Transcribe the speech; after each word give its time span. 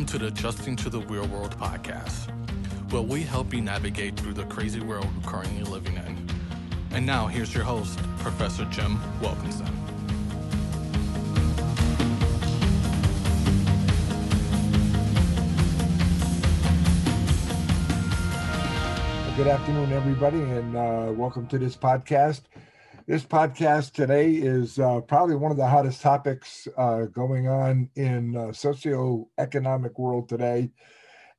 Welcome 0.00 0.18
to 0.18 0.24
the 0.24 0.32
Adjusting 0.32 0.76
to 0.76 0.88
the 0.88 1.00
Real 1.00 1.26
World 1.26 1.54
podcast, 1.58 2.30
where 2.90 3.02
we 3.02 3.20
help 3.20 3.52
you 3.52 3.60
navigate 3.60 4.16
through 4.16 4.32
the 4.32 4.44
crazy 4.44 4.80
world 4.80 5.06
we're 5.14 5.30
currently 5.30 5.62
living 5.62 5.94
in. 5.96 6.26
And 6.92 7.04
now, 7.04 7.26
here's 7.26 7.54
your 7.54 7.64
host, 7.64 7.98
Professor 8.16 8.64
Jim 8.70 8.98
Wilkinson. 9.20 9.66
Good 19.36 19.48
afternoon, 19.48 19.92
everybody, 19.92 20.40
and 20.40 20.76
uh, 20.76 21.12
welcome 21.14 21.46
to 21.48 21.58
this 21.58 21.76
podcast. 21.76 22.40
This 23.10 23.24
podcast 23.24 23.94
today 23.94 24.34
is 24.34 24.78
uh, 24.78 25.00
probably 25.00 25.34
one 25.34 25.50
of 25.50 25.56
the 25.56 25.66
hottest 25.66 26.00
topics 26.00 26.68
uh, 26.78 27.06
going 27.06 27.48
on 27.48 27.90
in 27.96 28.36
uh, 28.36 28.40
socioeconomic 28.50 29.98
world 29.98 30.28
today, 30.28 30.70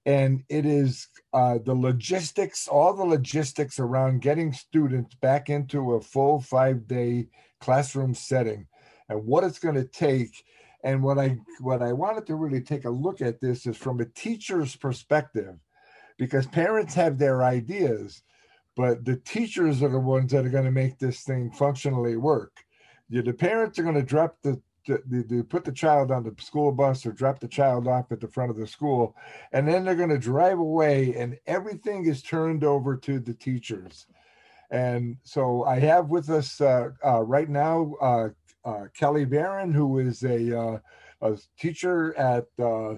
and 0.06 0.44
it 0.50 0.66
is 0.66 1.08
uh, 1.32 1.60
the 1.64 1.74
logistics, 1.74 2.68
all 2.68 2.94
the 2.94 3.06
logistics 3.06 3.80
around 3.80 4.22
getting 4.22 4.52
students 4.52 5.16
back 5.16 5.50
into 5.50 5.94
a 5.94 6.02
full 6.02 6.42
five-day 6.42 7.30
classroom 7.62 8.14
setting, 8.14 8.68
and 9.08 9.26
what 9.26 9.46
it's 9.46 9.60
going 9.60 9.76
to 9.76 9.86
take. 9.86 10.44
And 10.84 11.02
what 11.02 11.18
I 11.18 11.38
what 11.62 11.82
I 11.82 11.94
wanted 11.94 12.26
to 12.26 12.36
really 12.36 12.60
take 12.60 12.84
a 12.84 12.90
look 12.90 13.22
at 13.22 13.40
this 13.40 13.66
is 13.66 13.78
from 13.78 14.02
a 14.02 14.06
teacher's 14.08 14.76
perspective 14.76 15.56
because 16.18 16.48
parents 16.48 16.96
have 16.96 17.18
their 17.18 17.46
ideas, 17.46 18.24
but 18.76 19.04
the 19.06 19.18
teachers 19.18 19.84
are 19.84 19.90
the 19.90 20.00
ones 20.00 20.32
that 20.32 20.46
are 20.46 20.50
going 20.50 20.66
to 20.66 20.72
make 20.72 20.98
this 20.98 21.22
thing 21.22 21.52
functionally 21.52 22.16
work. 22.16 22.54
The, 23.10 23.22
the 23.22 23.34
parents 23.34 23.78
are 23.78 23.84
going 23.84 23.96
to 23.96 24.04
drop 24.04 24.38
the, 24.42 24.62
the, 24.88 25.26
the, 25.28 25.44
put 25.44 25.66
the 25.66 25.72
child 25.72 26.12
on 26.12 26.24
the 26.24 26.34
school 26.42 26.72
bus 26.72 27.06
or 27.06 27.12
drop 27.12 27.40
the 27.40 27.48
child 27.48 27.88
off 27.88 28.12
at 28.12 28.20
the 28.20 28.28
front 28.28 28.52
of 28.52 28.58
the 28.58 28.68
school, 28.68 29.16
and 29.52 29.68
then 29.68 29.84
they're 29.84 29.96
going 29.96 30.10
to 30.10 30.18
drive 30.18 30.60
away, 30.60 31.14
and 31.16 31.38
everything 31.48 32.06
is 32.06 32.22
turned 32.22 32.64
over 32.64 32.96
to 32.98 33.20
the 33.20 33.34
teachers. 33.34 34.08
And 34.72 35.18
so 35.24 35.66
I 35.66 35.80
have 35.80 36.10
with 36.10 36.30
us 36.30 36.62
uh, 36.62 36.90
uh, 37.06 37.22
right 37.22 37.50
now 37.50 37.94
uh, 38.02 38.30
uh 38.64 38.86
Kelly 38.98 39.26
Barron, 39.26 39.74
who 39.74 40.00
is 40.00 40.24
a, 40.24 40.58
uh, 40.58 40.80
a 41.22 41.38
teacher 41.60 42.18
at 42.18 42.46
uh, 42.58 42.96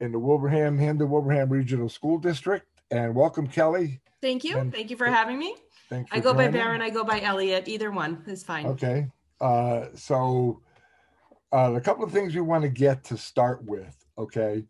in 0.00 0.12
the 0.12 0.20
Wilbraham, 0.20 0.78
Hampden 0.78 1.08
Wilbraham 1.08 1.50
Regional 1.50 1.88
School 1.88 2.18
District. 2.18 2.66
And 2.90 3.14
welcome, 3.14 3.48
Kelly. 3.48 4.00
Thank 4.20 4.44
you. 4.44 4.58
And 4.58 4.72
Thank 4.72 4.90
you 4.90 4.96
for 4.96 5.06
having 5.06 5.38
me. 5.38 5.54
Thanks. 5.88 6.10
I 6.12 6.20
go 6.20 6.34
by 6.34 6.48
Barron, 6.48 6.82
I 6.82 6.90
go 6.90 7.04
by 7.04 7.20
Elliott. 7.20 7.68
Either 7.68 7.90
one 7.90 8.22
is 8.26 8.44
fine. 8.44 8.66
Okay. 8.66 9.06
Uh, 9.40 9.86
so, 9.94 10.60
uh, 11.52 11.72
a 11.74 11.80
couple 11.80 12.04
of 12.04 12.12
things 12.12 12.34
we 12.34 12.40
want 12.40 12.62
to 12.62 12.68
get 12.68 13.04
to 13.04 13.16
start 13.16 13.64
with. 13.64 13.94
Okay, 14.18 14.64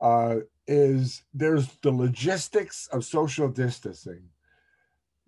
uh, 0.00 0.36
is 0.66 1.22
there's 1.32 1.68
the 1.82 1.90
logistics 1.90 2.86
of 2.88 3.04
social 3.04 3.48
distancing. 3.48 4.22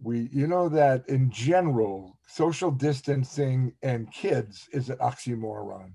We, 0.01 0.29
you 0.33 0.47
know, 0.47 0.69
that 0.69 1.09
in 1.09 1.31
general, 1.31 2.19
social 2.27 2.71
distancing 2.71 3.73
and 3.83 4.13
kids 4.13 4.69
is 4.73 4.91
an 4.91 4.99
oxymoron. 4.99 5.93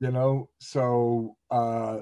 You 0.00 0.12
know, 0.12 0.48
so 0.58 1.36
uh, 1.50 2.00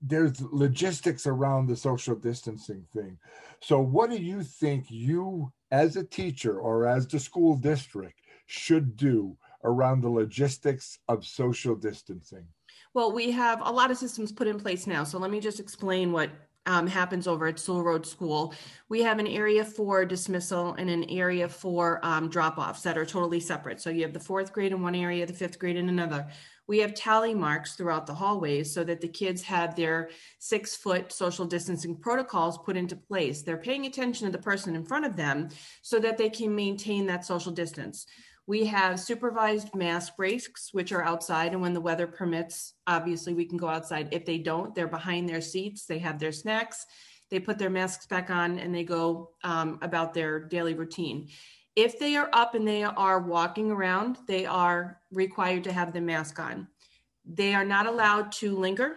there's 0.00 0.40
logistics 0.40 1.26
around 1.26 1.66
the 1.66 1.76
social 1.76 2.14
distancing 2.14 2.84
thing. 2.94 3.18
So, 3.60 3.80
what 3.80 4.10
do 4.10 4.16
you 4.16 4.42
think 4.42 4.86
you, 4.88 5.52
as 5.70 5.96
a 5.96 6.04
teacher 6.04 6.58
or 6.58 6.86
as 6.86 7.06
the 7.06 7.18
school 7.18 7.56
district, 7.56 8.20
should 8.46 8.96
do 8.96 9.36
around 9.64 10.02
the 10.02 10.10
logistics 10.10 10.98
of 11.08 11.26
social 11.26 11.74
distancing? 11.74 12.46
Well, 12.94 13.12
we 13.12 13.30
have 13.32 13.60
a 13.64 13.70
lot 13.70 13.90
of 13.90 13.98
systems 13.98 14.32
put 14.32 14.46
in 14.46 14.60
place 14.60 14.86
now. 14.86 15.04
So, 15.04 15.18
let 15.18 15.30
me 15.30 15.40
just 15.40 15.60
explain 15.60 16.12
what 16.12 16.30
um, 16.66 16.86
happens 16.86 17.26
over 17.26 17.46
at 17.46 17.58
Soule 17.58 17.82
Road 17.82 18.06
School. 18.06 18.52
We 18.88 19.02
have 19.02 19.18
an 19.18 19.26
area 19.26 19.64
for 19.64 20.04
dismissal 20.04 20.74
and 20.74 20.90
an 20.90 21.04
area 21.04 21.48
for 21.48 22.00
um, 22.04 22.28
drop 22.28 22.58
offs 22.58 22.82
that 22.82 22.98
are 22.98 23.06
totally 23.06 23.40
separate. 23.40 23.80
So, 23.80 23.88
you 23.88 24.02
have 24.02 24.12
the 24.12 24.20
fourth 24.20 24.52
grade 24.52 24.72
in 24.72 24.82
one 24.82 24.94
area, 24.94 25.24
the 25.24 25.32
fifth 25.32 25.58
grade 25.58 25.76
in 25.76 25.88
another 25.88 26.26
we 26.68 26.78
have 26.78 26.94
tally 26.94 27.34
marks 27.34 27.74
throughout 27.74 28.06
the 28.06 28.14
hallways 28.14 28.72
so 28.72 28.82
that 28.84 29.00
the 29.00 29.08
kids 29.08 29.42
have 29.42 29.76
their 29.76 30.10
six 30.38 30.74
foot 30.74 31.12
social 31.12 31.46
distancing 31.46 31.96
protocols 31.96 32.58
put 32.58 32.76
into 32.76 32.96
place. 32.96 33.42
They're 33.42 33.56
paying 33.56 33.86
attention 33.86 34.26
to 34.26 34.32
the 34.32 34.42
person 34.42 34.74
in 34.74 34.84
front 34.84 35.06
of 35.06 35.16
them 35.16 35.48
so 35.82 35.98
that 36.00 36.18
they 36.18 36.28
can 36.28 36.54
maintain 36.54 37.06
that 37.06 37.24
social 37.24 37.52
distance. 37.52 38.06
We 38.48 38.64
have 38.66 39.00
supervised 39.00 39.74
mask 39.74 40.16
breaks, 40.16 40.72
which 40.72 40.92
are 40.92 41.02
outside, 41.02 41.52
and 41.52 41.60
when 41.60 41.72
the 41.72 41.80
weather 41.80 42.06
permits, 42.06 42.74
obviously 42.86 43.34
we 43.34 43.44
can 43.44 43.58
go 43.58 43.68
outside. 43.68 44.08
If 44.12 44.24
they 44.24 44.38
don't, 44.38 44.72
they're 44.72 44.86
behind 44.86 45.28
their 45.28 45.40
seats, 45.40 45.84
they 45.84 45.98
have 45.98 46.20
their 46.20 46.30
snacks, 46.30 46.86
they 47.28 47.40
put 47.40 47.58
their 47.58 47.70
masks 47.70 48.06
back 48.06 48.30
on, 48.30 48.60
and 48.60 48.72
they 48.72 48.84
go 48.84 49.30
um, 49.42 49.80
about 49.82 50.14
their 50.14 50.38
daily 50.38 50.74
routine 50.74 51.28
if 51.76 51.98
they 51.98 52.16
are 52.16 52.30
up 52.32 52.54
and 52.54 52.66
they 52.66 52.82
are 52.82 53.20
walking 53.20 53.70
around, 53.70 54.18
they 54.26 54.46
are 54.46 55.00
required 55.12 55.62
to 55.64 55.72
have 55.72 55.92
the 55.92 56.00
mask 56.00 56.40
on. 56.40 56.66
They 57.26 57.54
are 57.54 57.64
not 57.64 57.86
allowed 57.86 58.32
to 58.32 58.56
linger 58.56 58.96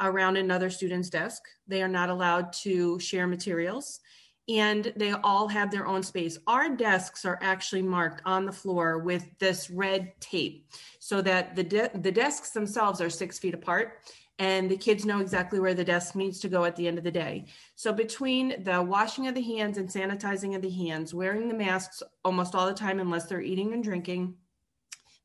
around 0.00 0.36
another 0.36 0.70
student's 0.70 1.10
desk. 1.10 1.42
They 1.66 1.82
are 1.82 1.88
not 1.88 2.08
allowed 2.08 2.52
to 2.64 3.00
share 3.00 3.26
materials 3.26 4.00
and 4.48 4.92
they 4.96 5.12
all 5.12 5.48
have 5.48 5.70
their 5.70 5.86
own 5.86 6.02
space. 6.02 6.38
Our 6.46 6.74
desks 6.74 7.24
are 7.24 7.38
actually 7.42 7.82
marked 7.82 8.22
on 8.24 8.46
the 8.46 8.52
floor 8.52 8.98
with 8.98 9.26
this 9.38 9.68
red 9.68 10.12
tape 10.20 10.66
so 11.00 11.20
that 11.22 11.54
the, 11.54 11.64
de- 11.64 11.90
the 11.94 12.12
desks 12.12 12.52
themselves 12.52 13.00
are 13.00 13.10
six 13.10 13.38
feet 13.38 13.54
apart 13.54 13.98
and 14.38 14.70
the 14.70 14.76
kids 14.76 15.04
know 15.04 15.18
exactly 15.18 15.58
where 15.58 15.74
the 15.74 15.84
desk 15.84 16.14
needs 16.14 16.38
to 16.40 16.48
go 16.48 16.64
at 16.64 16.76
the 16.76 16.86
end 16.86 16.96
of 16.96 17.04
the 17.04 17.10
day. 17.10 17.46
So 17.74 17.92
between 17.92 18.62
the 18.62 18.80
washing 18.80 19.26
of 19.26 19.34
the 19.34 19.42
hands 19.42 19.78
and 19.78 19.88
sanitizing 19.88 20.54
of 20.54 20.62
the 20.62 20.70
hands, 20.70 21.12
wearing 21.12 21.48
the 21.48 21.54
masks 21.54 22.02
almost 22.24 22.54
all 22.54 22.66
the 22.66 22.74
time 22.74 23.00
unless 23.00 23.26
they're 23.26 23.40
eating 23.40 23.72
and 23.72 23.82
drinking, 23.82 24.34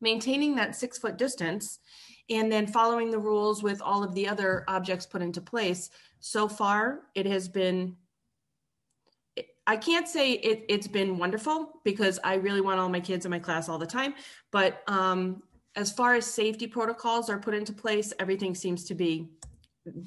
maintaining 0.02 0.56
that 0.56 0.76
six 0.76 0.98
foot 0.98 1.18
distance, 1.18 1.80
and 2.30 2.52
then 2.52 2.66
following 2.66 3.12
the 3.12 3.20
rules 3.20 3.62
with 3.62 3.82
all 3.82 4.04
of 4.04 4.16
the 4.16 4.28
other 4.28 4.64
objects 4.68 5.06
put 5.06 5.22
into 5.22 5.42
place. 5.42 5.90
So 6.20 6.48
far, 6.48 7.02
it 7.16 7.26
has 7.26 7.48
been. 7.48 7.98
I 9.66 9.78
can't 9.78 10.10
say 10.10 10.34
it, 10.34 10.70
has 10.70 10.90
been 10.90 11.18
wonderful 11.18 11.80
because 11.86 12.20
I 12.22 12.34
really 12.36 12.60
want 12.60 12.82
all 12.82 12.90
my 12.90 13.00
kids 13.00 13.24
in 13.24 13.32
my 13.32 13.40
class 13.40 13.70
all 13.70 13.78
the 13.78 13.86
time, 13.86 14.14
but 14.52 14.84
um, 14.88 15.42
as 15.76 15.92
far 15.92 16.16
as 16.16 16.26
safety 16.26 16.68
protocols 16.68 17.30
are 17.30 17.40
put 17.40 17.54
into 17.54 17.74
place, 17.74 18.14
everything 18.20 18.56
seems 18.56 18.84
to 18.86 18.96
be 18.96 19.30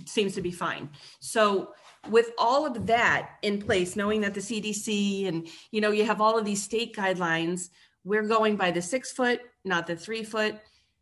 seems 0.06 0.34
to 0.34 0.40
be 0.40 0.50
fine. 0.50 0.88
So 1.20 1.74
with 2.08 2.30
all 2.38 2.64
of 2.64 2.86
that 2.86 3.32
in 3.42 3.60
place, 3.60 3.94
knowing 3.94 4.22
that 4.22 4.32
the 4.32 4.40
CDC 4.40 5.28
and 5.28 5.48
you 5.70 5.80
know 5.80 5.90
you 5.90 6.04
have 6.04 6.20
all 6.20 6.38
of 6.38 6.44
these 6.44 6.62
state 6.62 6.94
guidelines, 6.94 7.70
we're 8.04 8.26
going 8.26 8.56
by 8.56 8.70
the 8.70 8.82
six 8.82 9.12
foot, 9.12 9.40
not 9.64 9.86
the 9.86 9.96
three 9.96 10.22
foot. 10.22 10.56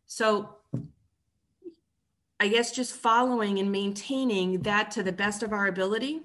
So 0.07 0.57
I 2.39 2.47
guess 2.47 2.71
just 2.71 2.95
following 2.95 3.59
and 3.59 3.71
maintaining 3.71 4.61
that 4.63 4.91
to 4.91 5.03
the 5.03 5.13
best 5.13 5.41
of 5.41 5.53
our 5.53 5.67
ability 5.67 6.21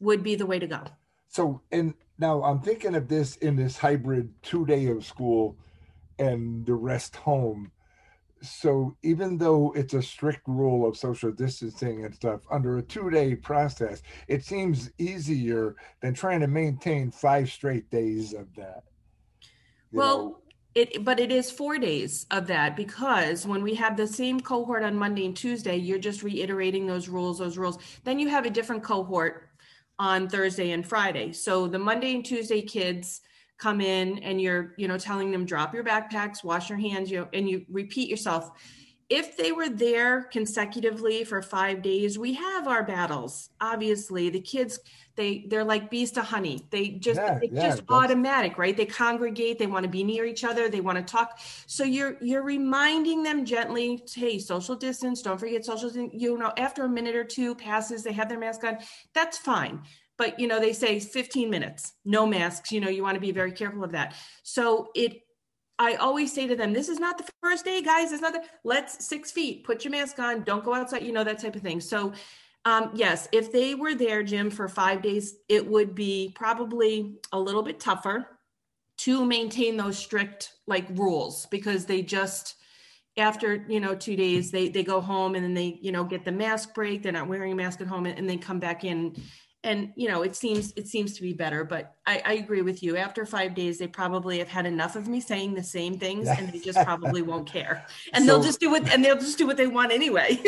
would 0.00 0.22
be 0.22 0.36
the 0.36 0.46
way 0.46 0.58
to 0.58 0.66
go. 0.66 0.84
So 1.28 1.60
and 1.72 1.94
now 2.18 2.42
I'm 2.44 2.60
thinking 2.60 2.94
of 2.94 3.08
this 3.08 3.36
in 3.36 3.56
this 3.56 3.76
hybrid 3.76 4.32
two 4.42 4.64
day 4.66 4.86
of 4.86 5.04
school 5.04 5.56
and 6.18 6.64
the 6.66 6.74
rest 6.74 7.16
home. 7.16 7.70
So 8.42 8.96
even 9.02 9.38
though 9.38 9.72
it's 9.74 9.94
a 9.94 10.02
strict 10.02 10.46
rule 10.46 10.86
of 10.86 10.96
social 10.96 11.32
distancing 11.32 12.04
and 12.04 12.14
stuff, 12.14 12.42
under 12.50 12.78
a 12.78 12.82
two-day 12.82 13.36
process, 13.36 14.02
it 14.28 14.44
seems 14.44 14.90
easier 14.98 15.76
than 16.02 16.12
trying 16.12 16.40
to 16.40 16.46
maintain 16.46 17.10
five 17.10 17.50
straight 17.50 17.90
days 17.90 18.34
of 18.34 18.54
that. 18.56 18.84
well, 19.92 20.18
know? 20.18 20.38
it 20.74 21.04
but 21.04 21.20
it 21.20 21.30
is 21.30 21.50
four 21.50 21.78
days 21.78 22.26
of 22.30 22.46
that 22.48 22.76
because 22.76 23.46
when 23.46 23.62
we 23.62 23.74
have 23.74 23.96
the 23.96 24.06
same 24.06 24.40
cohort 24.40 24.82
on 24.82 24.96
Monday 24.96 25.24
and 25.24 25.36
Tuesday, 25.36 25.76
you're 25.76 25.98
just 25.98 26.22
reiterating 26.22 26.86
those 26.86 27.08
rules, 27.08 27.38
those 27.38 27.56
rules. 27.56 27.78
Then 28.02 28.18
you 28.18 28.28
have 28.28 28.44
a 28.44 28.50
different 28.50 28.82
cohort 28.82 29.48
on 29.98 30.28
Thursday 30.28 30.72
and 30.72 30.86
Friday. 30.86 31.32
So 31.32 31.68
the 31.68 31.78
Monday 31.78 32.14
and 32.14 32.24
Tuesday 32.24 32.60
kids 32.60 33.20
come 33.58 33.80
in 33.80 34.18
and 34.18 34.40
you're 34.40 34.74
you 34.76 34.88
know 34.88 34.98
telling 34.98 35.30
them 35.30 35.44
drop 35.44 35.74
your 35.74 35.84
backpacks 35.84 36.42
wash 36.42 36.68
your 36.68 36.78
hands 36.78 37.10
you 37.10 37.20
know, 37.20 37.28
and 37.32 37.48
you 37.48 37.64
repeat 37.70 38.08
yourself. 38.08 38.50
If 39.10 39.36
they 39.36 39.52
were 39.52 39.68
there 39.68 40.22
consecutively 40.32 41.24
for 41.24 41.40
five 41.42 41.82
days 41.82 42.18
we 42.18 42.34
have 42.34 42.66
our 42.66 42.82
battles 42.82 43.50
obviously. 43.60 44.30
The 44.30 44.40
kids 44.40 44.80
they 45.16 45.44
they're 45.48 45.62
like 45.62 45.90
bees 45.90 46.10
to 46.12 46.22
honey. 46.22 46.66
They 46.70 46.88
just 46.88 47.20
yeah, 47.20 47.38
it's 47.40 47.52
yeah, 47.52 47.68
just 47.68 47.82
automatic 47.88 48.58
right? 48.58 48.76
They 48.76 48.86
congregate 48.86 49.58
they 49.58 49.66
want 49.66 49.84
to 49.84 49.90
be 49.90 50.02
near 50.02 50.24
each 50.24 50.42
other 50.42 50.68
they 50.68 50.80
want 50.80 50.98
to 50.98 51.04
talk. 51.04 51.38
So 51.66 51.84
you're 51.84 52.16
you're 52.20 52.42
reminding 52.42 53.22
them 53.22 53.44
gently 53.44 54.02
hey 54.12 54.38
social 54.38 54.74
distance 54.74 55.22
don't 55.22 55.38
forget 55.38 55.64
social 55.64 55.90
you 55.92 56.36
know 56.38 56.52
after 56.56 56.84
a 56.84 56.88
minute 56.88 57.14
or 57.14 57.24
two 57.24 57.54
passes 57.54 58.02
they 58.02 58.12
have 58.12 58.28
their 58.28 58.38
mask 58.38 58.64
on 58.64 58.78
that's 59.12 59.38
fine 59.38 59.82
but 60.18 60.38
you 60.38 60.46
know 60.46 60.60
they 60.60 60.72
say 60.72 61.00
15 61.00 61.50
minutes 61.50 61.92
no 62.04 62.26
masks 62.26 62.72
you 62.72 62.80
know 62.80 62.88
you 62.88 63.02
want 63.02 63.14
to 63.14 63.20
be 63.20 63.32
very 63.32 63.52
careful 63.52 63.84
of 63.84 63.92
that 63.92 64.14
so 64.42 64.88
it 64.94 65.20
I 65.76 65.94
always 65.96 66.32
say 66.32 66.46
to 66.46 66.54
them, 66.54 66.72
this 66.72 66.88
is 66.88 67.00
not 67.00 67.18
the 67.18 67.28
first 67.42 67.64
day, 67.64 67.82
guys. 67.82 68.12
It's 68.12 68.22
not 68.22 68.32
the 68.32 68.44
let's 68.62 69.04
six 69.04 69.32
feet, 69.32 69.64
put 69.64 69.84
your 69.84 69.90
mask 69.90 70.20
on, 70.20 70.44
don't 70.44 70.64
go 70.64 70.72
outside, 70.72 71.02
you 71.02 71.10
know, 71.10 71.24
that 71.24 71.40
type 71.40 71.56
of 71.56 71.62
thing. 71.62 71.80
So 71.80 72.12
um, 72.64 72.90
yes, 72.94 73.28
if 73.32 73.52
they 73.52 73.74
were 73.74 73.94
there, 73.94 74.22
Jim, 74.22 74.50
for 74.50 74.68
five 74.68 75.02
days, 75.02 75.36
it 75.48 75.66
would 75.66 75.94
be 75.94 76.32
probably 76.34 77.18
a 77.32 77.38
little 77.38 77.62
bit 77.62 77.78
tougher 77.78 78.26
to 78.98 79.24
maintain 79.24 79.76
those 79.76 79.98
strict 79.98 80.52
like 80.66 80.86
rules 80.94 81.46
because 81.46 81.84
they 81.84 82.00
just 82.00 82.54
after 83.16 83.64
you 83.68 83.80
know 83.80 83.94
two 83.94 84.16
days 84.16 84.50
they 84.50 84.68
they 84.68 84.82
go 84.82 85.00
home 85.00 85.34
and 85.34 85.44
then 85.44 85.54
they 85.54 85.78
you 85.82 85.92
know 85.92 86.04
get 86.04 86.24
the 86.24 86.32
mask 86.32 86.74
break 86.74 87.02
they're 87.02 87.12
not 87.12 87.28
wearing 87.28 87.52
a 87.52 87.54
mask 87.54 87.80
at 87.80 87.86
home 87.86 88.06
and, 88.06 88.18
and 88.18 88.28
they 88.28 88.36
come 88.36 88.58
back 88.58 88.84
in 88.84 89.14
and 89.64 89.92
you 89.96 90.08
know 90.08 90.22
it 90.22 90.36
seems 90.36 90.72
it 90.76 90.86
seems 90.86 91.14
to 91.14 91.22
be 91.22 91.32
better 91.32 91.64
but 91.64 91.94
I, 92.06 92.22
I, 92.24 92.32
agree 92.34 92.62
with 92.62 92.82
you. 92.82 92.96
After 92.96 93.24
five 93.24 93.54
days 93.54 93.78
they 93.78 93.86
probably 93.86 94.38
have 94.38 94.48
had 94.48 94.66
enough 94.66 94.94
of 94.94 95.08
me 95.08 95.20
saying 95.20 95.54
the 95.54 95.62
same 95.62 95.98
things 95.98 96.28
and 96.28 96.50
they 96.50 96.58
just 96.58 96.78
probably 96.84 97.22
won't 97.30 97.46
care. 97.46 97.86
And 98.12 98.24
so, 98.24 98.34
they'll 98.34 98.42
just 98.42 98.60
do 98.60 98.70
what 98.70 98.88
and 98.92 99.04
they'll 99.04 99.18
just 99.18 99.38
do 99.38 99.46
what 99.46 99.56
they 99.56 99.66
want 99.66 99.90
anyway. 99.90 100.40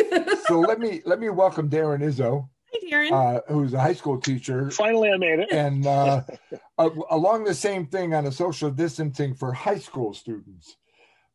So 0.46 0.60
let 0.60 0.78
me 0.78 1.02
let 1.04 1.18
me 1.18 1.28
welcome 1.30 1.68
darren 1.68 2.02
izzo 2.02 2.48
Hi, 2.72 2.90
Darren. 2.90 3.12
Uh, 3.12 3.40
who's 3.48 3.74
a 3.74 3.80
high 3.80 3.94
school 3.94 4.20
teacher. 4.20 4.70
Finally 4.70 5.10
i 5.10 5.16
made 5.16 5.38
it. 5.40 5.48
And 5.50 5.86
uh, 5.86 6.22
uh, 6.78 6.90
along 7.10 7.44
the 7.44 7.54
same 7.54 7.86
thing 7.86 8.14
on 8.14 8.26
a 8.26 8.32
social 8.32 8.70
distancing 8.70 9.34
for 9.34 9.52
high 9.52 9.78
school 9.78 10.14
students 10.14 10.76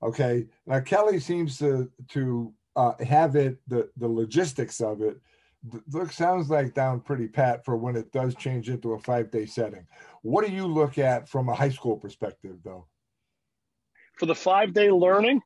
okay? 0.03 0.47
Now 0.65 0.79
kelly 0.79 1.19
seems 1.19 1.57
to 1.59 1.89
to 2.09 2.53
uh, 2.75 2.93
have 3.03 3.35
it 3.35 3.59
the 3.67 3.89
the 3.97 4.07
logistics 4.07 4.81
of 4.81 5.01
it 5.01 5.17
look 5.91 6.11
sounds 6.11 6.49
like 6.49 6.73
down 6.73 7.01
pretty 7.01 7.27
pat 7.27 7.63
for 7.63 7.77
when 7.77 7.95
it 7.95 8.11
does 8.11 8.35
change 8.35 8.69
into 8.69 8.93
a 8.93 8.99
five 8.99 9.31
day 9.31 9.45
setting. 9.45 9.85
What 10.21 10.45
do 10.45 10.51
you 10.51 10.67
look 10.67 10.97
at 10.97 11.29
from 11.29 11.49
a 11.49 11.55
high 11.55 11.69
school 11.69 11.97
perspective, 11.97 12.57
though? 12.63 12.87
For 14.17 14.25
the 14.25 14.35
five 14.35 14.73
day 14.73 14.91
learning, 14.91 15.41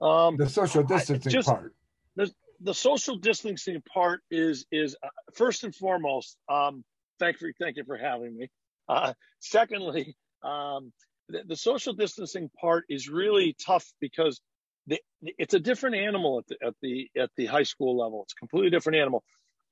um, 0.00 0.36
the 0.36 0.48
social 0.48 0.82
distancing 0.82 1.32
just, 1.32 1.48
part. 1.48 1.74
The, 2.16 2.30
the 2.60 2.74
social 2.74 3.16
distancing 3.16 3.82
part 3.92 4.20
is 4.30 4.66
is 4.72 4.96
uh, 5.02 5.08
first 5.34 5.64
and 5.64 5.74
foremost. 5.74 6.36
Um, 6.48 6.84
thank 7.18 7.40
you, 7.40 7.52
thank 7.60 7.76
you 7.76 7.84
for 7.84 7.96
having 7.96 8.36
me. 8.36 8.48
Uh, 8.88 9.12
secondly, 9.40 10.16
um, 10.42 10.92
the, 11.28 11.42
the 11.46 11.56
social 11.56 11.92
distancing 11.92 12.50
part 12.60 12.84
is 12.88 13.08
really 13.08 13.54
tough 13.64 13.86
because 14.00 14.40
the, 14.86 14.98
it's 15.22 15.54
a 15.54 15.60
different 15.60 15.96
animal 15.96 16.38
at 16.38 16.46
the 16.48 16.66
at 16.66 16.74
the 16.82 17.10
at 17.16 17.30
the 17.36 17.46
high 17.46 17.62
school 17.62 17.98
level. 17.98 18.22
It's 18.22 18.32
a 18.32 18.40
completely 18.40 18.70
different 18.70 18.98
animal 18.98 19.22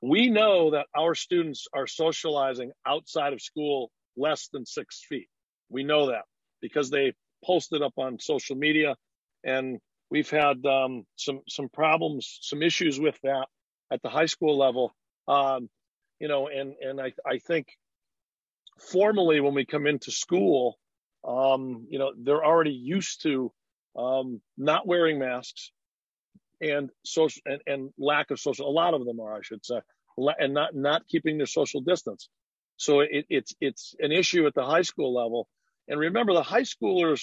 we 0.00 0.30
know 0.30 0.72
that 0.72 0.86
our 0.94 1.14
students 1.14 1.66
are 1.72 1.86
socializing 1.86 2.72
outside 2.86 3.32
of 3.32 3.42
school 3.42 3.90
less 4.16 4.48
than 4.52 4.64
six 4.64 5.04
feet. 5.08 5.28
We 5.70 5.84
know 5.84 6.08
that 6.08 6.22
because 6.60 6.90
they 6.90 7.14
posted 7.44 7.82
up 7.82 7.94
on 7.96 8.18
social 8.18 8.56
media, 8.56 8.96
and 9.44 9.78
we've 10.10 10.30
had 10.30 10.64
um, 10.66 11.04
some 11.16 11.40
some 11.48 11.68
problems, 11.68 12.38
some 12.42 12.62
issues 12.62 12.98
with 12.98 13.18
that 13.22 13.46
at 13.92 14.02
the 14.02 14.08
high 14.08 14.26
school 14.26 14.56
level. 14.58 14.94
Um, 15.26 15.68
you 16.20 16.28
know, 16.28 16.48
and 16.48 16.74
and 16.80 17.00
I 17.00 17.12
I 17.26 17.38
think 17.38 17.68
formally 18.78 19.40
when 19.40 19.54
we 19.54 19.64
come 19.64 19.86
into 19.86 20.10
school, 20.10 20.78
um, 21.26 21.86
you 21.90 21.98
know, 21.98 22.12
they're 22.16 22.44
already 22.44 22.72
used 22.72 23.22
to 23.22 23.52
um, 23.96 24.40
not 24.56 24.86
wearing 24.86 25.18
masks, 25.18 25.72
and 26.60 26.90
social 27.04 27.42
and, 27.46 27.60
and 27.66 27.90
lack 27.98 28.30
of 28.30 28.40
social. 28.40 28.68
A 28.68 28.70
lot 28.70 28.94
of 28.94 29.04
them 29.04 29.20
are, 29.20 29.34
I 29.34 29.42
should 29.42 29.64
say, 29.64 29.80
and 30.38 30.54
not 30.54 30.74
not 30.74 31.06
keeping 31.08 31.38
their 31.38 31.46
social 31.46 31.80
distance. 31.80 32.28
So 32.76 33.00
it, 33.00 33.26
it's 33.28 33.54
it's 33.60 33.94
an 33.98 34.12
issue 34.12 34.46
at 34.46 34.54
the 34.54 34.64
high 34.64 34.82
school 34.82 35.14
level. 35.14 35.48
And 35.88 35.98
remember, 35.98 36.34
the 36.34 36.42
high 36.42 36.62
schoolers, 36.62 37.22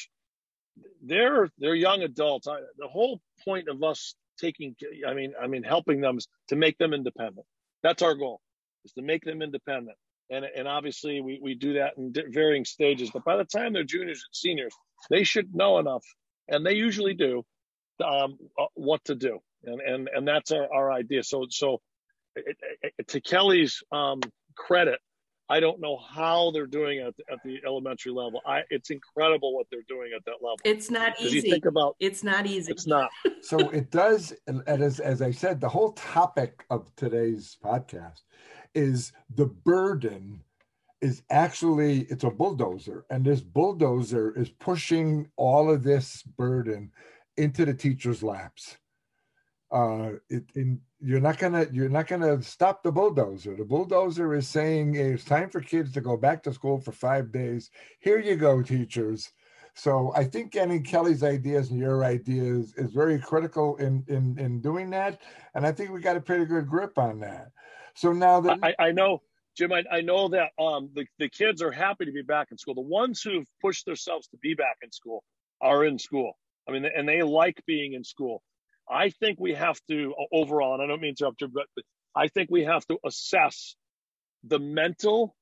they're 1.04 1.50
they're 1.58 1.76
young 1.76 2.02
adults. 2.02 2.48
I, 2.48 2.58
the 2.78 2.88
whole 2.88 3.22
point 3.46 3.70
of 3.70 3.84
us 3.84 4.16
taking, 4.40 4.76
I 5.08 5.14
mean, 5.14 5.34
I 5.42 5.48
mean, 5.48 5.64
helping 5.64 6.02
them 6.02 6.18
is 6.18 6.28
to 6.50 6.56
make 6.56 6.78
them 6.78 6.94
independent. 6.94 7.46
That's 7.84 8.02
our 8.02 8.16
goal, 8.16 8.42
is 8.84 8.92
to 8.94 9.02
make 9.02 9.24
them 9.24 9.42
independent. 9.42 9.98
And 10.30 10.44
and 10.44 10.68
obviously 10.68 11.22
we 11.22 11.40
we 11.42 11.56
do 11.56 11.74
that 11.74 11.98
in 11.98 12.14
varying 12.32 12.66
stages. 12.66 13.12
But 13.12 13.24
by 13.24 13.38
the 13.38 13.46
time 13.46 13.74
they're 13.74 13.84
juniors 13.84 14.24
and 14.28 14.36
seniors, 14.36 14.74
they 15.10 15.24
should 15.24 15.54
know 15.54 15.78
enough, 15.78 16.04
and 16.48 16.66
they 16.66 16.74
usually 16.74 17.14
do, 17.14 17.44
um, 18.04 18.38
uh, 18.60 18.66
what 18.76 19.04
to 19.06 19.16
do. 19.16 19.40
And 19.64 19.82
and 19.82 20.10
and 20.14 20.28
that's 20.28 20.52
our, 20.52 20.72
our 20.74 20.92
idea. 20.92 21.24
So 21.24 21.46
so 21.50 21.82
to 23.08 23.22
Kelly's 23.22 23.82
um, 23.92 24.20
credit, 24.56 25.00
I 25.48 25.60
don't 25.60 25.80
know 25.80 25.98
how 25.98 26.52
they're 26.52 26.66
doing 26.66 27.00
it 27.00 27.16
at 27.32 27.40
the 27.44 27.60
elementary 27.66 28.12
level. 28.12 28.42
I, 28.46 28.64
it's 28.70 28.90
incredible 28.90 29.56
what 29.56 29.68
they're 29.72 29.86
doing 29.88 30.12
at 30.16 30.26
that 30.26 30.38
level. 30.42 30.58
It's 30.64 30.90
not 30.90 31.14
easy. 31.22 31.36
You 31.36 31.42
think 31.42 31.66
about 31.66 31.96
it's 32.00 32.24
not 32.24 32.48
easy. 32.48 32.72
It's 32.72 32.88
not. 32.88 33.10
so 33.42 33.60
it 33.70 33.92
does, 33.92 34.34
and 34.48 34.64
as 34.68 35.00
as 35.00 35.22
I 35.22 35.32
said, 35.32 35.62
the 35.62 35.70
whole 35.70 35.92
topic 35.94 36.66
of 36.70 36.94
today's 36.96 37.58
podcast 37.64 38.22
is 38.74 39.14
the 39.36 39.46
burden 39.46 40.42
is 41.02 41.22
actually 41.30 42.02
it's 42.10 42.24
a 42.24 42.30
bulldozer, 42.32 43.06
and 43.12 43.24
this 43.24 43.42
bulldozer 43.42 44.36
is 44.36 44.50
pushing 44.50 45.30
all 45.36 45.72
of 45.72 45.84
this 45.84 46.24
burden 46.24 46.92
into 47.38 47.66
the 47.66 47.74
teacher's 47.74 48.24
laps. 48.24 48.78
Uh, 49.72 50.12
it, 50.30 50.44
in, 50.56 50.80
you're 51.02 51.20
not 51.20 51.38
gonna 51.38 51.68
you're 51.72 51.90
not 51.90 52.08
gonna 52.08 52.42
stop 52.42 52.84
the 52.84 52.92
bulldozer. 52.92 53.56
The 53.56 53.66
bulldozer 53.66 54.34
is 54.34 54.48
saying 54.48 54.96
it's 54.96 55.24
time 55.24 55.50
for 55.50 55.60
kids 55.60 55.92
to 55.94 56.02
go 56.02 56.18
back 56.18 56.44
to 56.44 56.54
school 56.54 56.80
for 56.80 56.92
five 56.92 57.32
days. 57.32 57.70
Here 58.00 58.20
you 58.20 58.36
go, 58.36 58.62
teachers. 58.62 59.32
So 59.74 60.14
I 60.16 60.24
think 60.24 60.52
getting 60.52 60.84
Kelly's 60.84 61.22
ideas 61.22 61.70
and 61.70 61.80
your 61.80 62.06
ideas 62.06 62.74
is 62.78 62.94
very 62.94 63.20
critical 63.20 63.76
in 63.78 64.04
in 64.08 64.40
in 64.40 64.62
doing 64.62 64.90
that, 64.92 65.22
and 65.54 65.66
I 65.66 65.72
think 65.72 65.92
we 65.92 66.00
got 66.00 66.16
a 66.16 66.22
pretty 66.22 66.46
good 66.46 66.68
grip 66.68 66.98
on 66.98 67.20
that. 67.20 67.52
So 67.96 68.14
now 68.14 68.40
that 68.42 68.60
I, 68.64 68.76
I 68.80 68.92
know, 68.92 69.22
Jim, 69.58 69.74
I, 69.74 69.84
I 69.92 70.02
know 70.02 70.30
that 70.30 70.52
um, 70.58 70.90
the 70.94 71.06
the 71.20 71.30
kids 71.30 71.62
are 71.62 71.72
happy 71.72 72.06
to 72.06 72.12
be 72.12 72.22
back 72.22 72.48
in 72.52 72.58
school. 72.58 72.76
The 72.76 72.82
ones 72.82 73.22
who've 73.22 73.48
pushed 73.62 73.86
themselves 73.86 74.28
to 74.28 74.38
be 74.38 74.54
back 74.54 74.78
in 74.82 74.92
school 74.92 75.24
are 75.60 75.84
in 75.84 76.00
school. 76.00 76.38
I 76.68 76.72
mean, 76.72 76.86
and 76.86 77.08
they 77.08 77.22
like 77.22 77.62
being 77.66 77.94
in 77.94 78.04
school. 78.04 78.42
I 78.90 79.10
think 79.10 79.40
we 79.40 79.54
have 79.54 79.80
to 79.90 80.14
overall, 80.32 80.74
and 80.74 80.84
I 80.84 80.88
don't 80.88 81.02
mean 81.02 81.16
to 81.16 81.26
interrupt 81.26 81.42
you, 81.42 81.48
but 81.48 81.66
I 82.16 82.28
think 82.28 82.50
we 82.52 82.64
have 82.64 82.86
to 82.88 82.98
assess 83.06 83.76
the 84.44 84.60
mental 84.60 85.36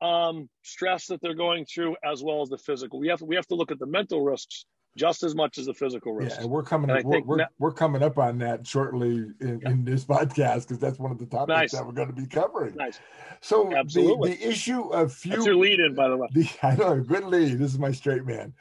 um, 0.00 0.48
stress 0.62 1.06
that 1.06 1.20
they're 1.22 1.34
going 1.34 1.64
through 1.66 1.96
as 2.04 2.22
well 2.22 2.42
as 2.42 2.50
the 2.50 2.58
physical. 2.58 2.98
We 2.98 3.08
have 3.08 3.20
to, 3.20 3.24
we 3.24 3.36
have 3.36 3.46
to 3.48 3.54
look 3.54 3.70
at 3.70 3.78
the 3.78 3.86
mental 3.86 4.22
risks 4.22 4.66
just 4.96 5.22
as 5.22 5.34
much 5.34 5.58
as 5.58 5.66
the 5.66 5.74
physical 5.74 6.12
risks. 6.12 6.38
Yeah, 6.40 6.46
we're 6.46 6.62
coming. 6.62 6.90
Up, 6.90 7.04
we're, 7.04 7.22
we're, 7.22 7.46
we're, 7.58 7.72
coming 7.72 8.02
up 8.02 8.18
on 8.18 8.38
that 8.38 8.66
shortly 8.66 9.26
in, 9.40 9.60
yeah. 9.62 9.70
in 9.70 9.84
this 9.84 10.04
podcast 10.04 10.62
because 10.62 10.78
that's 10.78 10.98
one 10.98 11.10
of 11.10 11.18
the 11.18 11.26
topics 11.26 11.48
nice. 11.48 11.72
that 11.72 11.84
we're 11.84 11.92
going 11.92 12.08
to 12.08 12.14
be 12.14 12.26
covering. 12.26 12.76
Nice. 12.76 13.00
So 13.40 13.74
Absolutely. 13.74 14.34
The, 14.34 14.36
the 14.36 14.48
issue 14.48 14.82
of 14.92 15.12
few. 15.12 15.32
That's 15.32 15.46
your 15.46 15.56
lead 15.56 15.80
in, 15.80 15.94
by 15.94 16.08
the 16.08 16.16
way. 16.16 16.28
The, 16.34 16.48
I 16.62 16.76
know, 16.76 17.00
good 17.00 17.24
lead. 17.24 17.58
This 17.58 17.72
is 17.72 17.78
my 17.78 17.92
straight 17.92 18.24
man. 18.24 18.52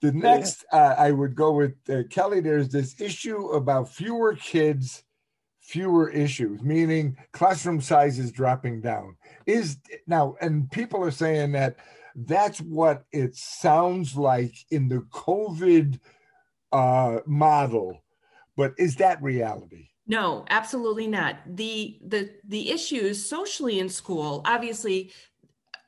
The 0.00 0.12
next, 0.12 0.64
uh, 0.72 0.94
I 0.96 1.10
would 1.10 1.34
go 1.34 1.52
with 1.52 1.74
uh, 1.90 2.04
Kelly. 2.08 2.40
There's 2.40 2.68
this 2.68 3.00
issue 3.00 3.48
about 3.48 3.88
fewer 3.88 4.34
kids, 4.34 5.02
fewer 5.60 6.08
issues, 6.10 6.62
meaning 6.62 7.16
classroom 7.32 7.80
size 7.80 8.18
is 8.18 8.30
dropping 8.30 8.80
down. 8.80 9.16
Is 9.46 9.78
now, 10.06 10.36
and 10.40 10.70
people 10.70 11.02
are 11.02 11.10
saying 11.10 11.52
that 11.52 11.76
that's 12.14 12.60
what 12.60 13.04
it 13.12 13.34
sounds 13.34 14.16
like 14.16 14.54
in 14.70 14.88
the 14.88 15.00
COVID 15.10 15.98
uh, 16.72 17.18
model, 17.26 18.02
but 18.56 18.74
is 18.78 18.96
that 18.96 19.22
reality? 19.22 19.88
No, 20.06 20.46
absolutely 20.48 21.06
not. 21.06 21.36
The 21.46 21.98
the 22.06 22.30
the 22.44 22.70
issues 22.70 23.28
socially 23.28 23.78
in 23.78 23.90
school, 23.90 24.40
obviously 24.46 25.12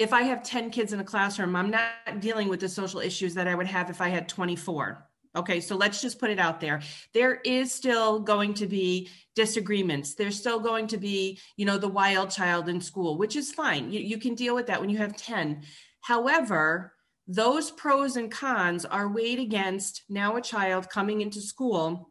if 0.01 0.15
I 0.15 0.23
have 0.23 0.43
10 0.43 0.71
kids 0.71 0.95
in 0.95 1.01
a 1.01 1.05
classroom, 1.05 1.55
I'm 1.55 1.71
not 1.71 2.21
dealing 2.21 2.49
with 2.49 2.61
the 2.61 2.71
social 2.71 3.01
issues 3.01 3.35
that 3.35 3.47
I 3.47 3.55
would 3.55 3.67
have 3.67 3.91
if 3.91 4.01
I 4.01 4.09
had 4.09 4.31
24. 4.31 5.07
Okay, 5.37 5.61
so 5.61 5.77
let's 5.77 6.01
just 6.01 6.19
put 6.19 6.31
it 6.31 6.39
out 6.39 6.59
there. 6.59 6.81
There 7.13 7.35
is 7.45 7.71
still 7.71 8.19
going 8.19 8.55
to 8.55 8.67
be 8.67 9.11
disagreements. 9.37 10.15
There's 10.15 10.39
still 10.39 10.59
going 10.59 10.87
to 10.89 10.97
be, 10.97 11.39
you 11.59 11.67
know, 11.67 11.77
the 11.77 11.87
wild 11.87 12.31
child 12.31 12.71
in 12.71 12.81
school, 12.81 13.19
which 13.19 13.37
is 13.37 13.53
fine. 13.53 13.93
You, 13.93 14.01
you 14.01 14.17
can 14.17 14.35
deal 14.35 14.55
with 14.55 14.67
that 14.69 14.81
when 14.81 14.89
you 14.89 14.97
have 14.97 15.19
10. 15.19 15.65
However, 16.01 16.95
those 17.29 17.71
pros 17.71 18.17
and 18.17 18.33
cons 18.33 18.87
are 18.87 19.07
weighed 19.07 19.39
against 19.39 20.05
now 20.09 20.37
a 20.37 20.41
child 20.41 20.89
coming 20.89 21.21
into 21.21 21.43
school 21.43 22.11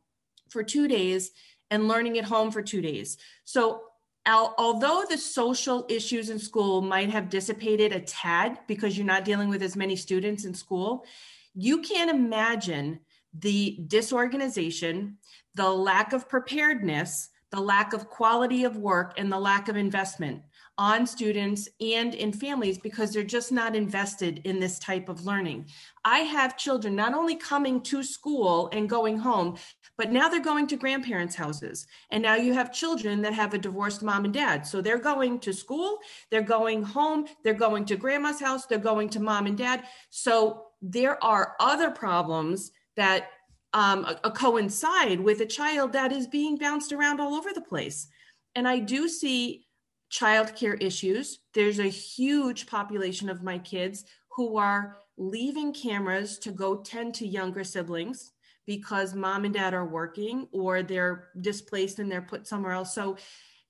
for 0.49 0.61
two 0.63 0.87
days 0.87 1.31
and 1.71 1.87
learning 1.87 2.19
at 2.19 2.25
home 2.25 2.51
for 2.51 2.61
two 2.61 2.81
days. 2.81 3.17
So 3.45 3.81
although 4.29 5.03
the 5.09 5.17
social 5.17 5.85
issues 5.89 6.29
in 6.29 6.39
school 6.39 6.81
might 6.81 7.09
have 7.09 7.29
dissipated 7.29 7.93
a 7.93 7.99
tad 8.01 8.59
because 8.67 8.97
you're 8.97 9.05
not 9.05 9.25
dealing 9.25 9.49
with 9.49 9.63
as 9.63 9.75
many 9.75 9.95
students 9.95 10.45
in 10.45 10.53
school, 10.53 11.05
you 11.53 11.81
can't 11.81 12.09
imagine 12.09 12.99
the 13.37 13.79
disorganization, 13.87 15.17
the 15.55 15.69
lack 15.69 16.13
of 16.13 16.27
preparedness, 16.27 17.29
the 17.51 17.59
lack 17.59 17.93
of 17.93 18.09
quality 18.09 18.63
of 18.63 18.77
work, 18.77 19.13
and 19.17 19.31
the 19.31 19.39
lack 19.39 19.69
of 19.69 19.75
investment. 19.75 20.41
On 20.79 21.05
students 21.05 21.67
and 21.81 22.15
in 22.15 22.31
families 22.31 22.77
because 22.77 23.11
they're 23.11 23.21
just 23.21 23.51
not 23.51 23.75
invested 23.75 24.39
in 24.45 24.61
this 24.61 24.79
type 24.79 25.09
of 25.09 25.25
learning. 25.25 25.65
I 26.05 26.19
have 26.19 26.57
children 26.57 26.95
not 26.95 27.13
only 27.13 27.35
coming 27.35 27.81
to 27.81 28.01
school 28.01 28.69
and 28.71 28.89
going 28.89 29.17
home, 29.17 29.57
but 29.97 30.09
now 30.09 30.29
they're 30.29 30.39
going 30.39 30.67
to 30.67 30.77
grandparents' 30.77 31.35
houses. 31.35 31.85
And 32.11 32.23
now 32.23 32.35
you 32.35 32.53
have 32.53 32.71
children 32.71 33.21
that 33.23 33.33
have 33.33 33.53
a 33.53 33.57
divorced 33.57 34.01
mom 34.01 34.23
and 34.23 34.33
dad. 34.33 34.65
So 34.65 34.81
they're 34.81 34.97
going 34.97 35.39
to 35.41 35.51
school, 35.51 35.99
they're 36.31 36.41
going 36.41 36.81
home, 36.81 37.25
they're 37.43 37.53
going 37.53 37.83
to 37.85 37.97
grandma's 37.97 38.39
house, 38.39 38.65
they're 38.65 38.77
going 38.79 39.09
to 39.09 39.19
mom 39.19 39.47
and 39.47 39.57
dad. 39.57 39.83
So 40.09 40.67
there 40.81 41.21
are 41.21 41.57
other 41.59 41.91
problems 41.91 42.71
that 42.95 43.27
um, 43.73 44.05
a, 44.05 44.17
a 44.23 44.31
coincide 44.31 45.19
with 45.19 45.41
a 45.41 45.45
child 45.45 45.91
that 45.91 46.13
is 46.13 46.25
being 46.25 46.57
bounced 46.57 46.93
around 46.93 47.19
all 47.19 47.33
over 47.35 47.49
the 47.53 47.61
place. 47.61 48.07
And 48.55 48.65
I 48.65 48.79
do 48.79 49.09
see 49.09 49.65
childcare 50.11 50.81
issues. 50.81 51.39
There's 51.53 51.79
a 51.79 51.89
huge 51.89 52.67
population 52.67 53.29
of 53.29 53.43
my 53.43 53.57
kids 53.59 54.05
who 54.35 54.57
are 54.57 54.97
leaving 55.17 55.73
cameras 55.73 56.39
to 56.39 56.51
go 56.51 56.77
tend 56.77 57.13
to 57.15 57.27
younger 57.27 57.63
siblings 57.63 58.31
because 58.65 59.15
mom 59.15 59.45
and 59.45 59.53
dad 59.53 59.73
are 59.73 59.85
working 59.85 60.47
or 60.51 60.83
they're 60.83 61.29
displaced 61.41 61.99
and 61.99 62.11
they're 62.11 62.21
put 62.21 62.47
somewhere 62.47 62.71
else. 62.71 62.93
So, 62.93 63.17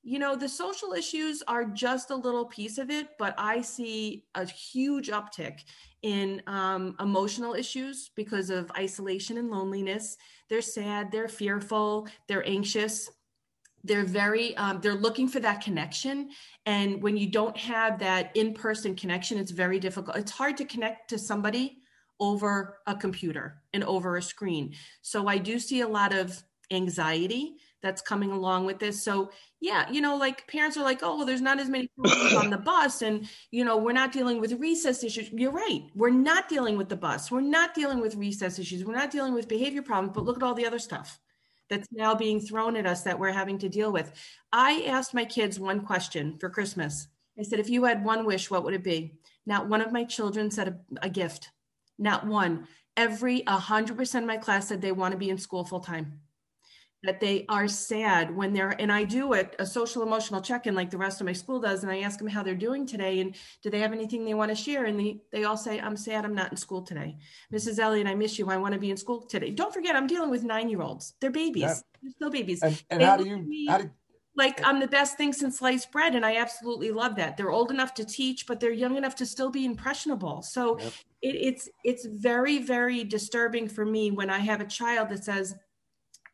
you 0.04 0.20
know, 0.20 0.36
the 0.36 0.48
social 0.48 0.94
issues 0.94 1.42
are 1.48 1.66
just 1.66 2.10
a 2.10 2.16
little 2.16 2.46
piece 2.46 2.78
of 2.78 2.90
it, 2.90 3.10
but 3.18 3.34
I 3.38 3.62
see 3.62 4.26
a 4.36 4.46
huge 4.46 5.10
uptick 5.10 5.60
in 6.02 6.42
um, 6.48 6.96
emotional 7.00 7.54
issues 7.54 8.12
because 8.16 8.50
of 8.50 8.72
isolation 8.78 9.38
and 9.38 9.50
loneliness. 9.50 10.18
They're 10.50 10.62
sad, 10.62 11.12
they're 11.12 11.28
fearful, 11.28 12.08
they're 12.28 12.48
anxious 12.48 13.10
they're 13.84 14.04
very 14.04 14.56
um, 14.58 14.80
they're 14.82 14.96
looking 14.96 15.28
for 15.28 15.40
that 15.40 15.62
connection. 15.62 16.30
And 16.66 17.02
when 17.02 17.18
you 17.18 17.30
don't 17.30 17.58
have 17.58 18.00
that 18.00 18.36
in-person 18.36 18.96
connection 18.96 19.38
it's 19.38 19.52
very 19.52 19.80
difficult 19.80 20.18
it's 20.18 20.32
hard 20.32 20.58
to 20.58 20.66
connect 20.66 21.10
to 21.10 21.18
somebody 21.18 21.78
over 22.20 22.80
a 22.86 22.96
computer 22.96 23.62
and 23.74 23.84
over 23.84 24.18
a 24.18 24.22
screen. 24.22 24.74
So 25.02 25.28
i 25.28 25.38
do 25.38 25.60
see 25.60 25.82
a 25.82 25.88
lot 25.88 26.14
of 26.14 26.44
anxiety 26.72 27.56
that's 27.82 28.02
coming 28.02 28.32
along 28.32 28.66
with 28.66 28.78
this. 28.80 29.04
So 29.04 29.32
yeah 29.62 29.90
you 29.90 30.02
know 30.02 30.18
like 30.18 30.48
parents 30.48 30.78
are 30.78 30.84
like 30.84 31.00
oh 31.02 31.18
well 31.18 31.26
there's 31.26 31.42
not 31.42 31.60
as 31.60 31.70
many 31.70 31.90
on 32.38 32.50
the 32.50 32.58
bus 32.58 33.02
and 33.02 33.28
you 33.52 33.66
know 33.66 33.78
we're 33.78 33.92
not 33.94 34.12
dealing 34.12 34.42
with 34.42 34.54
recess 34.54 35.04
issues. 35.04 35.30
You're 35.32 35.52
right. 35.52 35.84
We're 35.96 36.10
not 36.10 36.50
dealing 36.50 36.78
with 36.78 36.90
the 36.90 36.98
bus. 36.98 37.32
We're 37.32 37.42
not 37.42 37.74
dealing 37.74 38.02
with 38.02 38.16
recess 38.16 38.60
issues. 38.60 38.84
We're 38.84 38.96
not 38.96 39.12
dealing 39.12 39.34
with 39.34 39.48
behavior 39.48 39.82
problems 39.82 40.14
but 40.14 40.26
look 40.26 40.38
at 40.38 40.44
all 40.44 40.54
the 40.54 40.68
other 40.68 40.80
stuff 40.80 41.20
that's 41.70 41.88
now 41.92 42.16
being 42.16 42.40
thrown 42.40 42.76
at 42.76 42.86
us 42.86 43.04
that 43.04 43.18
we're 43.20 43.32
having 43.32 43.58
to 43.60 43.70
deal 43.70 43.92
with. 43.92 44.12
I 44.52 44.84
asked 44.88 45.14
my 45.14 45.26
kids 45.26 45.60
one 45.60 45.82
question 45.82 46.38
for 46.40 46.50
Christmas. 46.50 47.08
I 47.38 47.44
said, 47.44 47.60
if 47.60 47.70
you 47.70 47.86
had 47.86 48.04
one 48.04 48.26
wish, 48.26 48.50
what 48.50 48.64
would 48.64 48.74
it 48.74 48.84
be? 48.84 49.20
Not 49.46 49.68
one 49.68 49.82
of 49.82 49.92
my 49.92 50.04
children 50.04 50.52
said 50.52 50.68
a, 50.68 51.06
a 51.06 51.10
gift. 51.10 51.52
Not 51.98 52.26
one. 52.26 52.68
Every 52.98 53.42
100% 53.44 54.16
of 54.16 54.26
my 54.26 54.38
class 54.38 54.68
said 54.68 54.82
they 54.82 54.92
want 54.92 55.14
to 55.14 55.18
be 55.18 55.30
in 55.30 55.38
school 55.38 55.64
full 55.64 55.80
time 55.80 56.20
that 57.04 57.20
they 57.20 57.46
are 57.48 57.68
sad 57.68 58.36
when 58.36 58.54
they're 58.54 58.76
and 58.82 58.92
i 58.92 59.04
do 59.04 59.34
it 59.34 59.56
a 59.60 59.66
social 59.66 60.04
emotional 60.04 60.42
check-in 60.42 60.76
like 60.76 60.90
the 60.90 60.98
rest 60.98 61.22
of 61.22 61.26
my 61.26 61.34
school 61.34 61.60
does 61.60 61.84
and 61.84 61.92
i 61.92 62.00
ask 62.00 62.20
them 62.20 62.28
how 62.28 62.44
they're 62.44 62.56
doing 62.56 62.86
today 62.86 63.20
and 63.20 63.36
do 63.64 63.70
they 63.70 63.80
have 63.80 63.94
anything 63.94 64.26
they 64.26 64.34
want 64.34 64.50
to 64.50 64.56
share 64.56 64.86
and 64.86 65.00
they, 65.00 65.18
they 65.32 65.44
all 65.44 65.58
say 65.58 65.80
i'm 65.80 65.96
sad 65.96 66.26
i'm 66.26 66.36
not 66.36 66.52
in 66.52 66.58
school 66.58 66.82
today 66.82 67.18
mrs 67.54 67.80
elliott 67.80 68.08
i 68.08 68.16
miss 68.16 68.38
you 68.38 68.50
i 68.50 68.58
want 68.58 68.74
to 68.74 68.80
be 68.80 68.92
in 68.92 68.98
school 68.98 69.22
today 69.22 69.52
don't 69.52 69.74
forget 69.74 69.96
i'm 69.96 70.08
dealing 70.08 70.30
with 70.30 70.44
nine 70.44 70.70
year 70.70 70.82
olds 70.82 71.14
they're 71.22 71.32
babies 71.32 71.62
yeah. 71.62 71.76
they're 72.02 72.12
still 72.12 72.30
babies 72.30 72.62
and, 72.62 72.84
and 72.90 73.02
how 73.02 73.18
do 73.18 73.26
you 73.26 73.68
how 73.70 73.78
do 73.78 73.90
like 74.40 74.66
I'm 74.66 74.80
the 74.80 74.88
best 74.88 75.18
thing 75.18 75.34
since 75.34 75.60
sliced 75.60 75.92
bread, 75.92 76.16
and 76.16 76.26
I 76.26 76.38
absolutely 76.38 76.92
love 76.92 77.16
that. 77.18 77.36
They're 77.36 77.52
old 77.52 77.72
enough 77.72 77.94
to 77.96 78.06
teach, 78.06 78.48
but 78.48 78.60
they're 78.60 78.72
young 78.72 78.96
enough 78.96 79.16
to 79.16 79.26
still 79.26 79.50
be 79.50 79.66
impressionable. 79.66 80.42
So 80.42 80.80
yep. 80.80 80.94
it, 81.22 81.36
it's 81.36 81.70
it's 81.84 82.06
very 82.06 82.60
very 82.60 83.04
disturbing 83.04 83.68
for 83.68 83.86
me 83.86 84.12
when 84.12 84.30
I 84.30 84.40
have 84.40 84.62
a 84.62 84.66
child 84.66 85.10
that 85.10 85.26
says, 85.26 85.56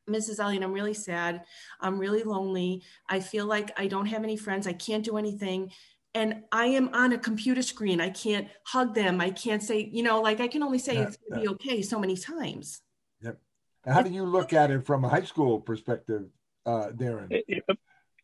Mrs. 0.10 0.40
Elliott, 0.40 0.64
I'm 0.64 0.74
really 0.74 0.94
sad. 0.94 1.44
I'm 1.80 1.98
really 1.98 2.24
lonely. 2.24 2.84
I 3.10 3.20
feel 3.20 3.46
like 3.46 3.72
I 3.78 3.88
don't 3.88 4.06
have 4.06 4.24
any 4.24 4.38
friends. 4.38 4.68
I 4.68 4.74
can't 4.74 5.04
do 5.04 5.18
anything. 5.18 5.72
And 6.14 6.44
I 6.52 6.68
am 6.68 6.94
on 6.94 7.12
a 7.12 7.18
computer 7.18 7.62
screen. 7.62 8.00
I 8.00 8.10
can't 8.10 8.48
hug 8.66 8.96
them. 8.96 9.20
I 9.20 9.32
can't 9.32 9.62
say, 9.62 9.90
you 9.92 10.04
know, 10.04 10.22
like 10.22 10.40
I 10.40 10.48
can 10.48 10.64
only 10.64 10.80
say 10.80 10.96
yeah, 10.96 11.04
it's 11.04 11.18
going 11.18 11.42
to 11.42 11.50
yeah. 11.50 11.56
be 11.56 11.56
okay 11.56 11.82
so 11.82 12.00
many 12.00 12.16
times. 12.16 12.82
Yep. 13.22 13.38
How 13.86 14.02
do 14.02 14.12
you 14.12 14.24
look 14.24 14.54
at 14.54 14.72
it 14.72 14.86
from 14.86 15.04
a 15.04 15.10
high 15.10 15.24
school 15.24 15.60
perspective, 15.60 16.24
uh, 16.66 16.88
Darren? 16.96 17.44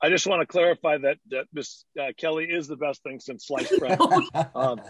I 0.04 0.10
just 0.10 0.26
want 0.26 0.42
to 0.42 0.48
clarify 0.48 0.98
that, 1.00 1.18
that 1.30 1.46
Miss 1.54 1.86
uh, 2.00 2.08
Kelly 2.18 2.46
is 2.46 2.68
the 2.68 2.76
best 2.76 3.04
thing 3.04 3.20
since 3.20 3.46
sliced 3.46 3.78
bread. 3.78 4.00
um, 4.56 4.82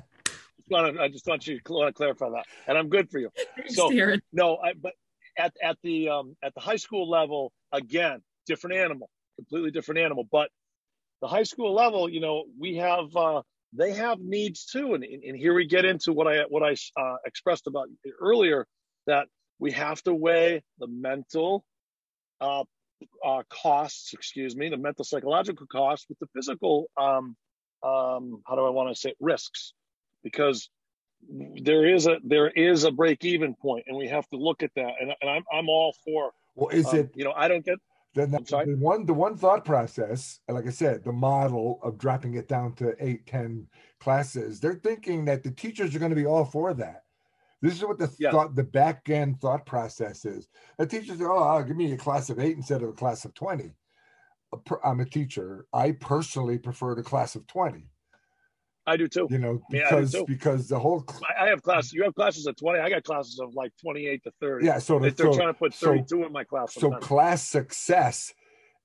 I 0.73 1.09
just 1.09 1.27
want 1.27 1.47
you 1.47 1.59
to 1.59 1.91
clarify 1.91 2.29
that, 2.29 2.45
and 2.67 2.77
I'm 2.77 2.87
good 2.87 3.09
for 3.09 3.19
you. 3.19 3.29
So, 3.67 3.91
no, 4.31 4.57
I, 4.57 4.71
but 4.73 4.93
at 5.41 5.53
at 5.61 5.77
the 5.83 6.09
um, 6.09 6.35
at 6.43 6.53
the 6.53 6.61
high 6.61 6.75
school 6.77 7.09
level, 7.09 7.51
again, 7.71 8.21
different 8.45 8.75
animal, 8.77 9.09
completely 9.37 9.71
different 9.71 9.99
animal. 9.99 10.27
But 10.31 10.49
the 11.21 11.27
high 11.27 11.43
school 11.43 11.73
level, 11.73 12.09
you 12.09 12.21
know, 12.21 12.45
we 12.59 12.77
have 12.77 13.15
uh, 13.15 13.41
they 13.73 13.93
have 13.93 14.19
needs 14.19 14.65
too, 14.65 14.93
and 14.93 15.03
and 15.03 15.37
here 15.37 15.53
we 15.53 15.65
get 15.67 15.85
into 15.85 16.13
what 16.13 16.27
I 16.27 16.43
what 16.49 16.63
I 16.63 16.75
uh, 17.01 17.17
expressed 17.25 17.67
about 17.67 17.87
earlier 18.19 18.65
that 19.07 19.27
we 19.59 19.71
have 19.71 20.01
to 20.03 20.13
weigh 20.13 20.63
the 20.79 20.87
mental 20.87 21.63
uh, 22.39 22.63
uh, 23.25 23.43
costs, 23.49 24.13
excuse 24.13 24.55
me, 24.55 24.69
the 24.69 24.77
mental 24.77 25.05
psychological 25.05 25.67
costs 25.67 26.05
with 26.09 26.19
the 26.19 26.27
physical. 26.35 26.89
Um, 26.97 27.35
um, 27.83 28.41
how 28.45 28.55
do 28.55 28.65
I 28.65 28.69
want 28.69 28.93
to 28.93 28.99
say 28.99 29.09
it? 29.09 29.17
risks? 29.19 29.73
Because 30.23 30.69
there 31.29 31.87
is 31.87 32.07
a 32.07 32.17
there 32.23 32.49
is 32.49 32.83
a 32.83 32.91
break 32.91 33.23
even 33.23 33.55
point, 33.55 33.85
and 33.87 33.97
we 33.97 34.07
have 34.07 34.27
to 34.29 34.37
look 34.37 34.63
at 34.63 34.71
that. 34.75 34.93
And, 34.99 35.13
and 35.21 35.29
I'm 35.29 35.43
I'm 35.51 35.69
all 35.69 35.95
for. 36.03 36.31
Well, 36.55 36.69
is 36.69 36.87
um, 36.87 36.99
it? 36.99 37.11
You 37.15 37.23
know, 37.23 37.33
I 37.35 37.47
don't 37.47 37.65
get. 37.65 37.79
The, 38.13 38.25
the 38.27 38.75
one 38.77 39.05
the 39.05 39.13
one 39.13 39.37
thought 39.37 39.63
process, 39.63 40.41
like 40.49 40.67
I 40.67 40.71
said, 40.71 41.05
the 41.05 41.13
model 41.13 41.79
of 41.81 41.97
dropping 41.97 42.33
it 42.33 42.49
down 42.49 42.73
to 42.75 42.93
eight 42.99 43.25
ten 43.25 43.67
classes. 44.01 44.59
They're 44.59 44.81
thinking 44.83 45.23
that 45.25 45.43
the 45.43 45.51
teachers 45.51 45.95
are 45.95 45.99
going 45.99 46.11
to 46.11 46.15
be 46.15 46.25
all 46.25 46.43
for 46.43 46.73
that. 46.73 47.03
This 47.61 47.75
is 47.75 47.83
what 47.83 47.99
the 47.99 48.13
yeah. 48.19 48.31
thought, 48.31 48.55
the 48.55 48.63
back 48.63 49.09
end 49.09 49.39
thought 49.39 49.65
process 49.65 50.25
is. 50.25 50.47
The 50.77 50.87
teachers 50.87 51.19
"Oh, 51.21 51.63
give 51.63 51.77
me 51.77 51.93
a 51.93 51.97
class 51.97 52.29
of 52.29 52.39
eight 52.39 52.57
instead 52.57 52.81
of 52.81 52.89
a 52.89 52.93
class 52.93 53.23
of 53.23 53.33
20. 53.33 53.71
I'm 54.83 54.99
a 54.99 55.05
teacher. 55.05 55.67
I 55.71 55.91
personally 55.91 56.57
prefer 56.57 56.95
the 56.95 57.03
class 57.03 57.35
of 57.35 57.47
20 57.47 57.87
I 58.87 58.97
do 58.97 59.07
too. 59.07 59.27
You 59.29 59.37
know, 59.37 59.61
because 59.69 60.13
yeah, 60.13 60.21
because 60.27 60.67
the 60.67 60.79
whole 60.79 61.05
I 61.39 61.47
have 61.47 61.61
classes. 61.61 61.93
You 61.93 62.03
have 62.03 62.15
classes 62.15 62.47
of 62.47 62.55
twenty. 62.55 62.79
I 62.79 62.89
got 62.89 63.03
classes 63.03 63.39
of 63.39 63.53
like 63.53 63.71
twenty 63.79 64.07
eight 64.07 64.23
to 64.23 64.31
thirty. 64.39 64.65
Yeah, 64.65 64.79
so 64.79 64.97
the, 64.97 65.11
they're 65.11 65.31
so, 65.31 65.37
trying 65.37 65.49
to 65.49 65.53
put 65.53 65.73
thirty 65.73 66.01
two 66.01 66.21
so, 66.21 66.25
in 66.25 66.31
my 66.31 66.43
class. 66.43 66.73
Sometimes. 66.73 67.03
So 67.03 67.07
class 67.07 67.47
success 67.47 68.33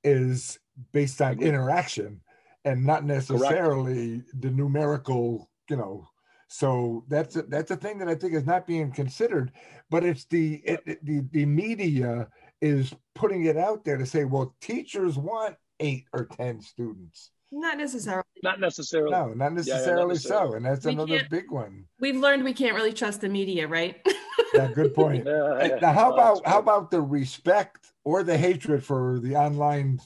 is 0.05 0.59
based 0.93 1.23
on 1.23 1.41
interaction 1.41 2.21
and 2.65 2.85
not 2.85 3.05
necessarily 3.05 4.19
Correct. 4.19 4.41
the 4.43 4.51
numerical. 4.51 5.51
You 5.71 5.77
know, 5.77 6.09
so 6.49 7.05
that's 7.09 7.37
a, 7.37 7.43
that's 7.43 7.71
a 7.71 7.77
thing 7.77 7.99
that 7.99 8.09
I 8.09 8.15
think 8.15 8.35
is 8.35 8.47
not 8.47 8.67
being 8.67 8.93
considered. 8.93 9.53
But 9.89 10.05
it's 10.05 10.27
the 10.27 10.57
it, 10.65 11.05
the 11.05 11.25
the 11.33 11.47
media 11.47 12.29
is 12.61 12.95
putting 13.15 13.47
it 13.47 13.57
out 13.57 13.85
there 13.85 13.97
to 13.97 14.07
say, 14.07 14.25
well, 14.25 14.55
teachers 14.61 15.17
want 15.17 15.57
eight 15.81 16.05
or 16.13 16.27
ten 16.27 16.61
students 16.61 17.31
not 17.53 17.79
necessarily. 17.79 18.25
Not 18.43 18.61
necessarily. 18.61 19.11
No, 19.11 19.29
not 19.29 19.55
necessarily, 19.55 19.87
yeah, 19.87 19.97
not 19.97 20.09
necessarily. 20.09 20.51
so. 20.51 20.57
And 20.57 20.67
that's 20.67 20.85
we 20.85 20.93
another 20.93 21.23
big 21.31 21.51
one. 21.51 21.85
We've 22.01 22.17
learned 22.17 22.45
we 22.45 22.53
can't 22.53 22.75
really 22.75 22.93
trust 22.93 23.21
the 23.21 23.29
media, 23.29 23.67
right? 23.69 23.97
yeah, 24.55 24.71
good 24.73 24.95
point. 24.95 25.25
yeah, 25.27 25.79
now, 25.81 25.93
how 25.93 26.13
about 26.13 26.47
how 26.47 26.59
about 26.59 26.91
the 26.91 27.01
respect 27.01 27.93
or 28.05 28.23
the 28.23 28.37
hatred 28.37 28.85
for 28.85 29.21
the 29.21 29.37
online 29.37 30.01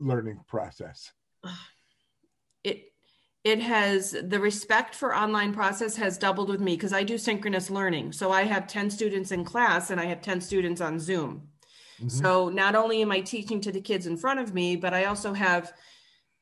learning 0.00 0.40
process? 0.46 1.12
It 2.66 2.94
it 3.44 3.60
has 3.60 4.12
the 4.12 4.40
respect 4.40 4.94
for 4.94 5.14
online 5.14 5.52
process 5.52 5.96
has 5.96 6.16
doubled 6.16 6.48
with 6.48 6.62
me 6.62 6.76
because 6.76 6.94
I 6.94 7.02
do 7.02 7.18
synchronous 7.18 7.68
learning. 7.68 8.12
So 8.12 8.32
I 8.32 8.44
have 8.44 8.66
10 8.66 8.88
students 8.88 9.32
in 9.32 9.44
class 9.44 9.90
and 9.90 10.00
I 10.00 10.06
have 10.06 10.22
10 10.22 10.40
students 10.40 10.80
on 10.80 10.98
Zoom. 10.98 11.48
Mm-hmm. 11.98 12.08
So 12.08 12.48
not 12.48 12.74
only 12.74 13.02
am 13.02 13.12
I 13.12 13.20
teaching 13.20 13.60
to 13.60 13.70
the 13.70 13.82
kids 13.82 14.06
in 14.06 14.16
front 14.16 14.40
of 14.40 14.54
me, 14.54 14.76
but 14.76 14.94
I 14.94 15.04
also 15.04 15.34
have 15.34 15.74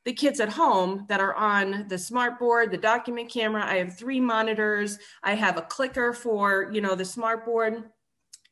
the 0.04 0.12
kids 0.12 0.40
at 0.40 0.48
home 0.48 1.06
that 1.08 1.20
are 1.20 1.34
on 1.34 1.86
the 1.88 1.98
smart 1.98 2.38
board, 2.38 2.70
the 2.70 2.76
document 2.76 3.30
camera. 3.30 3.64
I 3.64 3.76
have 3.76 3.96
three 3.96 4.20
monitors. 4.20 4.98
I 5.22 5.34
have 5.34 5.56
a 5.56 5.62
clicker 5.62 6.12
for, 6.12 6.70
you 6.72 6.80
know, 6.80 6.94
the 6.94 7.04
smart 7.04 7.44
board 7.44 7.84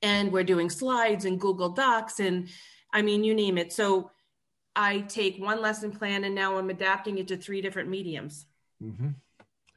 and 0.03 0.33
we're 0.33 0.45
doing 0.45 0.71
slides 0.71 1.25
and 1.25 1.41
Google 1.41 1.71
Docs 1.71 2.21
and 2.21 2.49
I 2.93 3.03
mean, 3.03 3.23
you 3.23 3.35
name 3.35 3.59
it. 3.59 3.73
So 3.73 4.11
I 4.75 5.01
take 5.01 5.39
one 5.39 5.61
lesson 5.61 5.91
plan 5.91 6.25
and 6.25 6.35
now 6.35 6.57
I'm 6.57 6.71
adapting 6.71 7.19
it 7.19 7.29
to 7.29 7.37
three 7.37 7.61
different 7.61 7.89
mediums. 7.89 8.47
Mm-hmm. 8.83 9.11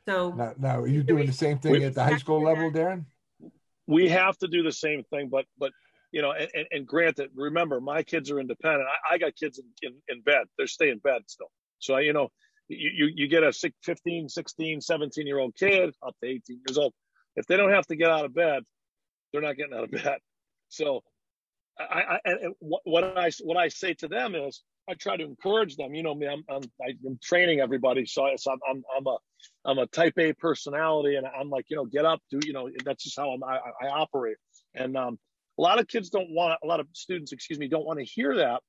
So 0.08 0.32
now, 0.32 0.54
now, 0.58 0.80
are 0.80 0.88
you 0.88 1.04
doing 1.04 1.28
the 1.28 1.34
same 1.34 1.60
thing 1.60 1.84
at 1.84 1.96
the 1.96 2.04
high 2.04 2.18
school 2.18 2.44
level, 2.44 2.72
Darren? 2.72 3.06
We 3.88 4.10
have 4.10 4.38
to 4.40 4.48
do 4.48 4.64
the 4.64 4.72
same 4.72 5.04
thing, 5.06 5.30
but 5.30 5.46
but 5.58 5.72
you 6.12 6.22
know, 6.22 6.34
and, 6.34 6.68
and 6.72 6.88
granted, 6.88 7.32
remember, 7.36 7.80
my 7.80 8.04
kids 8.04 8.30
are 8.30 8.40
independent. 8.40 8.88
I, 8.88 9.16
I 9.16 9.18
got 9.18 9.36
kids 9.36 9.60
in, 9.60 9.66
in, 9.82 9.96
in 10.10 10.22
bed; 10.22 10.48
they're 10.58 10.68
staying 10.68 10.94
in 10.94 10.98
bed 11.00 11.22
still. 11.28 11.52
So, 11.84 11.98
you 11.98 12.14
know, 12.14 12.30
you, 12.68 12.90
you, 12.94 13.12
you 13.16 13.28
get 13.28 13.44
a 13.44 13.52
15, 13.52 14.30
16, 14.30 14.82
17 14.82 15.28
year 15.28 15.40
old 15.40 15.56
kid 15.56 15.94
up 16.06 16.16
to 16.22 16.30
18 16.30 16.62
years 16.68 16.78
old. 16.78 16.94
If 17.36 17.46
they 17.48 17.58
don't 17.58 17.72
have 17.72 17.88
to 17.88 17.96
get 17.96 18.10
out 18.10 18.26
of 18.26 18.34
bed, 18.34 18.64
they're 19.32 19.42
not 19.42 19.58
getting 19.58 19.74
out 19.74 19.84
of 19.86 19.92
bed. 19.92 20.20
So 20.70 21.04
I, 21.80 21.84
I 21.84 22.20
and 22.26 22.56
what 22.60 23.04
I 23.18 23.32
what 23.42 23.58
I 23.58 23.68
say 23.68 23.94
to 23.96 24.08
them 24.08 24.36
is 24.36 24.62
I 24.90 24.94
try 24.94 25.18
to 25.18 25.24
encourage 25.24 25.76
them. 25.76 25.96
You 25.96 26.04
know 26.04 26.14
me, 26.14 26.28
I'm 26.28 26.44
I'm, 26.50 26.64
I'm 26.82 27.20
training 27.22 27.60
everybody, 27.60 28.06
so, 28.06 28.30
so 28.38 28.52
I'm, 28.52 28.60
I'm 28.70 28.84
I'm 28.96 29.08
a 29.08 29.18
I'm 29.66 29.78
a 29.80 29.88
Type 29.88 30.14
A 30.18 30.34
personality, 30.34 31.16
and 31.16 31.26
I'm 31.26 31.50
like 31.50 31.66
you 31.70 31.78
know 31.78 31.86
get 31.86 32.06
up, 32.06 32.22
do 32.30 32.40
you 32.46 32.54
know 32.54 32.70
that's 32.86 33.04
just 33.04 33.18
how 33.18 33.32
I'm, 33.32 33.44
I, 33.44 33.60
I 33.82 33.88
operate. 33.88 34.38
And 34.76 34.98
um, 34.98 35.18
a 35.58 35.62
lot 35.62 35.80
of 35.80 35.88
kids 35.88 36.10
don't 36.10 36.30
want 36.32 36.60
a 36.64 36.68
lot 36.68 36.80
of 36.80 36.88
students, 36.94 37.32
excuse 37.32 37.60
me, 37.60 37.68
don't 37.68 37.86
want 37.86 38.00
to 38.00 38.06
hear 38.06 38.36
that, 38.38 38.62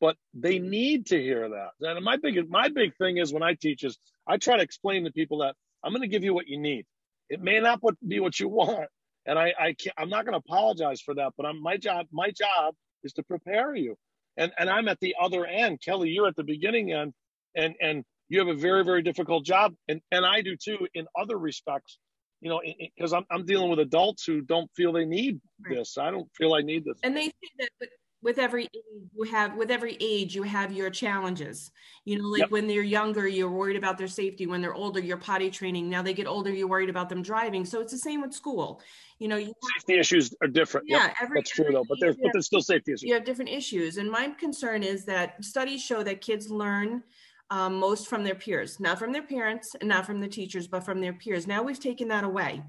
but 0.00 0.16
they 0.34 0.58
need 0.58 1.06
to 1.06 1.20
hear 1.20 1.48
that. 1.48 1.70
And 1.80 2.04
my 2.04 2.16
big 2.16 2.48
my 2.50 2.68
big 2.68 2.96
thing 2.96 3.18
is 3.18 3.32
when 3.32 3.42
I 3.42 3.54
teach 3.54 3.84
is 3.84 3.98
I 4.26 4.36
try 4.36 4.56
to 4.56 4.62
explain 4.62 5.04
to 5.04 5.12
people 5.12 5.38
that 5.38 5.54
I'm 5.82 5.92
going 5.92 6.02
to 6.02 6.08
give 6.08 6.24
you 6.24 6.34
what 6.34 6.48
you 6.48 6.58
need. 6.58 6.86
It 7.28 7.40
may 7.40 7.60
not 7.60 7.80
be 8.06 8.20
what 8.20 8.38
you 8.38 8.48
want, 8.48 8.88
and 9.26 9.38
I, 9.38 9.54
I 9.58 9.74
can't, 9.74 9.94
I'm 9.98 10.08
not 10.08 10.24
going 10.24 10.32
to 10.32 10.44
apologize 10.46 11.00
for 11.00 11.14
that. 11.14 11.32
But 11.36 11.46
I'm 11.46 11.62
my 11.62 11.76
job. 11.76 12.06
My 12.12 12.30
job 12.30 12.74
is 13.02 13.12
to 13.14 13.22
prepare 13.22 13.74
you, 13.74 13.96
and 14.36 14.52
and 14.58 14.68
I'm 14.68 14.88
at 14.88 15.00
the 15.00 15.14
other 15.20 15.46
end. 15.46 15.80
Kelly, 15.82 16.10
you're 16.10 16.28
at 16.28 16.36
the 16.36 16.44
beginning 16.44 16.92
end, 16.92 17.12
and 17.54 17.74
and 17.80 18.04
you 18.28 18.38
have 18.40 18.48
a 18.48 18.54
very 18.54 18.84
very 18.84 19.02
difficult 19.02 19.44
job, 19.44 19.74
and 19.88 20.00
and 20.10 20.24
I 20.26 20.42
do 20.42 20.56
too 20.56 20.86
in 20.94 21.06
other 21.18 21.38
respects. 21.38 21.98
You 22.40 22.50
know, 22.50 22.60
because 22.94 23.14
I'm 23.14 23.24
I'm 23.30 23.46
dealing 23.46 23.70
with 23.70 23.78
adults 23.78 24.24
who 24.26 24.42
don't 24.42 24.70
feel 24.76 24.92
they 24.92 25.06
need 25.06 25.40
right. 25.64 25.76
this. 25.76 25.96
I 25.96 26.10
don't 26.10 26.28
feel 26.36 26.52
I 26.52 26.60
need 26.60 26.84
this. 26.84 26.98
And 27.02 27.16
they 27.16 27.26
say 27.26 27.50
that, 27.58 27.70
but 27.80 27.88
with 28.24 28.38
every 28.38 28.64
age 28.64 29.10
you 29.14 29.22
have 29.24 29.54
with 29.54 29.70
every 29.70 29.96
age 30.00 30.34
you 30.34 30.42
have 30.42 30.72
your 30.72 30.90
challenges. 30.90 31.70
You 32.06 32.18
know 32.18 32.24
like 32.24 32.40
yep. 32.40 32.50
when 32.50 32.66
they're 32.66 32.82
younger 32.82 33.28
you're 33.28 33.50
worried 33.50 33.76
about 33.76 33.98
their 33.98 34.08
safety. 34.08 34.46
When 34.46 34.62
they're 34.62 34.74
older 34.74 34.98
you're 34.98 35.18
potty 35.18 35.50
training. 35.50 35.90
Now 35.90 36.02
they 36.02 36.14
get 36.14 36.26
older 36.26 36.50
you're 36.50 36.66
worried 36.66 36.88
about 36.88 37.10
them 37.10 37.22
driving. 37.22 37.64
So 37.66 37.80
it's 37.80 37.92
the 37.92 37.98
same 37.98 38.22
with 38.22 38.32
school. 38.32 38.80
You 39.18 39.28
know 39.28 39.36
you 39.36 39.52
safety 39.76 39.98
issues 40.00 40.34
are 40.40 40.48
different. 40.48 40.88
Yeah 40.88 41.04
yep. 41.04 41.16
every, 41.22 41.38
that's 41.38 41.50
true 41.50 41.66
every 41.66 41.74
though 41.74 41.84
but 41.88 41.98
there's 42.00 42.16
but 42.16 42.30
there's 42.32 42.46
still 42.46 42.62
safety 42.62 42.92
issues. 42.92 43.02
you 43.02 43.14
have 43.14 43.24
different 43.24 43.50
issues. 43.50 43.98
And 43.98 44.10
my 44.10 44.30
concern 44.30 44.82
is 44.82 45.04
that 45.04 45.44
studies 45.44 45.82
show 45.82 46.02
that 46.02 46.22
kids 46.22 46.50
learn 46.50 47.04
um, 47.50 47.78
most 47.78 48.08
from 48.08 48.24
their 48.24 48.34
peers. 48.34 48.80
Not 48.80 48.98
from 48.98 49.12
their 49.12 49.22
parents 49.22 49.76
and 49.78 49.88
not 49.88 50.06
from 50.06 50.20
the 50.20 50.28
teachers 50.28 50.66
but 50.66 50.80
from 50.80 51.02
their 51.02 51.12
peers. 51.12 51.46
Now 51.46 51.62
we've 51.62 51.78
taken 51.78 52.08
that 52.08 52.24
away. 52.24 52.62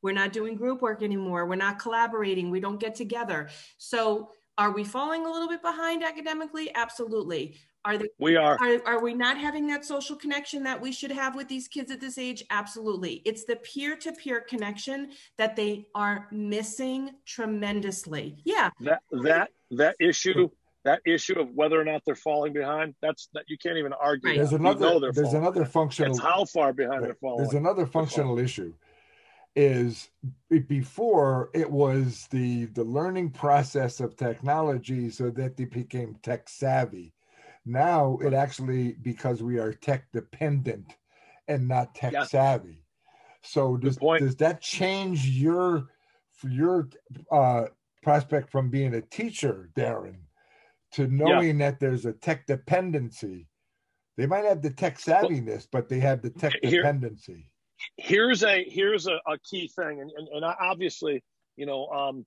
We're 0.00 0.12
not 0.12 0.32
doing 0.32 0.56
group 0.56 0.82
work 0.82 1.02
anymore. 1.02 1.46
We're 1.46 1.56
not 1.56 1.78
collaborating. 1.78 2.50
We 2.50 2.60
don't 2.60 2.78
get 2.78 2.94
together. 2.94 3.48
So 3.78 4.30
are 4.58 4.70
we 4.70 4.84
falling 4.84 5.24
a 5.26 5.30
little 5.30 5.48
bit 5.48 5.62
behind 5.62 6.02
academically? 6.02 6.74
Absolutely. 6.74 7.56
Are 7.84 7.98
they, 7.98 8.08
we 8.18 8.36
are. 8.36 8.56
are. 8.60 8.80
Are 8.86 9.02
we 9.02 9.12
not 9.12 9.38
having 9.38 9.66
that 9.68 9.84
social 9.84 10.14
connection 10.14 10.62
that 10.64 10.80
we 10.80 10.92
should 10.92 11.10
have 11.10 11.34
with 11.34 11.48
these 11.48 11.66
kids 11.66 11.90
at 11.90 12.00
this 12.00 12.16
age? 12.16 12.44
Absolutely. 12.50 13.22
It's 13.24 13.44
the 13.44 13.56
peer-to-peer 13.56 14.42
connection 14.42 15.10
that 15.36 15.56
they 15.56 15.86
are 15.94 16.28
missing 16.30 17.10
tremendously. 17.26 18.36
Yeah. 18.44 18.70
That 18.80 19.02
that 19.10 19.50
that 19.72 19.96
issue 19.98 20.48
that 20.84 21.00
issue 21.06 21.38
of 21.40 21.48
whether 21.54 21.80
or 21.80 21.84
not 21.84 22.02
they're 22.04 22.14
falling 22.14 22.52
behind 22.52 22.94
that's 23.00 23.28
that 23.34 23.44
you 23.48 23.56
can't 23.56 23.76
even 23.76 23.92
argue 23.92 24.30
right. 24.30 24.36
there's 24.36 24.52
another 24.52 25.12
there's 25.12 25.32
another 25.32 25.64
functional 25.64 26.10
it's 26.10 26.20
how 26.20 26.44
far 26.44 26.72
behind 26.72 27.00
right. 27.00 27.04
they're 27.04 27.14
falling 27.14 27.38
there's 27.38 27.54
another 27.54 27.86
functional 27.86 28.38
issue 28.38 28.72
is 29.54 30.08
before 30.66 31.50
it 31.54 31.70
was 31.70 32.26
the 32.30 32.66
the 32.66 32.84
learning 32.84 33.30
process 33.30 34.00
of 34.00 34.16
technology 34.16 35.10
so 35.10 35.30
that 35.30 35.56
they 35.56 35.64
became 35.64 36.16
tech 36.22 36.48
savvy. 36.48 37.12
Now 37.66 38.18
it 38.22 38.32
actually 38.32 38.94
because 39.02 39.42
we 39.42 39.58
are 39.58 39.72
tech 39.72 40.06
dependent 40.12 40.96
and 41.48 41.68
not 41.68 41.94
tech 41.94 42.12
yeah. 42.12 42.24
savvy. 42.24 42.82
So 43.42 43.76
does, 43.76 43.96
does 43.96 44.36
that 44.36 44.60
change 44.60 45.26
your 45.28 45.88
your 46.48 46.88
uh, 47.30 47.66
prospect 48.02 48.50
from 48.50 48.70
being 48.70 48.94
a 48.94 49.02
teacher 49.02 49.70
darren 49.76 50.20
to 50.92 51.06
knowing 51.08 51.60
yeah. 51.60 51.70
that 51.70 51.80
there's 51.80 52.06
a 52.06 52.12
tech 52.12 52.46
dependency? 52.46 53.48
They 54.16 54.26
might 54.26 54.44
have 54.44 54.62
the 54.62 54.70
tech 54.70 54.98
savviness 54.98 55.66
but 55.70 55.88
they 55.88 56.00
have 56.00 56.22
the 56.22 56.30
tech 56.30 56.54
Here, 56.62 56.82
dependency 56.82 57.50
here's 57.96 58.42
a 58.42 58.64
here's 58.68 59.06
a, 59.06 59.14
a 59.26 59.38
key 59.50 59.68
thing, 59.68 60.00
and, 60.00 60.10
and, 60.16 60.28
and 60.28 60.44
obviously, 60.44 61.22
you 61.56 61.66
know, 61.66 61.86
um, 61.86 62.26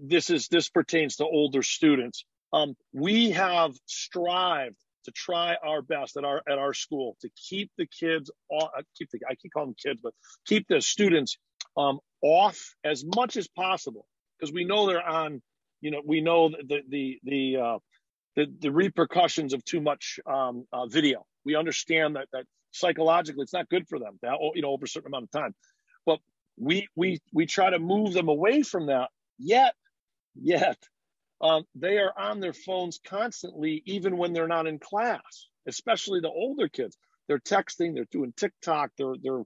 this 0.00 0.30
is 0.30 0.48
this 0.48 0.68
pertains 0.68 1.16
to 1.16 1.24
older 1.24 1.62
students. 1.62 2.24
Um, 2.52 2.74
we 2.92 3.30
have 3.30 3.72
strived 3.86 4.76
to 5.04 5.12
try 5.12 5.56
our 5.64 5.82
best 5.82 6.16
at 6.16 6.24
our 6.24 6.42
at 6.48 6.58
our 6.58 6.74
school 6.74 7.16
to 7.22 7.30
keep 7.36 7.70
the 7.78 7.86
kids 7.86 8.30
off, 8.50 8.70
uh, 8.76 8.82
keep 8.96 9.10
the 9.10 9.20
I 9.28 9.34
keep 9.34 9.52
calling 9.52 9.70
them 9.70 9.76
kids, 9.82 10.00
but 10.02 10.12
keep 10.46 10.66
the 10.68 10.80
students 10.80 11.36
um, 11.76 12.00
off 12.22 12.74
as 12.84 13.04
much 13.04 13.36
as 13.36 13.48
possible 13.48 14.06
because 14.38 14.52
we 14.52 14.64
know 14.64 14.86
they're 14.86 15.06
on. 15.06 15.42
You 15.80 15.90
know, 15.92 16.02
we 16.04 16.20
know 16.20 16.50
the 16.50 16.82
the 16.88 17.18
the 17.24 17.56
uh, 17.56 17.78
the, 18.36 18.46
the 18.60 18.70
repercussions 18.70 19.54
of 19.54 19.64
too 19.64 19.80
much 19.80 20.20
um, 20.26 20.66
uh, 20.72 20.86
video. 20.86 21.24
We 21.44 21.56
understand 21.56 22.16
that 22.16 22.28
that 22.32 22.44
psychologically 22.72 23.42
it's 23.42 23.52
not 23.52 23.68
good 23.68 23.86
for 23.88 23.98
them 23.98 24.18
that 24.22 24.36
you 24.54 24.62
know 24.62 24.70
over 24.70 24.84
a 24.84 24.88
certain 24.88 25.08
amount 25.08 25.24
of 25.24 25.30
time. 25.30 25.54
But 26.06 26.18
we 26.58 26.88
we 26.96 27.20
we 27.32 27.46
try 27.46 27.70
to 27.70 27.78
move 27.78 28.12
them 28.12 28.28
away 28.28 28.62
from 28.62 28.86
that 28.86 29.10
yet 29.38 29.74
yet 30.34 30.78
um, 31.40 31.64
they 31.74 31.96
are 31.96 32.12
on 32.18 32.40
their 32.40 32.52
phones 32.52 33.00
constantly 33.04 33.82
even 33.86 34.16
when 34.18 34.32
they're 34.32 34.48
not 34.48 34.66
in 34.66 34.78
class 34.78 35.48
especially 35.66 36.20
the 36.20 36.28
older 36.28 36.68
kids. 36.68 36.96
They're 37.28 37.38
texting 37.38 37.94
they're 37.94 38.06
doing 38.10 38.32
tiktok 38.36 38.90
they're 38.98 39.14
they're 39.22 39.42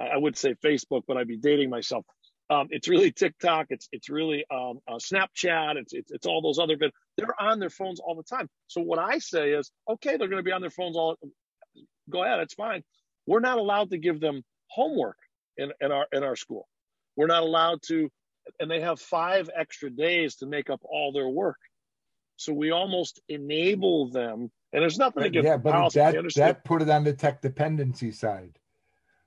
i 0.00 0.16
would 0.16 0.36
say 0.36 0.54
facebook 0.64 1.02
but 1.06 1.16
i'd 1.16 1.28
be 1.28 1.38
dating 1.38 1.70
myself. 1.70 2.04
Um, 2.48 2.68
it's 2.70 2.88
really 2.88 3.12
tiktok 3.12 3.66
it's 3.70 3.88
it's 3.92 4.08
really 4.08 4.44
um, 4.50 4.78
uh, 4.88 4.96
snapchat 4.96 5.76
it's, 5.76 5.92
it's 5.92 6.12
it's 6.12 6.26
all 6.26 6.42
those 6.42 6.58
other 6.58 6.76
bits 6.76 6.96
they're 7.16 7.40
on 7.40 7.58
their 7.58 7.70
phones 7.70 8.00
all 8.00 8.14
the 8.14 8.22
time. 8.22 8.48
So 8.66 8.80
what 8.80 8.98
i 8.98 9.18
say 9.18 9.50
is 9.50 9.70
okay 9.88 10.16
they're 10.16 10.28
going 10.28 10.42
to 10.42 10.44
be 10.44 10.52
on 10.52 10.60
their 10.60 10.70
phones 10.70 10.96
all 10.96 11.16
go 12.10 12.22
ahead, 12.24 12.40
it's 12.40 12.54
fine. 12.54 12.82
We're 13.26 13.40
not 13.40 13.58
allowed 13.58 13.90
to 13.90 13.98
give 13.98 14.20
them 14.20 14.42
homework 14.68 15.18
in, 15.56 15.72
in 15.80 15.92
our 15.92 16.06
in 16.12 16.22
our 16.22 16.36
school. 16.36 16.68
We're 17.16 17.26
not 17.26 17.42
allowed 17.42 17.82
to, 17.88 18.10
and 18.60 18.70
they 18.70 18.80
have 18.80 19.00
five 19.00 19.50
extra 19.54 19.90
days 19.90 20.36
to 20.36 20.46
make 20.46 20.70
up 20.70 20.80
all 20.84 21.12
their 21.12 21.28
work. 21.28 21.56
So 22.36 22.52
we 22.52 22.70
almost 22.70 23.20
enable 23.28 24.10
them, 24.10 24.50
and 24.72 24.82
there's 24.82 24.98
nothing 24.98 25.22
to 25.22 25.28
against 25.28 25.46
yeah, 25.46 25.56
but 25.56 25.92
that 25.94 26.32
that 26.36 26.64
put 26.64 26.82
it 26.82 26.90
on 26.90 27.04
the 27.04 27.14
tech 27.14 27.40
dependency 27.40 28.12
side. 28.12 28.58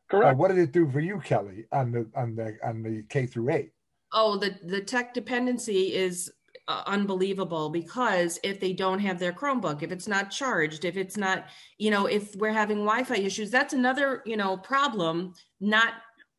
Correct. 0.10 0.34
Uh, 0.34 0.38
what 0.38 0.50
did 0.50 0.58
it 0.58 0.72
do 0.72 0.89
for 0.89 1.00
you, 1.00 1.20
Kelly, 1.20 1.65
on 1.72 1.92
the 1.92 2.08
on 2.15 2.36
the 2.36 2.58
on 2.63 2.84
the 2.84 3.04
K 3.10 3.26
through 3.26 3.50
eight? 3.52 3.72
Oh, 4.13 4.38
the 4.38 4.56
the 4.63 4.82
tech 4.82 5.13
dependency 5.13 5.94
is 5.94 6.32
uh, 6.69 6.84
unbelievable 6.86 7.71
because 7.71 8.39
if 8.43 8.60
they 8.60 8.73
don't 8.73 8.99
have 8.99 9.17
their 9.17 9.34
Chromebook, 9.34 9.82
if 9.82 9.91
it's 9.91 10.08
not 10.08 10.29
charged, 10.29 10.86
if 10.86 10.95
it's 10.95 11.17
not, 11.17 11.47
you 11.79 11.89
know, 11.89 12.05
if 12.05 12.36
we're 12.36 12.53
having 12.53 12.86
Wi-Fi 12.86 13.15
issues, 13.15 13.49
that's 13.49 13.73
another, 13.73 14.21
you 14.25 14.38
know, 14.38 14.55
problem. 14.55 15.34
Not 15.60 15.93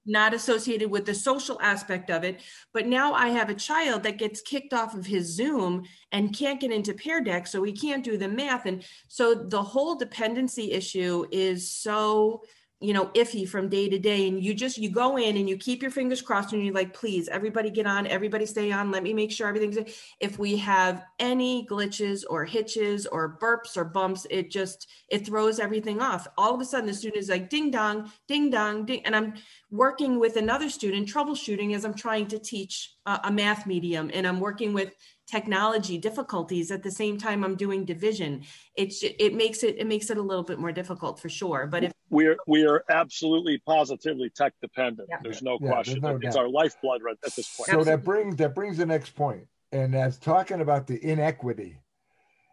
not 0.07 0.33
associated 0.33 0.91
with 0.91 1.05
the 1.05 1.15
social 1.15 1.61
aspect 1.61 2.11
of 2.11 2.25
it. 2.25 2.41
But 2.73 2.87
now 2.87 3.13
I 3.13 3.29
have 3.29 3.51
a 3.51 3.55
child 3.55 4.03
that 4.05 4.19
gets 4.19 4.41
kicked 4.41 4.73
off 4.73 4.95
of 4.95 5.05
his 5.05 5.27
Zoom 5.27 5.85
and 6.11 6.35
can't 6.35 6.59
get 6.59 6.73
into 6.73 6.95
Pear 6.95 7.21
Deck, 7.21 7.47
so 7.47 7.63
he 7.63 7.73
can't 7.73 8.03
do 8.03 8.17
the 8.17 8.27
math. 8.27 8.65
And 8.65 8.83
so 9.09 9.35
the 9.35 9.63
whole 9.63 9.97
dependency 9.97 10.73
issue 10.73 11.27
is 11.31 11.71
so 11.71 12.43
you 12.81 12.93
know 12.95 13.07
iffy 13.09 13.47
from 13.47 13.69
day 13.69 13.89
to 13.89 13.99
day 13.99 14.27
and 14.27 14.43
you 14.43 14.55
just 14.55 14.79
you 14.79 14.91
go 14.91 15.19
in 15.19 15.37
and 15.37 15.49
you 15.49 15.57
keep 15.57 15.83
your 15.83 15.91
fingers 15.91 16.23
crossed 16.23 16.53
and 16.53 16.65
you're 16.65 16.75
like 16.75 16.95
please 16.95 17.29
everybody 17.29 17.71
get 17.71 17.87
on 17.87 18.07
everybody 18.07 18.47
stay 18.47 18.73
on 18.73 18.91
let 18.91 19.03
me 19.03 19.13
make 19.13 19.31
sure 19.31 19.47
everything's 19.47 19.79
if 20.19 20.39
we 20.39 20.57
have 20.57 21.05
any 21.19 21.67
glitches 21.67 22.25
or 22.29 22.45
hitches 22.45 23.07
or 23.07 23.39
burps 23.41 23.77
or 23.77 23.85
bumps 23.85 24.27
it 24.31 24.51
just 24.51 24.89
it 25.09 25.27
throws 25.27 25.59
everything 25.59 26.01
off. 26.01 26.27
All 26.39 26.55
of 26.55 26.61
a 26.61 26.65
sudden 26.65 26.87
the 26.87 26.95
student 26.95 27.23
is 27.23 27.29
like 27.29 27.51
ding 27.51 27.71
dong 27.71 28.11
ding 28.27 28.51
dong 28.51 28.85
ding 28.87 29.05
and 29.05 29.15
i'm 29.15 29.35
working 29.71 30.19
with 30.19 30.37
another 30.37 30.69
student 30.69 31.09
troubleshooting 31.09 31.75
as 31.75 31.85
i'm 31.85 31.95
trying 31.95 32.27
to 32.27 32.39
teach 32.39 32.95
a, 33.07 33.21
a 33.25 33.31
math 33.31 33.67
medium 33.67 34.11
and 34.13 34.27
i'm 34.27 34.41
working 34.41 34.73
with 34.73 34.95
technology 35.31 35.97
difficulties 35.97 36.71
at 36.71 36.83
the 36.83 36.91
same 36.91 37.19
time 37.19 37.45
I'm 37.45 37.55
doing 37.55 37.85
division. 37.85 38.43
It's 38.75 39.03
it 39.03 39.35
makes 39.35 39.63
it 39.63 39.77
it 39.79 39.87
makes 39.87 40.11
it 40.11 40.19
a 40.19 40.23
little 40.23 40.43
bit 40.43 40.59
more 40.59 40.73
difficult 40.73 41.21
for 41.21 41.29
sure. 41.29 41.67
But 41.67 41.85
if 41.85 41.93
we're 42.11 42.37
we 42.47 42.67
are 42.67 42.85
absolutely 42.91 43.59
positively 43.59 44.31
tech 44.31 44.53
dependent. 44.61 45.09
Yeah. 45.11 45.19
There's 45.23 45.43
no 45.43 45.59
yeah, 45.61 45.71
question. 45.71 46.01
No 46.01 46.17
it's 46.17 46.35
doubt. 46.35 46.45
our 46.45 46.49
lifeblood 46.49 47.03
right 47.03 47.17
at 47.25 47.35
this 47.35 47.49
point. 47.57 47.71
So 47.71 47.85
that 47.85 48.05
brings 48.05 48.37
that 48.37 48.55
brings 48.55 48.77
the 48.79 48.87
next 48.87 49.11
point, 49.11 49.47
and 49.73 49.95
that's 49.95 50.17
talking 50.17 50.61
about 50.61 50.87
the 50.87 51.03
inequity. 51.05 51.79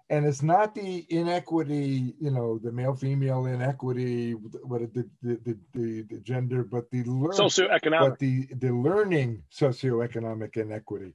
And 0.09 0.25
it's 0.25 0.41
not 0.41 0.73
the 0.73 1.05
inequity, 1.09 2.15
you 2.21 2.31
know, 2.31 2.59
the 2.59 2.71
male 2.71 2.95
female 2.95 3.45
inequity, 3.45 4.31
what 4.31 4.79
the 4.93 5.09
the, 5.21 5.39
the, 5.43 5.57
the, 5.73 6.01
the 6.03 6.19
gender, 6.19 6.63
but 6.63 6.89
the 6.91 7.03
learn, 7.03 7.31
socioeconomic, 7.31 7.99
but 7.99 8.19
the 8.19 8.47
the 8.59 8.71
learning 8.71 9.43
socioeconomic 9.51 10.55
inequity 10.55 11.13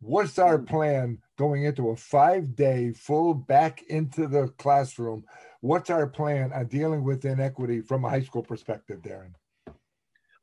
what's 0.00 0.38
our 0.38 0.58
plan 0.58 1.18
going 1.38 1.64
into 1.64 1.90
a 1.90 1.96
five 1.96 2.56
day 2.56 2.92
full 2.92 3.34
back 3.34 3.82
into 3.82 4.26
the 4.26 4.48
classroom 4.58 5.24
what's 5.60 5.90
our 5.90 6.06
plan 6.06 6.52
on 6.52 6.66
dealing 6.66 7.04
with 7.04 7.24
inequity 7.24 7.80
from 7.80 8.04
a 8.04 8.10
high 8.10 8.22
school 8.22 8.42
perspective, 8.42 9.00
Darren? 9.02 9.34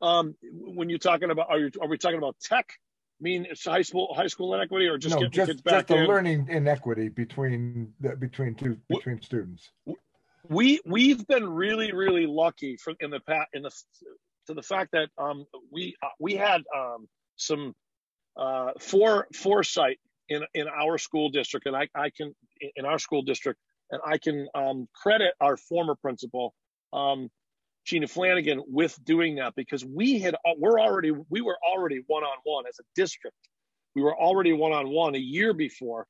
Um, 0.02 0.36
when 0.44 0.90
you're 0.90 1.00
talking 1.00 1.32
about, 1.32 1.48
are, 1.50 1.60
you, 1.60 1.72
are 1.82 1.88
we 1.88 1.98
talking 1.98 2.20
about 2.20 2.36
tech? 2.40 2.70
I 3.20 3.24
mean, 3.24 3.48
it's 3.50 3.66
high 3.66 3.82
school 3.82 4.14
high 4.16 4.28
school 4.28 4.54
inequity, 4.54 4.86
or 4.86 5.00
just 5.00 5.16
no, 5.16 5.22
getting 5.22 5.32
just, 5.32 5.48
kids 5.50 5.62
back 5.62 5.74
just 5.74 5.88
the 5.88 5.98
in? 5.98 6.08
learning 6.08 6.48
inequity 6.50 7.10
between 7.10 7.94
the, 8.00 8.16
between 8.16 8.54
two 8.54 8.78
between 8.88 9.20
students. 9.24 9.72
We 10.48 10.80
we've 10.86 11.26
been 11.26 11.50
really 11.50 11.94
really 11.94 12.28
lucky 12.28 12.78
for 12.78 12.94
in 13.00 13.10
the 13.10 13.20
past 13.22 13.48
in 13.54 13.64
the 13.64 13.72
to 14.46 14.54
the 14.54 14.62
fact 14.62 14.92
that 14.92 15.10
um, 15.18 15.48
we 15.72 15.96
uh, 16.04 16.10
we 16.20 16.36
had 16.36 16.62
um, 16.78 17.08
some 17.38 17.74
uh, 18.38 18.72
for 18.80 19.28
foresight 19.34 20.00
in 20.30 20.44
in 20.54 20.68
our 20.68 20.98
school 20.98 21.30
district, 21.30 21.66
and 21.66 21.76
I 21.76 21.88
I 21.96 22.10
can 22.10 22.36
in 22.76 22.86
our 22.86 23.00
school 23.00 23.22
district, 23.22 23.60
and 23.92 24.02
I 24.06 24.18
can 24.18 24.48
um, 24.56 24.88
credit 24.94 25.34
our 25.40 25.58
former 25.58 25.96
principal. 25.96 26.54
Um, 26.94 27.30
Gina 27.86 28.08
Flanagan 28.08 28.64
with 28.68 28.98
doing 29.06 29.36
that 29.36 29.56
because 29.56 29.86
we 29.86 30.20
had 30.20 30.36
we're 30.58 30.80
already 30.80 31.12
we 31.30 31.42
were 31.42 31.58
already 31.66 32.04
one 32.08 32.24
on 32.24 32.38
one 32.44 32.66
as 32.68 32.78
a 32.80 32.84
district. 32.96 33.38
We 33.96 34.02
were 34.02 34.16
already 34.16 34.54
one 34.54 34.74
on 34.74 34.90
one 34.90 35.16
a 35.16 35.20
year 35.20 35.54
before 35.54 36.06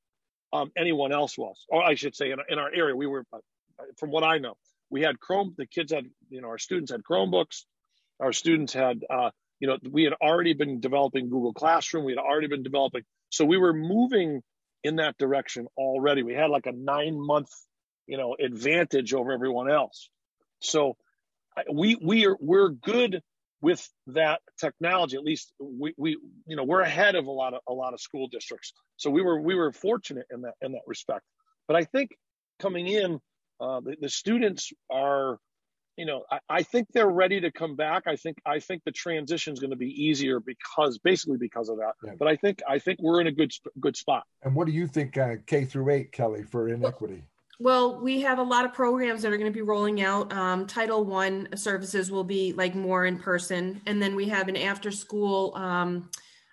um, 0.51 0.71
anyone 0.75 1.11
else 1.11 1.37
was, 1.37 1.65
or 1.69 1.83
I 1.83 1.95
should 1.95 2.15
say, 2.15 2.31
in, 2.31 2.39
in 2.49 2.59
our 2.59 2.73
area, 2.73 2.95
we 2.95 3.07
were. 3.07 3.25
Uh, 3.31 3.39
from 3.99 4.09
what 4.09 4.23
I 4.23 4.39
know, 4.39 4.55
we 4.89 5.01
had 5.01 5.19
Chrome. 5.19 5.53
The 5.57 5.67
kids 5.67 5.91
had, 5.91 6.05
you 6.29 6.41
know, 6.41 6.47
our 6.47 6.57
students 6.57 6.91
had 6.91 7.01
Chromebooks. 7.03 7.63
Our 8.19 8.33
students 8.33 8.73
had, 8.73 9.03
uh, 9.09 9.29
you 9.59 9.67
know, 9.67 9.77
we 9.89 10.03
had 10.03 10.13
already 10.13 10.53
been 10.53 10.79
developing 10.79 11.29
Google 11.29 11.53
Classroom. 11.53 12.05
We 12.05 12.11
had 12.11 12.19
already 12.19 12.47
been 12.47 12.63
developing, 12.63 13.03
so 13.29 13.45
we 13.45 13.57
were 13.57 13.73
moving 13.73 14.41
in 14.83 14.97
that 14.97 15.17
direction 15.17 15.67
already. 15.77 16.23
We 16.23 16.33
had 16.33 16.49
like 16.49 16.67
a 16.67 16.71
nine 16.71 17.19
month, 17.19 17.49
you 18.05 18.17
know, 18.17 18.35
advantage 18.39 19.13
over 19.13 19.31
everyone 19.31 19.69
else. 19.69 20.09
So 20.61 20.97
we 21.71 21.97
we 22.01 22.25
are 22.27 22.37
we're 22.39 22.69
good 22.69 23.21
with 23.61 23.87
that 24.07 24.41
technology 24.59 25.17
at 25.17 25.23
least 25.23 25.51
we, 25.59 25.93
we 25.97 26.17
you 26.45 26.55
know 26.55 26.63
we're 26.63 26.81
ahead 26.81 27.15
of 27.15 27.25
a 27.25 27.31
lot 27.31 27.53
of 27.53 27.61
a 27.67 27.73
lot 27.73 27.93
of 27.93 27.99
school 27.99 28.27
districts 28.27 28.73
so 28.97 29.09
we 29.09 29.21
were 29.21 29.41
we 29.41 29.55
were 29.55 29.71
fortunate 29.71 30.25
in 30.31 30.41
that 30.41 30.53
in 30.61 30.73
that 30.73 30.81
respect 30.85 31.23
but 31.67 31.75
i 31.75 31.83
think 31.83 32.11
coming 32.59 32.87
in 32.87 33.19
uh, 33.59 33.79
the, 33.79 33.95
the, 34.01 34.09
students 34.09 34.71
are 34.91 35.39
you 35.97 36.05
know 36.05 36.23
I, 36.31 36.39
I, 36.49 36.63
think 36.63 36.87
they're 36.93 37.09
ready 37.09 37.41
to 37.41 37.51
come 37.51 37.75
back 37.75 38.03
i 38.05 38.15
think 38.15 38.37
i 38.45 38.59
think 38.59 38.83
the 38.85 38.91
transition 38.91 39.53
is 39.53 39.59
going 39.59 39.71
to 39.71 39.77
be 39.77 39.89
easier 40.03 40.39
because 40.39 40.97
basically 40.99 41.37
because 41.37 41.69
of 41.69 41.77
that 41.77 41.95
yeah. 42.03 42.13
but 42.17 42.27
i 42.27 42.35
think 42.35 42.61
i 42.69 42.79
think 42.79 42.99
we're 43.01 43.19
in 43.19 43.27
a 43.27 43.31
good 43.31 43.51
good 43.79 43.97
spot 43.97 44.23
and 44.43 44.55
what 44.55 44.67
do 44.67 44.73
you 44.73 44.87
think 44.87 45.17
uh, 45.17 45.35
k 45.45 45.65
through 45.65 45.89
eight 45.89 46.11
kelly 46.11 46.43
for 46.43 46.69
inequity 46.69 47.23
well, 47.59 47.99
we 47.99 48.21
have 48.21 48.37
a 48.37 48.43
lot 48.43 48.65
of 48.65 48.73
programs 48.73 49.23
that 49.23 49.33
are 49.33 49.37
going 49.37 49.51
to 49.51 49.55
be 49.55 49.63
rolling 49.63 50.03
out. 50.03 50.31
Um, 50.31 50.67
Title 50.67 51.03
One 51.03 51.47
services 51.55 52.11
will 52.11 52.23
be 52.23 52.53
like 52.53 52.75
more 52.75 53.07
in 53.07 53.17
person, 53.17 53.81
and 53.87 53.99
then 53.99 54.15
we 54.15 54.29
have 54.29 54.47
an 54.47 54.55
after 54.55 54.91
school. 54.91 55.53
Um, 55.55 56.11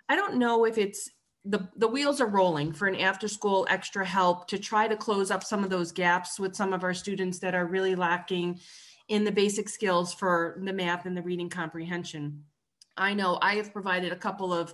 I 0.09 0.17
don't 0.17 0.37
know 0.37 0.65
if 0.65 0.79
it's 0.79 1.11
the 1.45 1.69
the 1.77 1.89
wheels 1.89 2.23
are 2.23 2.27
rolling 2.27 2.73
for 2.73 2.89
an 2.89 2.97
after 2.97 3.29
school 3.29 3.67
extra 3.69 4.05
help 4.05 4.49
to 4.49 4.59
try 4.59 4.89
to 4.89 4.97
close 4.97 5.31
up 5.31 5.45
some 5.45 5.63
of 5.63 5.69
those 5.69 5.93
gaps 5.93 6.41
with 6.41 6.57
some 6.57 6.73
of 6.73 6.83
our 6.85 6.95
students 6.95 7.39
that 7.41 7.55
are 7.55 7.67
really 7.67 7.95
lacking 7.95 8.59
in 9.09 9.25
the 9.25 9.33
basic 9.33 9.69
skills 9.69 10.15
for 10.15 10.61
the 10.63 10.73
math 10.73 11.07
and 11.07 11.17
the 11.17 11.23
reading 11.23 11.49
comprehension. 11.49 12.45
I 12.97 13.15
know 13.15 13.39
I 13.43 13.57
have 13.57 13.73
provided 13.73 14.13
a 14.13 14.17
couple 14.17 14.53
of 14.53 14.73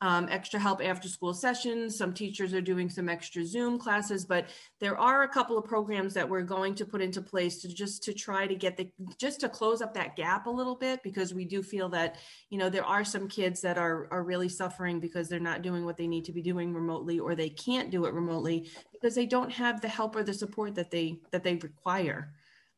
um, 0.00 0.28
extra 0.30 0.60
help 0.60 0.80
after 0.82 1.08
school 1.08 1.34
sessions. 1.34 1.96
Some 1.98 2.12
teachers 2.12 2.54
are 2.54 2.60
doing 2.60 2.88
some 2.88 3.08
extra 3.08 3.44
Zoom 3.44 3.78
classes, 3.78 4.24
but 4.24 4.46
there 4.78 4.96
are 4.96 5.24
a 5.24 5.28
couple 5.28 5.58
of 5.58 5.64
programs 5.64 6.14
that 6.14 6.28
we're 6.28 6.42
going 6.42 6.76
to 6.76 6.84
put 6.84 7.02
into 7.02 7.20
place 7.20 7.60
to 7.62 7.68
just 7.68 8.04
to 8.04 8.14
try 8.14 8.46
to 8.46 8.54
get 8.54 8.76
the 8.76 8.88
just 9.18 9.40
to 9.40 9.48
close 9.48 9.82
up 9.82 9.94
that 9.94 10.14
gap 10.14 10.46
a 10.46 10.50
little 10.50 10.76
bit 10.76 11.02
because 11.02 11.34
we 11.34 11.44
do 11.44 11.64
feel 11.64 11.88
that 11.88 12.16
you 12.48 12.58
know 12.58 12.70
there 12.70 12.84
are 12.84 13.04
some 13.04 13.28
kids 13.28 13.60
that 13.60 13.76
are 13.76 14.06
are 14.12 14.22
really 14.22 14.48
suffering 14.48 15.00
because 15.00 15.28
they're 15.28 15.40
not 15.40 15.62
doing 15.62 15.84
what 15.84 15.96
they 15.96 16.06
need 16.06 16.24
to 16.24 16.32
be 16.32 16.42
doing 16.42 16.72
remotely 16.72 17.18
or 17.18 17.34
they 17.34 17.50
can't 17.50 17.90
do 17.90 18.04
it 18.04 18.14
remotely 18.14 18.70
because 18.92 19.16
they 19.16 19.26
don't 19.26 19.50
have 19.50 19.80
the 19.80 19.88
help 19.88 20.14
or 20.14 20.22
the 20.22 20.34
support 20.34 20.76
that 20.76 20.92
they 20.92 21.18
that 21.32 21.42
they 21.42 21.56
require. 21.56 22.32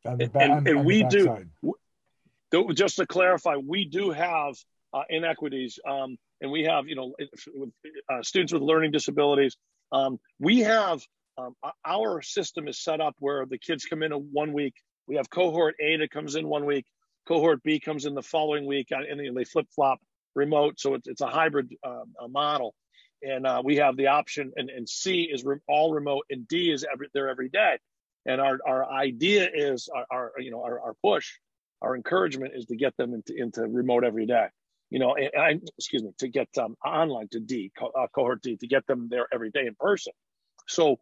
And, 0.05 0.31
and, 0.35 0.69
and 0.69 0.85
we 0.85 1.05
do. 1.05 1.47
Just 2.75 2.97
to 2.97 3.07
clarify, 3.07 3.57
we 3.57 3.85
do 3.85 4.11
have 4.11 4.57
uh, 4.93 5.03
inequities. 5.09 5.79
Um, 5.89 6.19
and 6.41 6.51
we 6.51 6.65
have, 6.65 6.89
you 6.89 6.97
know, 6.97 7.15
uh, 8.11 8.23
students 8.23 8.53
with 8.53 8.63
learning 8.63 8.93
disabilities, 8.93 9.57
um, 9.93 10.19
we 10.39 10.61
have 10.61 11.01
um, 11.39 11.55
our 11.85 12.23
system 12.23 12.67
is 12.67 12.83
set 12.83 13.01
up 13.01 13.15
where 13.19 13.47
the 13.47 13.59
kids 13.59 13.85
come 13.85 14.03
in 14.03 14.13
one 14.13 14.53
week. 14.53 14.75
We 15.07 15.17
have 15.17 15.29
cohort 15.31 15.75
A 15.81 15.97
that 15.99 16.11
comes 16.11 16.35
in 16.35 16.47
one 16.49 16.65
week, 16.67 16.87
cohort 17.27 17.63
B 17.63 17.81
comes 17.81 18.05
in 18.05 18.15
the 18.15 18.23
following 18.23 18.67
week, 18.67 18.89
uh, 18.93 19.01
and 19.09 19.37
they 19.37 19.45
flip 19.45 19.67
flop 19.75 19.99
remote. 20.35 20.81
So 20.81 20.95
it's, 20.95 21.09
it's 21.09 21.21
a 21.21 21.27
hybrid 21.27 21.75
uh, 21.85 22.05
model. 22.29 22.75
And 23.23 23.47
uh, 23.47 23.61
we 23.63 23.77
have 23.77 23.97
the 23.97 24.07
option, 24.07 24.53
and, 24.57 24.71
and 24.71 24.89
C 24.89 25.29
is 25.31 25.45
re- 25.45 25.59
all 25.69 25.93
remote, 25.93 26.25
and 26.31 26.49
D 26.49 26.71
is 26.71 26.87
every, 26.91 27.09
there 27.13 27.29
every 27.29 27.51
day. 27.51 27.79
And 28.27 28.41
our, 28.41 28.59
our 28.67 28.91
idea 28.91 29.49
is 29.53 29.89
our, 29.95 30.07
our 30.11 30.33
you 30.39 30.51
know 30.51 30.63
our, 30.63 30.81
our 30.81 30.95
push, 31.03 31.33
our 31.83 31.97
encouragement 31.97 32.53
is 32.55 32.67
to 32.67 32.77
get 32.77 32.97
them 32.97 33.15
into, 33.15 33.35
into 33.35 33.63
remote 33.63 34.05
every 34.05 34.27
day 34.27 34.49
you 34.91 34.99
know, 34.99 35.15
and, 35.15 35.71
excuse 35.79 36.03
me, 36.03 36.11
to 36.19 36.29
get 36.29 36.49
um, 36.59 36.77
online 36.85 37.29
to 37.29 37.41
D, 37.41 37.71
co- 37.79 37.93
uh, 37.97 38.09
cohort 38.13 38.43
D, 38.43 38.57
to 38.57 38.67
get 38.67 38.87
them 38.87 39.09
there 39.09 39.27
every 39.33 39.51
day 39.51 39.67
in 39.67 39.77
person. 39.79 40.13
So, 40.69 40.99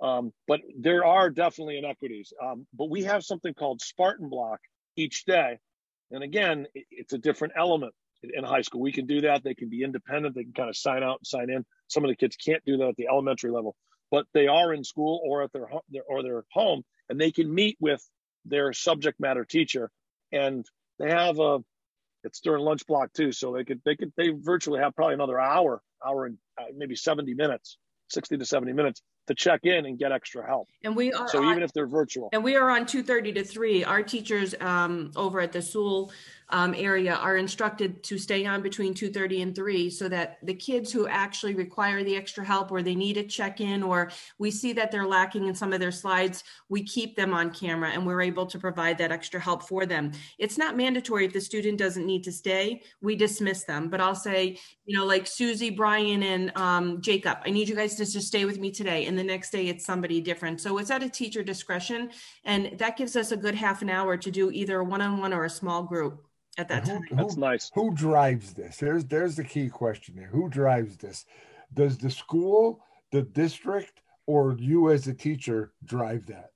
um, 0.00 0.32
but 0.46 0.60
there 0.78 1.04
are 1.04 1.28
definitely 1.28 1.78
inequities. 1.78 2.32
Um, 2.42 2.66
but 2.72 2.88
we 2.88 3.02
have 3.02 3.24
something 3.24 3.52
called 3.52 3.80
Spartan 3.80 4.28
Block 4.28 4.60
each 4.96 5.24
day. 5.24 5.58
And 6.12 6.22
again, 6.22 6.66
it, 6.74 6.86
it's 6.90 7.12
a 7.12 7.18
different 7.18 7.54
element 7.56 7.94
in 8.22 8.44
high 8.44 8.62
school. 8.62 8.80
We 8.80 8.92
can 8.92 9.06
do 9.06 9.22
that. 9.22 9.42
They 9.42 9.54
can 9.54 9.68
be 9.68 9.82
independent. 9.82 10.36
They 10.36 10.44
can 10.44 10.52
kind 10.52 10.68
of 10.68 10.76
sign 10.76 11.02
out 11.02 11.18
and 11.18 11.26
sign 11.26 11.50
in. 11.50 11.64
Some 11.88 12.04
of 12.04 12.10
the 12.10 12.16
kids 12.16 12.36
can't 12.36 12.64
do 12.64 12.76
that 12.76 12.88
at 12.90 12.96
the 12.96 13.08
elementary 13.08 13.50
level, 13.50 13.74
but 14.12 14.26
they 14.34 14.46
are 14.46 14.72
in 14.72 14.84
school 14.84 15.20
or 15.24 15.42
at 15.42 15.52
their, 15.52 15.68
their 15.90 16.02
or 16.06 16.22
their 16.22 16.44
home, 16.52 16.84
and 17.08 17.20
they 17.20 17.32
can 17.32 17.52
meet 17.52 17.76
with 17.80 18.06
their 18.44 18.72
subject 18.72 19.18
matter 19.18 19.44
teacher, 19.44 19.90
and 20.30 20.64
they 21.00 21.10
have 21.10 21.40
a 21.40 21.58
it's 22.22 22.40
during 22.40 22.62
lunch 22.62 22.86
block 22.86 23.12
too, 23.12 23.32
so 23.32 23.52
they 23.52 23.64
could 23.64 23.80
they 23.84 23.96
could 23.96 24.12
they 24.16 24.28
virtually 24.28 24.78
have 24.78 24.94
probably 24.94 25.14
another 25.14 25.40
hour, 25.40 25.82
hour 26.06 26.26
and 26.26 26.38
uh, 26.60 26.66
maybe 26.76 26.94
seventy 26.94 27.34
minutes, 27.34 27.78
sixty 28.08 28.36
to 28.36 28.44
seventy 28.44 28.72
minutes 28.72 29.02
to 29.28 29.34
check 29.34 29.60
in 29.62 29.86
and 29.86 29.98
get 29.98 30.12
extra 30.12 30.46
help. 30.46 30.68
And 30.84 30.94
we 30.94 31.12
are 31.12 31.28
so 31.28 31.42
on, 31.42 31.50
even 31.50 31.62
if 31.62 31.72
they're 31.72 31.86
virtual. 31.86 32.28
And 32.32 32.44
we 32.44 32.56
are 32.56 32.70
on 32.70 32.86
two 32.86 33.02
thirty 33.02 33.32
to 33.32 33.42
three. 33.44 33.82
Our 33.82 34.02
teachers 34.02 34.54
um, 34.60 35.10
over 35.16 35.40
at 35.40 35.52
the 35.52 35.62
Soule 35.62 36.12
um, 36.52 36.74
area 36.76 37.14
are 37.14 37.38
instructed 37.38 38.02
to 38.04 38.18
stay 38.18 38.44
on 38.44 38.62
between 38.62 38.92
2.30 38.92 39.42
and 39.42 39.56
3 39.56 39.90
so 39.90 40.08
that 40.08 40.38
the 40.42 40.54
kids 40.54 40.92
who 40.92 41.08
actually 41.08 41.54
require 41.54 42.04
the 42.04 42.14
extra 42.14 42.44
help 42.44 42.70
or 42.70 42.82
they 42.82 42.94
need 42.94 43.16
a 43.16 43.24
check-in 43.24 43.82
or 43.82 44.10
we 44.38 44.50
see 44.50 44.74
that 44.74 44.92
they're 44.92 45.06
lacking 45.06 45.48
in 45.48 45.54
some 45.54 45.72
of 45.72 45.80
their 45.80 45.90
slides 45.90 46.44
we 46.68 46.82
keep 46.82 47.16
them 47.16 47.32
on 47.32 47.50
camera 47.50 47.90
and 47.90 48.06
we're 48.06 48.20
able 48.20 48.44
to 48.44 48.58
provide 48.58 48.98
that 48.98 49.10
extra 49.10 49.40
help 49.40 49.66
for 49.66 49.86
them. 49.86 50.12
It's 50.38 50.58
not 50.58 50.76
mandatory 50.76 51.24
if 51.24 51.32
the 51.32 51.40
student 51.40 51.78
doesn't 51.78 52.06
need 52.06 52.22
to 52.24 52.32
stay 52.32 52.82
we 53.00 53.16
dismiss 53.16 53.64
them. 53.64 53.88
But 53.88 54.00
i'll 54.00 54.14
say 54.14 54.58
you 54.84 54.96
know 54.96 55.06
like 55.06 55.26
susie 55.26 55.70
brian 55.70 56.22
and 56.22 56.56
um, 56.56 57.00
jacob 57.00 57.38
i 57.46 57.50
need 57.50 57.68
you 57.68 57.76
guys 57.76 57.94
to 57.94 58.04
just 58.04 58.26
stay 58.26 58.44
with 58.44 58.58
me 58.58 58.70
today 58.70 59.06
and 59.06 59.18
the 59.18 59.24
next 59.24 59.50
day 59.50 59.68
it's 59.68 59.86
somebody 59.86 60.20
different. 60.20 60.60
So 60.60 60.76
it's 60.78 60.90
at 60.90 61.02
a 61.02 61.08
teacher 61.08 61.42
discretion 61.42 62.10
and 62.44 62.78
that 62.78 62.98
gives 62.98 63.16
us 63.16 63.32
a 63.32 63.36
good 63.36 63.54
half 63.54 63.80
an 63.80 63.88
hour 63.88 64.18
to 64.18 64.30
do 64.30 64.50
either 64.50 64.80
a 64.80 64.84
one-on-one 64.84 65.32
or 65.32 65.44
a 65.44 65.50
small 65.50 65.82
group 65.82 66.26
at 66.58 66.68
that 66.68 66.86
who, 66.86 66.94
time. 66.94 67.02
That's 67.12 67.36
nice. 67.36 67.70
Who 67.74 67.94
drives 67.94 68.54
this? 68.54 68.76
There's 68.76 69.04
there's 69.04 69.36
the 69.36 69.44
key 69.44 69.68
question 69.68 70.14
here. 70.16 70.28
Who 70.30 70.48
drives 70.48 70.96
this? 70.96 71.24
Does 71.72 71.98
the 71.98 72.10
school, 72.10 72.84
the 73.10 73.22
district, 73.22 74.00
or 74.26 74.56
you 74.58 74.90
as 74.90 75.06
a 75.06 75.14
teacher 75.14 75.72
drive 75.84 76.26
that? 76.26 76.50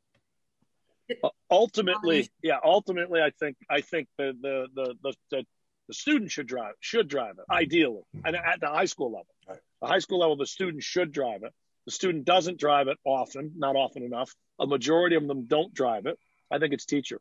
Uh, 1.23 1.29
ultimately, 1.51 2.29
yeah. 2.43 2.59
Ultimately, 2.63 3.21
I 3.21 3.31
think 3.31 3.57
I 3.71 3.81
think 3.81 4.09
the 4.19 4.37
the 4.41 4.67
the 4.75 4.95
the, 5.03 5.15
the, 5.31 5.47
the 5.89 5.95
student 5.95 6.31
should 6.31 6.47
drive 6.47 6.75
should 6.81 7.09
drive 7.09 7.37
it 7.39 7.45
ideally, 7.51 8.03
mm-hmm. 8.15 8.27
and 8.27 8.37
at 8.37 8.61
the 8.61 8.69
high 8.69 8.87
school 8.87 9.13
level. 9.13 9.27
Right. 9.49 9.61
The 9.81 9.89
high 9.89 10.01
school 10.01 10.19
level, 10.19 10.37
the 10.37 10.47
student 10.47 10.83
should 10.83 11.13
drive 11.13 11.43
it. 11.43 11.53
The 11.87 11.93
student 11.93 12.25
doesn't 12.25 12.59
drive 12.59 12.89
it 12.89 12.99
often, 13.05 13.53
not 13.57 13.77
often 13.77 14.03
enough. 14.03 14.35
A 14.59 14.67
majority 14.67 15.15
of 15.15 15.27
them 15.29 15.45
don't 15.47 15.73
drive 15.73 16.07
it. 16.07 16.19
I 16.51 16.59
think 16.59 16.75
it's 16.75 16.85
teacher 16.85 17.21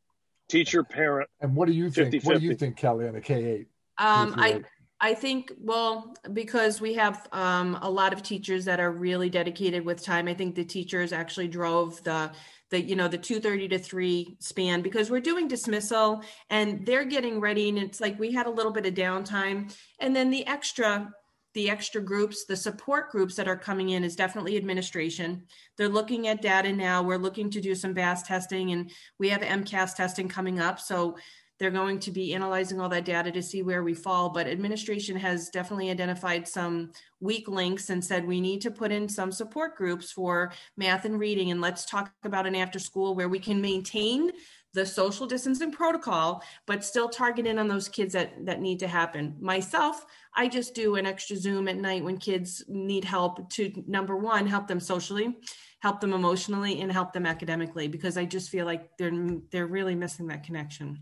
teacher 0.49 0.83
parent. 0.83 1.29
And 1.41 1.55
what 1.55 1.67
do 1.67 1.73
you 1.73 1.89
think? 1.89 2.11
50, 2.11 2.27
what 2.27 2.39
do 2.39 2.45
you 2.45 2.55
think, 2.55 2.77
Kelly, 2.77 3.07
on 3.07 3.15
a 3.15 3.21
K 3.21 3.45
eight? 3.45 3.67
Um, 3.97 4.35
I 4.37 4.61
I 4.99 5.13
think 5.13 5.51
well 5.59 6.15
because 6.33 6.79
we 6.79 6.93
have 6.95 7.27
um, 7.31 7.77
a 7.81 7.89
lot 7.89 8.13
of 8.13 8.23
teachers 8.23 8.65
that 8.65 8.79
are 8.79 8.91
really 8.91 9.29
dedicated 9.29 9.85
with 9.85 10.03
time. 10.03 10.27
I 10.27 10.33
think 10.33 10.55
the 10.55 10.65
teachers 10.65 11.11
actually 11.13 11.47
drove 11.47 12.03
the 12.03 12.31
the 12.71 12.81
you 12.81 12.95
know 12.95 13.07
the 13.07 13.17
2:30 13.17 13.69
to 13.69 13.79
3 13.79 14.37
span 14.39 14.81
because 14.81 15.11
we're 15.11 15.19
doing 15.19 15.47
dismissal 15.47 16.23
and 16.49 16.85
they're 16.85 17.05
getting 17.05 17.39
ready 17.39 17.69
and 17.69 17.77
it's 17.77 18.01
like 18.01 18.19
we 18.19 18.31
had 18.31 18.47
a 18.47 18.49
little 18.49 18.71
bit 18.71 18.85
of 18.85 18.93
downtime 18.93 19.73
and 19.99 20.15
then 20.15 20.29
the 20.29 20.45
extra 20.47 21.13
the 21.55 21.69
extra 21.69 22.01
groups, 22.01 22.45
the 22.45 22.55
support 22.55 23.09
groups 23.09 23.35
that 23.35 23.47
are 23.47 23.55
coming 23.55 23.89
in 23.89 24.03
is 24.03 24.15
definitely 24.15 24.57
administration. 24.57 25.43
They're 25.77 25.89
looking 25.89 26.27
at 26.27 26.41
data 26.41 26.71
now. 26.71 27.01
We're 27.01 27.17
looking 27.17 27.49
to 27.51 27.61
do 27.61 27.73
some 27.73 27.93
BAS 27.93 28.23
testing 28.23 28.71
and 28.71 28.91
we 29.19 29.29
have 29.29 29.41
MCAS 29.41 29.95
testing 29.95 30.27
coming 30.27 30.59
up. 30.59 30.81
So 30.81 31.15
they're 31.57 31.71
going 31.71 31.99
to 31.99 32.11
be 32.11 32.33
analyzing 32.33 32.81
all 32.81 32.89
that 32.89 33.05
data 33.05 33.31
to 33.31 33.41
see 33.41 33.63
where 33.63 33.83
we 33.83 33.93
fall. 33.93 34.29
But 34.29 34.47
administration 34.47 35.15
has 35.15 35.49
definitely 35.49 35.89
identified 35.89 36.45
some 36.45 36.91
weak 37.21 37.47
links 37.47 37.89
and 37.89 38.03
said 38.03 38.27
we 38.27 38.41
need 38.41 38.59
to 38.61 38.71
put 38.71 38.91
in 38.91 39.07
some 39.07 39.31
support 39.31 39.77
groups 39.77 40.11
for 40.11 40.51
math 40.75 41.05
and 41.05 41.17
reading. 41.17 41.51
And 41.51 41.61
let's 41.61 41.85
talk 41.85 42.11
about 42.23 42.45
an 42.45 42.55
after 42.55 42.79
school 42.79 43.15
where 43.15 43.29
we 43.29 43.39
can 43.39 43.61
maintain 43.61 44.31
the 44.75 44.85
social 44.85 45.25
distancing 45.25 45.71
protocol, 45.71 46.43
but 46.67 46.83
still 46.83 47.09
target 47.09 47.47
in 47.47 47.57
on 47.57 47.67
those 47.67 47.89
kids 47.89 48.13
that, 48.13 48.45
that 48.45 48.61
need 48.61 48.77
to 48.79 48.87
happen. 48.87 49.35
Myself, 49.39 50.05
I 50.35 50.47
just 50.47 50.75
do 50.75 50.95
an 50.95 51.07
extra 51.07 51.37
Zoom 51.37 51.67
at 51.67 51.77
night 51.77 52.03
when 52.03 52.17
kids 52.17 52.63
need 52.67 53.05
help 53.05 53.49
to 53.51 53.83
number 53.87 54.15
one, 54.17 54.45
help 54.45 54.67
them 54.67 54.79
socially, 54.79 55.37
help 55.79 56.01
them 56.01 56.13
emotionally, 56.13 56.81
and 56.81 56.91
help 56.91 57.13
them 57.13 57.25
academically 57.25 57.87
because 57.87 58.17
I 58.17 58.25
just 58.25 58.49
feel 58.51 58.65
like 58.65 58.95
they're 58.99 59.13
they're 59.51 59.65
really 59.65 59.95
missing 59.95 60.27
that 60.27 60.43
connection. 60.43 61.01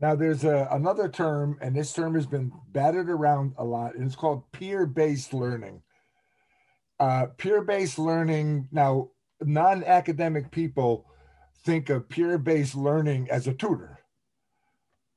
Now, 0.00 0.14
there's 0.14 0.44
a, 0.44 0.68
another 0.72 1.08
term, 1.08 1.58
and 1.60 1.76
this 1.76 1.92
term 1.92 2.14
has 2.14 2.26
been 2.26 2.50
battered 2.72 3.10
around 3.10 3.54
a 3.58 3.64
lot, 3.64 3.94
and 3.94 4.04
it's 4.04 4.16
called 4.16 4.50
peer 4.52 4.86
based 4.86 5.34
learning. 5.34 5.82
Uh, 6.98 7.26
peer 7.36 7.62
based 7.62 7.98
learning, 7.98 8.68
now, 8.72 9.10
non 9.40 9.82
academic 9.84 10.50
people 10.50 11.06
think 11.64 11.90
of 11.90 12.08
peer 12.08 12.38
based 12.38 12.74
learning 12.74 13.28
as 13.30 13.46
a 13.46 13.54
tutor. 13.54 13.98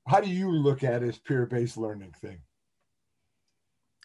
How 0.07 0.21
do 0.21 0.29
you 0.29 0.51
look 0.51 0.83
at 0.83 1.01
this 1.01 1.17
peer 1.17 1.45
based 1.45 1.77
learning 1.77 2.13
thing? 2.21 2.39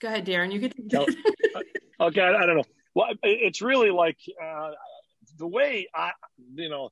Go 0.01 0.09
ahead, 0.09 0.27
Darren. 0.27 0.53
You 0.53 0.61
could. 0.61 0.75
no, 0.93 1.07
okay, 2.01 2.23
I, 2.23 2.35
I, 2.35 2.47
don't 2.47 2.57
know. 2.57 2.65
Well, 2.95 3.09
it's 3.23 3.61
really 3.61 3.91
like 3.91 4.17
uh, 4.43 4.71
the 5.39 5.47
way 5.47 5.89
I, 5.95 6.13
you 6.55 6.71
know, 6.71 6.91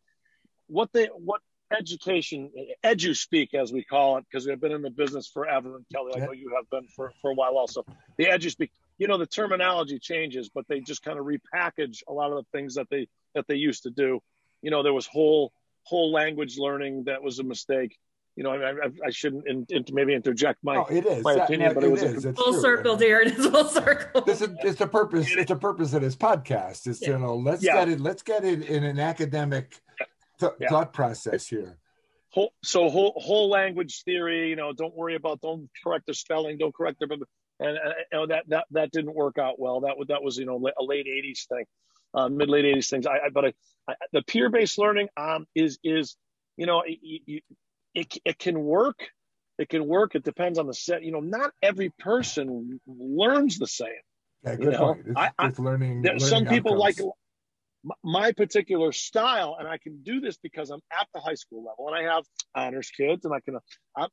what 0.66 0.92
they 0.92 1.06
what 1.06 1.40
education, 1.76 2.50
edu 2.84 3.16
speak 3.16 3.54
as 3.54 3.72
we 3.72 3.84
call 3.84 4.18
it, 4.18 4.24
because 4.30 4.46
we've 4.46 4.60
been 4.60 4.72
in 4.72 4.82
the 4.82 4.90
business 4.90 5.28
forever. 5.28 5.76
And 5.76 5.84
Kelly, 5.92 6.12
I 6.16 6.24
know 6.24 6.32
you 6.32 6.52
have 6.56 6.68
been 6.70 6.88
for, 6.94 7.12
for 7.20 7.30
a 7.30 7.34
while 7.34 7.56
also. 7.56 7.84
The 8.16 8.26
edu 8.26 8.50
speak, 8.50 8.72
you 8.98 9.06
know, 9.06 9.18
the 9.18 9.26
terminology 9.26 9.98
changes, 9.98 10.50
but 10.54 10.66
they 10.68 10.80
just 10.80 11.02
kind 11.02 11.18
of 11.18 11.26
repackage 11.26 12.02
a 12.08 12.12
lot 12.12 12.30
of 12.30 12.36
the 12.36 12.58
things 12.58 12.74
that 12.74 12.88
they 12.90 13.08
that 13.34 13.46
they 13.48 13.56
used 13.56 13.84
to 13.84 13.90
do. 13.90 14.20
You 14.62 14.70
know, 14.70 14.82
there 14.82 14.92
was 14.92 15.06
whole 15.06 15.52
whole 15.84 16.12
language 16.12 16.58
learning 16.58 17.04
that 17.04 17.22
was 17.22 17.38
a 17.38 17.44
mistake. 17.44 17.96
You 18.36 18.44
know, 18.44 18.52
I, 18.52 18.70
I, 18.70 18.90
I 19.06 19.10
shouldn't 19.10 19.48
in, 19.48 19.66
in, 19.68 19.84
maybe 19.90 20.14
interject 20.14 20.62
my, 20.62 20.76
oh, 20.76 20.86
it 20.88 21.04
is. 21.04 21.24
my 21.24 21.32
opinion, 21.32 21.74
but 21.74 21.82
it, 21.82 21.88
it 21.88 21.90
was 21.90 22.02
is. 22.04 22.24
A, 22.24 22.32
full 22.32 22.52
true. 22.52 22.60
circle, 22.60 22.96
Darren. 22.96 23.26
It's 23.36 23.46
full 23.46 23.64
circle. 23.64 24.20
This 24.20 24.40
is 24.40 24.50
it's 24.62 24.78
the 24.78 24.86
purpose. 24.86 25.28
It's 25.30 25.48
the 25.48 25.56
purpose 25.56 25.92
of 25.92 26.02
this 26.02 26.14
podcast. 26.14 26.86
Is 26.86 27.02
yeah. 27.02 27.10
you 27.10 27.18
know, 27.18 27.34
let's 27.34 27.64
yeah. 27.64 27.74
get 27.74 27.88
it. 27.88 28.00
Let's 28.00 28.22
get 28.22 28.44
it 28.44 28.62
in 28.68 28.84
an 28.84 29.00
academic 29.00 29.80
th- 30.38 30.52
yeah. 30.60 30.68
thought 30.68 30.92
process 30.92 31.48
here. 31.48 31.78
Whole, 32.30 32.52
so 32.62 32.88
whole 32.90 33.14
whole 33.16 33.48
language 33.48 34.02
theory, 34.04 34.50
you 34.50 34.56
know, 34.56 34.72
don't 34.72 34.94
worry 34.94 35.16
about, 35.16 35.40
don't 35.40 35.68
correct 35.82 36.06
the 36.06 36.14
spelling, 36.14 36.58
don't 36.58 36.74
correct 36.74 37.00
their, 37.00 37.08
and 37.10 37.78
uh, 37.78 37.88
you 38.12 38.18
know 38.18 38.26
that 38.26 38.44
that 38.48 38.66
that 38.70 38.92
didn't 38.92 39.14
work 39.14 39.38
out 39.38 39.58
well. 39.58 39.80
That 39.80 39.96
that 40.08 40.22
was 40.22 40.36
you 40.36 40.46
know 40.46 40.56
a 40.78 40.84
late 40.84 41.06
'80s 41.06 41.46
thing, 41.48 41.64
uh, 42.14 42.28
mid 42.28 42.48
late 42.48 42.64
'80s 42.64 42.88
things. 42.88 43.06
I, 43.06 43.26
I 43.26 43.28
but 43.32 43.46
I, 43.46 43.52
I, 43.88 43.94
the 44.12 44.22
peer 44.22 44.50
based 44.50 44.78
learning 44.78 45.08
um 45.16 45.46
is 45.54 45.78
is 45.82 46.16
you 46.56 46.66
know 46.66 46.82
it, 46.86 47.42
it 47.94 48.18
it 48.24 48.38
can 48.38 48.60
work. 48.60 49.08
It 49.58 49.68
can 49.68 49.86
work. 49.86 50.14
It 50.14 50.24
depends 50.24 50.58
on 50.58 50.66
the 50.66 50.74
set. 50.74 51.02
You 51.02 51.12
know, 51.12 51.20
not 51.20 51.50
every 51.62 51.90
person 51.98 52.80
learns 52.86 53.58
the 53.58 53.66
same. 53.66 53.88
Yeah, 54.44 54.54
good 54.54 54.64
you 54.64 54.70
know? 54.70 54.78
point. 54.78 55.06
It's, 55.06 55.16
I, 55.16 55.30
it's 55.42 55.58
learning. 55.58 56.02
Learning 56.02 56.20
some 56.20 56.46
people 56.46 56.82
outcomes. 56.82 56.98
like 56.98 57.94
my 58.04 58.32
particular 58.32 58.92
style, 58.92 59.56
and 59.58 59.68
I 59.68 59.78
can 59.78 60.02
do 60.02 60.20
this 60.20 60.36
because 60.36 60.70
I'm 60.70 60.80
at 60.92 61.08
the 61.14 61.20
high 61.20 61.34
school 61.34 61.64
level 61.64 61.92
and 61.92 61.96
I 61.96 62.12
have 62.12 62.24
honors 62.54 62.90
kids, 62.90 63.24
and 63.24 63.34
I 63.34 63.40
can. 63.40 63.58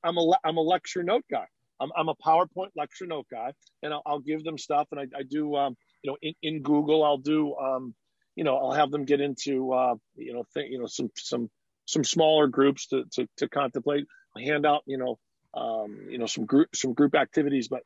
I'm 0.04 0.18
a 0.18 0.32
I'm 0.44 0.58
a 0.58 0.62
lecture 0.62 1.04
note 1.04 1.26
guy. 1.30 1.46
I'm, 1.80 1.92
I'm 1.98 2.08
a 2.08 2.16
PowerPoint 2.16 2.70
lecture 2.76 3.06
note 3.06 3.28
guy, 3.30 3.52
and 3.84 3.94
I'll, 3.94 4.02
I'll 4.06 4.20
give 4.20 4.44
them 4.44 4.58
stuff, 4.58 4.88
and 4.92 5.00
I, 5.00 5.04
I 5.18 5.24
do 5.30 5.56
um, 5.56 5.76
you 6.06 6.12
know 6.12 6.18
in, 6.22 6.34
in 6.44 6.62
Google 6.62 7.04
I'll 7.04 7.18
do 7.18 7.56
um, 7.56 7.96
you 8.36 8.44
know 8.44 8.58
I'll 8.58 8.72
have 8.72 8.92
them 8.92 9.06
get 9.06 9.22
into 9.22 9.74
uh, 9.74 9.96
you 10.16 10.34
know 10.34 10.44
th- 10.54 10.70
you 10.70 10.80
know 10.80 10.86
some 10.86 11.10
some 11.18 11.50
some 11.86 12.04
smaller 12.04 12.48
groups 12.48 12.88
to 12.88 13.06
to, 13.14 13.28
to 13.38 13.50
contemplate. 13.50 14.06
I 14.38 14.42
hand 14.42 14.66
out 14.66 14.84
you 14.86 14.98
know 14.98 15.18
um, 15.56 16.08
you 16.10 16.20
know 16.20 16.28
some 16.28 16.46
group 16.46 16.76
some 16.76 16.94
group 16.94 17.16
activities, 17.16 17.68
but 17.68 17.82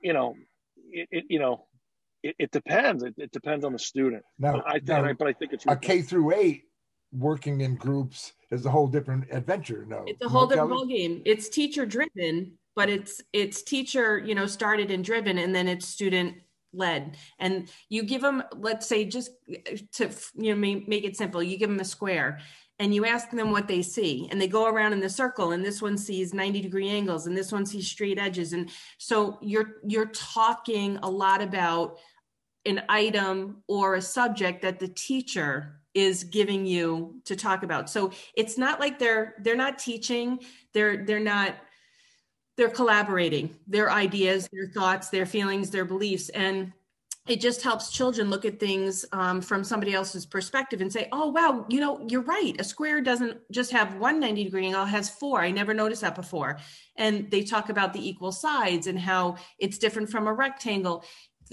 you 0.00 0.12
know 0.12 0.34
it, 0.92 1.08
it 1.10 1.24
you 1.28 1.40
know 1.40 1.66
it, 2.22 2.36
it 2.38 2.50
depends. 2.52 3.02
It, 3.02 3.14
it, 3.16 3.32
depends 3.32 3.64
on 3.64 3.72
the 3.72 3.78
student. 3.78 4.22
Now, 4.38 4.62
I, 4.66 4.80
now, 4.84 5.04
I, 5.04 5.12
but 5.12 5.26
I 5.28 5.32
think 5.32 5.52
it's 5.52 5.64
a 5.66 5.76
K 5.76 6.00
through 6.02 6.34
eight 6.34 6.62
working 7.12 7.62
in 7.62 7.74
groups 7.74 8.34
is 8.50 8.66
a 8.66 8.70
whole 8.70 8.86
different 8.86 9.24
adventure. 9.32 9.84
No, 9.88 10.04
it's 10.06 10.24
a 10.24 10.28
whole 10.28 10.42
no, 10.42 10.50
different 10.50 10.70
ball 10.70 10.86
game. 10.86 11.22
It's 11.24 11.48
teacher 11.48 11.86
driven, 11.86 12.52
but 12.76 12.88
it's 12.88 13.20
it's 13.32 13.62
teacher 13.62 14.18
you 14.18 14.36
know 14.36 14.46
started 14.46 14.92
and 14.92 15.04
driven, 15.04 15.38
and 15.38 15.52
then 15.52 15.66
it's 15.66 15.88
student 15.88 16.36
led. 16.72 17.16
And 17.38 17.70
you 17.88 18.02
give 18.02 18.22
them, 18.22 18.42
let's 18.56 18.86
say, 18.86 19.04
just 19.04 19.30
eh, 19.48 19.76
to 19.92 20.10
you 20.34 20.54
know 20.54 20.60
make, 20.60 20.88
make 20.88 21.04
it 21.04 21.16
simple, 21.16 21.42
you 21.42 21.58
give 21.58 21.70
them 21.70 21.80
a 21.80 21.84
square 21.84 22.40
and 22.78 22.94
you 22.94 23.04
ask 23.04 23.30
them 23.30 23.50
what 23.50 23.68
they 23.68 23.82
see 23.82 24.28
and 24.30 24.40
they 24.40 24.46
go 24.46 24.66
around 24.66 24.92
in 24.92 25.00
the 25.00 25.10
circle 25.10 25.52
and 25.52 25.64
this 25.64 25.82
one 25.82 25.98
sees 25.98 26.32
90 26.32 26.60
degree 26.60 26.88
angles 26.88 27.26
and 27.26 27.36
this 27.36 27.52
one 27.52 27.66
sees 27.66 27.88
straight 27.88 28.18
edges 28.18 28.52
and 28.52 28.70
so 28.98 29.38
you're 29.42 29.76
you're 29.86 30.06
talking 30.06 30.98
a 31.02 31.10
lot 31.10 31.42
about 31.42 31.98
an 32.66 32.82
item 32.88 33.62
or 33.66 33.94
a 33.94 34.02
subject 34.02 34.62
that 34.62 34.78
the 34.78 34.88
teacher 34.88 35.80
is 35.94 36.24
giving 36.24 36.66
you 36.66 37.20
to 37.24 37.34
talk 37.34 37.62
about 37.62 37.90
so 37.90 38.12
it's 38.36 38.58
not 38.58 38.78
like 38.78 38.98
they're 38.98 39.34
they're 39.42 39.56
not 39.56 39.78
teaching 39.78 40.38
they're 40.72 41.04
they're 41.04 41.18
not 41.18 41.56
they're 42.58 42.68
collaborating 42.68 43.56
their 43.66 43.90
ideas 43.90 44.48
their 44.52 44.66
thoughts 44.66 45.08
their 45.08 45.24
feelings 45.24 45.70
their 45.70 45.86
beliefs 45.86 46.28
and 46.30 46.72
it 47.28 47.40
just 47.42 47.62
helps 47.62 47.90
children 47.90 48.30
look 48.30 48.46
at 48.46 48.58
things 48.58 49.04
um, 49.12 49.42
from 49.42 49.62
somebody 49.62 49.92
else's 49.92 50.24
perspective 50.24 50.80
and 50.80 50.90
say, 50.90 51.08
oh, 51.12 51.28
wow, 51.28 51.66
you 51.68 51.78
know, 51.78 52.04
you're 52.08 52.22
right. 52.22 52.58
A 52.58 52.64
square 52.64 53.02
doesn't 53.02 53.38
just 53.52 53.70
have 53.70 53.96
one 53.96 54.18
90 54.18 54.44
degree 54.44 54.64
angle, 54.64 54.84
it 54.84 54.88
has 54.88 55.10
four. 55.10 55.42
I 55.42 55.50
never 55.50 55.74
noticed 55.74 56.00
that 56.00 56.14
before. 56.14 56.58
And 56.96 57.30
they 57.30 57.44
talk 57.44 57.68
about 57.68 57.92
the 57.92 58.06
equal 58.06 58.32
sides 58.32 58.86
and 58.86 58.98
how 58.98 59.36
it's 59.58 59.76
different 59.76 60.10
from 60.10 60.26
a 60.26 60.32
rectangle. 60.32 61.04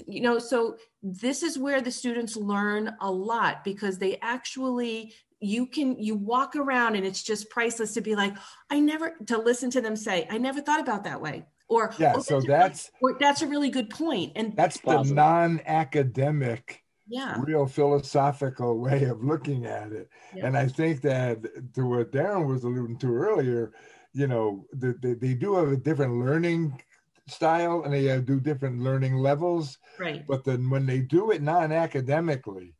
You 0.06 0.22
know, 0.22 0.38
so 0.38 0.76
this 1.02 1.42
is 1.42 1.58
where 1.58 1.82
the 1.82 1.90
students 1.90 2.36
learn 2.36 2.96
a 3.00 3.10
lot 3.10 3.62
because 3.62 3.98
they 3.98 4.16
actually 4.22 5.12
you 5.40 5.66
can 5.66 6.00
you 6.00 6.14
walk 6.14 6.56
around 6.56 6.96
and 6.96 7.04
it's 7.04 7.22
just 7.22 7.50
priceless 7.50 7.92
to 7.94 8.00
be 8.00 8.14
like 8.14 8.34
i 8.70 8.80
never 8.80 9.16
to 9.26 9.38
listen 9.38 9.70
to 9.70 9.80
them 9.80 9.96
say 9.96 10.26
i 10.30 10.38
never 10.38 10.60
thought 10.60 10.80
about 10.80 11.04
that 11.04 11.20
way. 11.20 11.44
Or 11.68 11.92
yeah 11.98 12.14
oh, 12.16 12.20
so 12.20 12.40
that's 12.40 12.90
or, 13.02 13.16
that's 13.18 13.42
a 13.42 13.46
really 13.46 13.70
good 13.70 13.90
point 13.90 14.32
and 14.36 14.56
that's 14.56 14.80
the 14.80 15.02
non-academic 15.02 16.82
yeah. 17.08 17.36
real 17.40 17.66
philosophical 17.66 18.78
way 18.78 19.04
of 19.04 19.22
looking 19.22 19.66
at 19.66 19.92
it. 19.92 20.08
Yeah. 20.34 20.46
and 20.46 20.56
i 20.56 20.68
think 20.68 21.02
that 21.02 21.42
to 21.74 21.86
what 21.86 22.12
darren 22.12 22.46
was 22.46 22.62
alluding 22.64 22.98
to 22.98 23.14
earlier 23.14 23.72
you 24.12 24.28
know 24.28 24.64
the, 24.72 24.94
the, 25.02 25.14
they 25.14 25.34
do 25.34 25.56
have 25.56 25.68
a 25.72 25.76
different 25.76 26.14
learning 26.24 26.80
style 27.28 27.82
and 27.84 27.92
they 27.92 28.08
uh, 28.08 28.20
do 28.20 28.38
different 28.38 28.78
learning 28.78 29.16
levels. 29.16 29.78
Right. 29.98 30.24
But 30.28 30.44
then 30.44 30.70
when 30.70 30.86
they 30.86 31.00
do 31.00 31.32
it 31.32 31.42
non-academically 31.42 32.76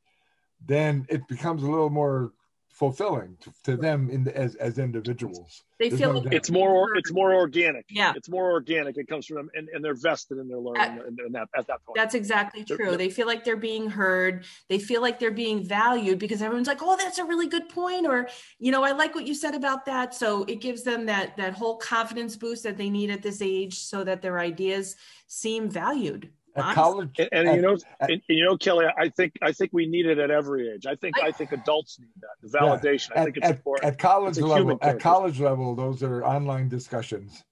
then 0.65 1.07
it 1.09 1.27
becomes 1.29 1.63
a 1.63 1.71
little 1.71 1.91
more 1.91 2.33
fulfilling 2.77 3.35
to, 3.41 3.51
to 3.65 3.77
them 3.77 4.11
in 4.11 4.23
the, 4.23 4.37
as 4.37 4.55
as 4.57 4.79
individuals. 4.79 5.63
They 5.79 5.89
There's 5.89 6.01
feel 6.01 6.23
no 6.23 6.29
it's 6.31 6.51
more 6.51 6.95
it's 6.95 7.11
more 7.11 7.35
organic. 7.35 7.87
Yeah, 7.89 8.13
it's 8.15 8.29
more 8.29 8.51
organic. 8.51 8.99
It 8.99 9.09
comes 9.09 9.27
from 9.27 9.37
them, 9.37 9.51
and, 9.55 9.69
and 9.71 9.83
they're 9.83 9.95
vested 9.95 10.37
in 10.39 10.47
their 10.47 10.59
learning 10.59 10.83
at, 10.83 11.07
in, 11.07 11.17
in 11.27 11.33
that 11.33 11.49
at 11.57 11.67
that 11.69 11.83
point. 11.85 11.97
That's 11.97 12.15
exactly 12.15 12.65
true. 12.65 12.97
they 12.97 13.09
feel 13.09 13.27
like 13.27 13.45
they're 13.45 13.57
being 13.57 13.89
heard. 13.89 14.45
They 14.69 14.79
feel 14.79 15.01
like 15.01 15.19
they're 15.19 15.31
being 15.31 15.65
valued 15.65 16.19
because 16.19 16.43
everyone's 16.43 16.69
like, 16.69 16.83
"Oh, 16.83 16.97
that's 16.97 17.19
a 17.19 17.25
really 17.25 17.49
good 17.49 17.69
point," 17.71 18.07
or 18.07 18.29
you 18.59 18.71
know, 18.71 18.85
"I 18.85 18.93
like 18.93 19.15
what 19.15 19.27
you 19.27 19.35
said 19.35 19.55
about 19.55 19.87
that." 19.87 20.15
So 20.15 20.45
it 20.45 20.61
gives 20.61 20.83
them 20.83 21.07
that 21.07 21.37
that 21.39 21.55
whole 21.55 21.77
confidence 21.77 22.37
boost 22.37 22.63
that 22.65 22.77
they 22.77 22.91
need 22.91 23.11
at 23.11 23.23
this 23.23 23.41
age, 23.41 23.79
so 23.79 24.05
that 24.05 24.21
their 24.21 24.39
ideas 24.39 24.97
seem 25.29 25.71
valued 25.71 26.31
at 26.57 26.75
college 26.75 27.11
and, 27.19 27.29
and 27.33 27.49
at, 27.49 27.57
you 27.57 27.63
know 27.63 27.77
at, 28.01 28.11
and, 28.11 28.23
you 28.29 28.45
know 28.45 28.57
kelly 28.57 28.87
i 28.99 29.09
think 29.09 29.33
i 29.43 29.53
think 29.53 29.71
we 29.73 29.87
need 29.87 30.07
it 30.07 30.19
at 30.19 30.31
every 30.31 30.71
age. 30.71 30.87
I 30.87 30.95
think 30.95 31.19
i, 31.23 31.29
I 31.29 31.33
think 31.33 31.53
adults 31.53 31.99
need 31.99 32.09
that. 32.21 32.51
The 32.51 32.59
validation 32.59 33.11
yeah, 33.15 33.21
i 33.21 33.25
think 33.25 33.37
it's 33.37 33.51
important. 33.51 33.93
at 33.93 33.99
college 33.99 34.39
level 34.39 34.79
at 34.83 35.01
college 35.01 35.41
level 35.41 35.75
those 35.75 36.03
are 36.03 36.25
online 36.25 36.69
discussions. 36.69 37.45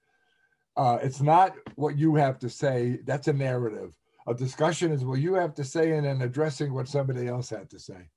Uh, 0.76 0.98
it's 1.02 1.20
not 1.20 1.54
what 1.76 1.96
you 1.96 2.16
have 2.16 2.38
to 2.40 2.50
say 2.50 2.98
that's 3.04 3.28
a 3.28 3.32
narrative. 3.32 3.94
A 4.26 4.34
discussion 4.34 4.90
is 4.90 5.04
what 5.04 5.20
you 5.20 5.34
have 5.34 5.54
to 5.54 5.64
say 5.64 5.92
and 5.92 6.04
then 6.04 6.22
addressing 6.22 6.72
what 6.72 6.88
somebody 6.88 7.28
else 7.28 7.50
had 7.50 7.70
to 7.70 7.78
say. 7.78 8.08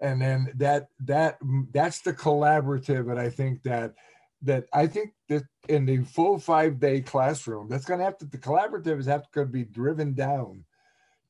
And 0.00 0.20
then 0.20 0.52
that 0.56 0.88
that 1.06 1.38
that's 1.72 2.02
the 2.02 2.12
collaborative 2.12 3.10
and 3.10 3.18
i 3.18 3.28
think 3.28 3.62
that 3.62 3.94
that 4.42 4.64
i 4.72 4.86
think 4.86 5.12
that 5.28 5.42
in 5.68 5.84
the 5.84 6.02
full 6.04 6.38
five 6.38 6.80
day 6.80 7.00
classroom, 7.00 7.68
that's 7.68 7.84
going 7.84 7.98
to 7.98 8.04
have 8.04 8.18
to, 8.18 8.24
the 8.24 8.38
collaborative 8.38 8.98
is 8.98 9.06
have 9.06 9.30
to 9.32 9.44
be 9.44 9.64
driven 9.64 10.14
down 10.14 10.64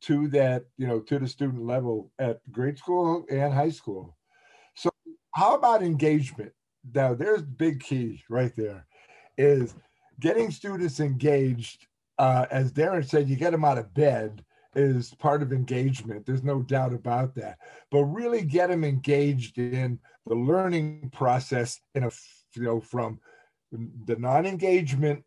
to 0.01 0.29
that, 0.29 0.64
you 0.77 0.87
know, 0.87 1.01
to 1.01 1.18
the 1.18 1.27
student 1.27 1.64
level 1.64 2.12
at 2.18 2.40
grade 2.53 2.79
school 2.79 3.25
and 3.31 3.53
high 3.53 3.71
school. 3.71 4.16
So, 4.77 4.90
how 5.35 5.57
about 5.57 5.83
engagement? 5.83 6.53
Now, 6.94 7.14
there's 7.14 7.42
big 7.42 7.81
key 7.81 8.23
right 8.31 8.55
there 8.57 8.87
is 9.37 9.75
getting 10.21 10.51
students 10.51 11.01
engaged. 11.01 11.87
Uh, 12.18 12.47
as 12.51 12.73
Darren 12.73 13.09
said, 13.09 13.29
you 13.29 13.37
get 13.37 13.53
them 13.53 13.64
out 13.64 13.79
of 13.79 13.92
bed 13.94 14.44
is 14.75 15.14
part 15.14 15.42
of 15.42 15.53
engagement. 15.53 16.27
There's 16.27 16.44
no 16.44 16.62
doubt 16.62 16.92
about 16.92 17.35
that. 17.37 17.59
But 17.90 18.05
really 18.05 18.42
get 18.42 18.68
them 18.68 18.85
engaged 18.85 19.59
in 19.59 19.99
the 20.27 20.35
learning 20.35 21.11
process 21.12 21.81
in 21.94 22.05
a 22.05 22.11
you 22.55 22.63
know 22.63 22.81
from 22.81 23.21
the 23.73 24.17
non-engagement 24.17 25.23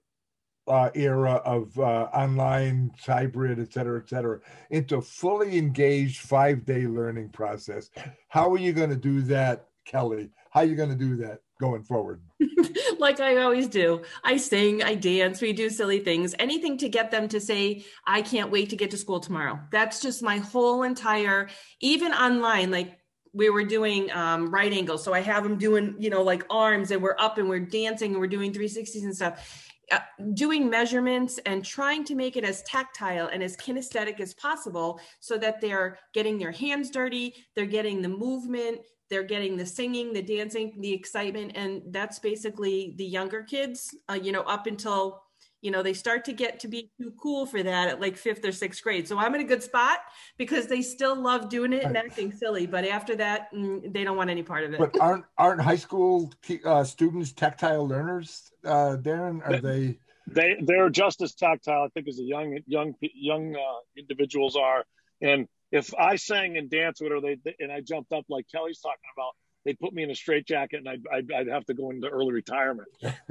uh, 0.67 0.89
era 0.95 1.33
of 1.45 1.77
uh, 1.79 2.07
online, 2.13 2.91
hybrid, 3.05 3.59
et 3.59 3.73
cetera, 3.73 3.99
et 3.99 4.09
cetera, 4.09 4.39
into 4.69 5.01
fully 5.01 5.57
engaged 5.57 6.19
five-day 6.21 6.87
learning 6.87 7.29
process. 7.29 7.89
How 8.29 8.51
are 8.51 8.57
you 8.57 8.73
going 8.73 8.89
to 8.89 8.95
do 8.95 9.21
that, 9.23 9.67
Kelly? 9.85 10.29
How 10.51 10.61
are 10.61 10.65
you 10.65 10.75
going 10.75 10.89
to 10.89 10.95
do 10.95 11.17
that 11.17 11.39
going 11.59 11.83
forward? 11.83 12.21
like 12.99 13.19
I 13.19 13.37
always 13.37 13.67
do. 13.67 14.01
I 14.23 14.37
sing, 14.37 14.83
I 14.83 14.95
dance, 14.95 15.41
we 15.41 15.53
do 15.53 15.69
silly 15.69 15.99
things, 15.99 16.35
anything 16.39 16.77
to 16.77 16.89
get 16.89 17.11
them 17.11 17.27
to 17.29 17.39
say, 17.39 17.85
I 18.05 18.21
can't 18.21 18.51
wait 18.51 18.69
to 18.69 18.75
get 18.75 18.91
to 18.91 18.97
school 18.97 19.19
tomorrow. 19.19 19.59
That's 19.71 20.01
just 20.01 20.23
my 20.23 20.37
whole 20.37 20.83
entire, 20.83 21.49
even 21.81 22.13
online, 22.13 22.71
like 22.71 22.97
we 23.33 23.49
were 23.49 23.63
doing 23.63 24.11
um, 24.11 24.51
right 24.51 24.71
angles. 24.71 25.03
So 25.03 25.13
I 25.13 25.21
have 25.21 25.43
them 25.43 25.57
doing, 25.57 25.95
you 25.97 26.09
know, 26.09 26.21
like 26.21 26.45
arms 26.49 26.91
and 26.91 27.01
we're 27.01 27.15
up 27.17 27.37
and 27.37 27.47
we're 27.47 27.59
dancing 27.59 28.11
and 28.11 28.19
we're 28.19 28.27
doing 28.27 28.51
360s 28.51 29.03
and 29.03 29.15
stuff. 29.15 29.67
Uh, 29.91 29.99
doing 30.35 30.69
measurements 30.69 31.37
and 31.45 31.65
trying 31.65 32.05
to 32.05 32.15
make 32.15 32.37
it 32.37 32.45
as 32.45 32.63
tactile 32.63 33.27
and 33.27 33.43
as 33.43 33.57
kinesthetic 33.57 34.21
as 34.21 34.33
possible 34.35 35.01
so 35.19 35.37
that 35.37 35.59
they're 35.59 35.99
getting 36.13 36.39
their 36.39 36.51
hands 36.51 36.89
dirty, 36.89 37.33
they're 37.55 37.65
getting 37.65 38.01
the 38.01 38.07
movement, 38.07 38.79
they're 39.09 39.21
getting 39.21 39.57
the 39.57 39.65
singing, 39.65 40.13
the 40.13 40.21
dancing, 40.21 40.77
the 40.79 40.93
excitement. 40.93 41.51
And 41.55 41.81
that's 41.87 42.19
basically 42.19 42.95
the 42.97 43.05
younger 43.05 43.43
kids, 43.43 43.93
uh, 44.09 44.13
you 44.13 44.31
know, 44.31 44.43
up 44.43 44.65
until 44.65 45.21
you 45.61 45.71
know 45.71 45.81
they 45.83 45.93
start 45.93 46.25
to 46.25 46.33
get 46.33 46.59
to 46.59 46.67
be 46.67 46.91
too 46.99 47.13
cool 47.21 47.45
for 47.45 47.63
that 47.63 47.89
at 47.89 48.01
like 48.01 48.17
fifth 48.17 48.43
or 48.45 48.51
sixth 48.51 48.83
grade. 48.83 49.07
So 49.07 49.17
i'm 49.17 49.33
in 49.35 49.41
a 49.41 49.45
good 49.45 49.63
spot 49.63 49.99
because 50.37 50.67
they 50.67 50.81
still 50.81 51.15
love 51.15 51.49
doing 51.49 51.73
it 51.73 51.83
and 51.83 51.95
acting 51.95 52.31
silly 52.31 52.65
but 52.65 52.85
after 52.85 53.15
that 53.15 53.53
mm, 53.53 53.93
they 53.93 54.03
don't 54.03 54.17
want 54.17 54.29
any 54.29 54.43
part 54.43 54.63
of 54.63 54.73
it. 54.73 54.79
But 54.79 54.99
aren't 54.99 55.25
aren't 55.37 55.61
high 55.61 55.75
school 55.75 56.31
uh, 56.65 56.83
students 56.83 57.31
tactile 57.31 57.87
learners 57.87 58.51
uh, 58.65 58.97
darren? 58.99 59.47
Are 59.47 59.59
they 59.59 59.97
they 60.27 60.57
they're 60.61 60.89
just 60.89 61.21
as 61.21 61.33
tactile 61.33 61.83
i 61.83 61.87
think 61.89 62.07
as 62.07 62.17
the 62.17 62.23
young 62.23 62.59
young 62.67 62.93
young 63.01 63.55
uh, 63.55 63.79
individuals 63.97 64.55
are. 64.55 64.85
And 65.21 65.47
if 65.71 65.93
i 65.95 66.15
sang 66.15 66.57
and 66.57 66.69
danced 66.69 67.01
with 67.01 67.11
her 67.11 67.21
they 67.21 67.37
and 67.59 67.71
i 67.71 67.81
jumped 67.81 68.11
up 68.11 68.25
like 68.29 68.45
kelly's 68.51 68.79
talking 68.79 68.97
about 69.15 69.33
they'd 69.65 69.79
put 69.79 69.93
me 69.93 70.03
in 70.03 70.09
a 70.09 70.15
straitjacket 70.15 70.79
and 70.79 70.89
I'd, 70.89 71.01
I'd, 71.13 71.31
I'd, 71.31 71.47
have 71.47 71.65
to 71.65 71.73
go 71.73 71.91
into 71.91 72.07
early 72.07 72.33
retirement. 72.33 72.87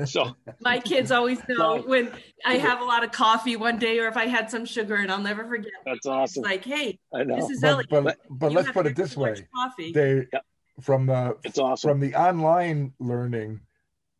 So 0.06 0.36
my 0.60 0.78
kids 0.78 1.10
always 1.10 1.38
know 1.48 1.80
so, 1.80 1.88
when 1.88 2.10
I 2.44 2.54
have 2.54 2.80
a 2.80 2.84
lot 2.84 3.02
of 3.02 3.12
coffee 3.12 3.56
one 3.56 3.78
day 3.78 3.98
or 3.98 4.08
if 4.08 4.16
I 4.16 4.26
had 4.26 4.50
some 4.50 4.64
sugar 4.64 4.96
and 4.96 5.10
I'll 5.10 5.20
never 5.20 5.44
forget. 5.46 5.72
That's 5.84 6.06
awesome. 6.06 6.44
It's 6.44 6.50
like, 6.50 6.64
hey, 6.64 6.98
I 7.14 7.24
know. 7.24 7.36
this 7.36 7.50
is 7.50 7.60
but, 7.60 7.68
Ellie. 7.68 7.86
But, 7.90 8.18
but 8.30 8.52
let's 8.52 8.70
put 8.70 8.86
it 8.86 8.96
this 8.96 9.16
way. 9.16 9.46
Coffee. 9.54 9.92
They, 9.92 10.26
yep. 10.32 10.44
from 10.80 11.06
the, 11.06 11.36
it's 11.44 11.58
awesome. 11.58 11.90
from 11.90 12.00
the 12.00 12.14
online 12.14 12.92
learning, 13.00 13.60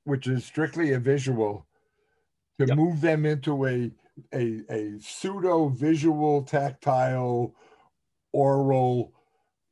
which 0.05 0.27
is 0.27 0.45
strictly 0.45 0.93
a 0.93 0.99
visual, 0.99 1.67
to 2.59 2.67
yep. 2.67 2.77
move 2.77 3.01
them 3.01 3.25
into 3.25 3.67
a, 3.67 3.91
a, 4.35 4.61
a 4.71 4.99
pseudo 5.01 5.69
visual, 5.69 6.43
tactile, 6.43 7.55
oral 8.33 9.13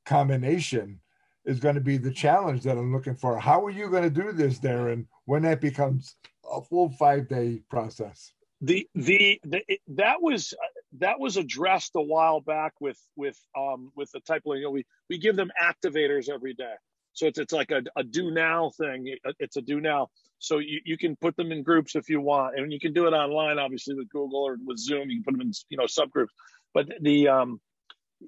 combination 0.06 1.00
is 1.48 1.58
going 1.58 1.74
to 1.74 1.80
be 1.80 1.96
the 1.96 2.10
challenge 2.10 2.62
that 2.62 2.76
I'm 2.76 2.92
looking 2.92 3.16
for. 3.16 3.38
How 3.38 3.64
are 3.64 3.70
you 3.70 3.88
going 3.88 4.02
to 4.02 4.10
do 4.10 4.32
this, 4.32 4.58
Darren, 4.58 5.06
when 5.24 5.42
that 5.42 5.62
becomes 5.62 6.14
a 6.52 6.60
full 6.60 6.90
five 6.90 7.26
day 7.26 7.62
process? 7.70 8.32
The 8.60 8.86
the, 8.94 9.40
the 9.44 9.62
it, 9.66 9.80
that 9.88 10.20
was 10.20 10.52
that 10.98 11.18
was 11.18 11.38
addressed 11.38 11.92
a 11.94 12.02
while 12.02 12.40
back 12.40 12.74
with 12.80 12.98
with 13.16 13.38
um 13.56 13.90
with 13.96 14.10
the 14.12 14.20
type 14.20 14.42
of 14.46 14.56
you 14.56 14.64
know 14.64 14.70
we 14.70 14.84
we 15.08 15.16
give 15.16 15.36
them 15.36 15.50
activators 15.60 16.28
every 16.28 16.52
day. 16.52 16.74
So 17.14 17.26
it's 17.26 17.38
it's 17.38 17.52
like 17.52 17.70
a, 17.70 17.82
a 17.96 18.04
do 18.04 18.30
now 18.30 18.70
thing. 18.76 19.16
It's 19.38 19.56
a 19.56 19.62
do 19.62 19.80
now. 19.80 20.08
So 20.40 20.58
you, 20.58 20.80
you 20.84 20.98
can 20.98 21.16
put 21.16 21.34
them 21.36 21.50
in 21.50 21.62
groups 21.62 21.96
if 21.96 22.10
you 22.10 22.20
want, 22.20 22.58
and 22.58 22.72
you 22.72 22.78
can 22.78 22.92
do 22.92 23.06
it 23.06 23.12
online, 23.12 23.58
obviously 23.58 23.94
with 23.94 24.08
Google 24.10 24.44
or 24.44 24.58
with 24.64 24.78
Zoom. 24.78 25.08
You 25.08 25.16
can 25.16 25.24
put 25.24 25.32
them 25.32 25.40
in 25.40 25.52
you 25.70 25.78
know 25.78 25.84
subgroups. 25.84 26.28
But 26.74 26.88
the 27.00 27.28
um 27.28 27.60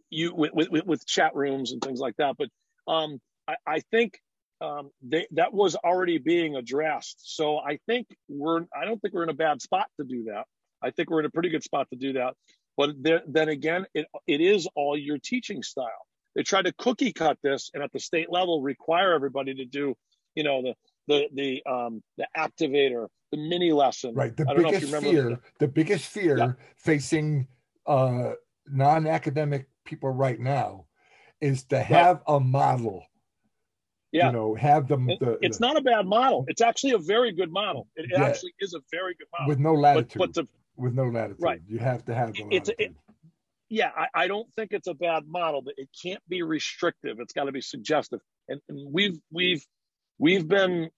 you 0.09 0.35
with 0.35 0.53
with, 0.55 0.87
with 0.87 1.07
chat 1.07 1.35
rooms 1.35 1.73
and 1.73 1.83
things 1.83 2.01
like 2.01 2.17
that. 2.17 2.37
But 2.39 2.49
um, 2.91 3.21
I, 3.47 3.55
I, 3.67 3.81
think 3.91 4.19
um, 4.61 4.91
they, 5.03 5.27
that 5.33 5.55
was 5.55 5.77
already 5.77 6.19
being 6.19 6.57
addressed. 6.57 7.37
So 7.37 7.59
I 7.59 7.79
think 7.87 8.09
we're, 8.29 8.63
I 8.75 8.85
don't 8.85 9.01
think 9.01 9.15
we're 9.15 9.23
in 9.23 9.31
a 9.31 9.35
bad 9.35 9.63
spot 9.63 9.87
to 9.99 10.05
do 10.05 10.25
that. 10.25 10.45
I 10.83 10.91
think 10.91 11.11
we're 11.11 11.21
in 11.21 11.27
a 11.27 11.31
pretty 11.31 11.51
good 11.51 11.63
spot 11.63 11.89
to 11.91 11.97
do 11.97 12.15
that. 12.15 12.35
But 12.77 12.91
there, 13.01 13.23
then 13.27 13.49
again, 13.49 13.87
it, 13.95 14.07
it 14.27 14.41
is 14.41 14.69
all 14.75 14.99
your 14.99 15.19
teaching 15.19 15.63
style. 15.63 16.07
They 16.35 16.43
try 16.43 16.63
to 16.63 16.73
cookie 16.73 17.13
cut 17.13 17.39
this 17.43 17.71
and 17.75 17.83
at 17.83 17.93
the 17.93 18.01
state 18.01 18.31
level 18.31 18.63
require 18.63 19.15
everybody 19.15 19.55
to 19.55 19.65
do, 19.65 19.95
you 20.35 20.45
know, 20.45 20.63
the, 20.63 20.75
the, 21.07 21.29
the, 21.35 21.71
um, 21.71 22.03
the 22.17 22.27
activator, 22.37 23.07
the 23.33 23.39
mini 23.39 23.73
lesson. 23.73 24.15
Right. 24.15 24.37
The 24.37 24.47
biggest 24.57 24.95
fear, 24.95 25.31
the, 25.31 25.41
the 25.59 25.69
biggest 25.69 26.07
fear 26.07 26.39
yeah. 26.39 26.53
facing 26.77 27.47
uh, 27.87 28.33
non-academic 28.67 29.69
people 29.85 30.11
right 30.11 30.41
now 30.41 30.87
is 31.41 31.65
to 31.65 31.83
have 31.83 32.17
right. 32.17 32.37
a 32.37 32.41
model. 32.41 33.05
Yeah. 34.13 34.27
You 34.27 34.33
know, 34.33 34.55
have 34.57 34.89
them. 34.89 35.07
The, 35.07 35.39
it's 35.41 35.59
the, 35.59 35.67
not 35.67 35.77
a 35.77 35.81
bad 35.81 36.05
model. 36.07 36.45
It's 36.49 36.61
actually 36.61 36.93
a 36.93 36.99
very 36.99 37.33
good 37.33 37.53
model. 37.53 37.87
It, 37.95 38.07
yeah. 38.11 38.25
actually 38.25 38.55
is 38.59 38.75
a 38.75 38.81
very 38.91 39.15
good 39.15 39.29
model. 39.33 39.49
With 39.49 39.61
no 39.61 39.75
latitude. 39.75 40.19
But, 40.19 40.35
but 40.35 40.43
to, 40.43 40.49
with 40.77 40.95
no 40.95 41.05
latitude. 41.05 41.43
Right. 41.43 41.61
You 41.69 41.79
have 41.79 42.05
to 42.07 42.15
have 42.15 42.33
the 42.33 42.47
it's 42.51 42.71
it, 42.79 42.93
yeah, 43.69 43.91
I, 43.97 44.25
I, 44.25 44.27
don't 44.27 44.53
think 44.55 44.73
it's 44.73 44.89
a 44.89 44.95
bad 44.95 45.29
model, 45.29 45.63
but 45.63 45.75
it 45.77 45.89
can't 46.03 46.23
be 46.29 46.43
restrictive. 46.43 47.19
It's 47.21 47.33
got 47.33 47.45
to 47.45 47.53
be 47.53 47.61
suggestive. 47.61 48.19
And, 48.49 48.61
and 48.69 48.93
we've 48.93 49.21
we've 49.31 49.65
we've 50.19 50.47
been 50.47 50.91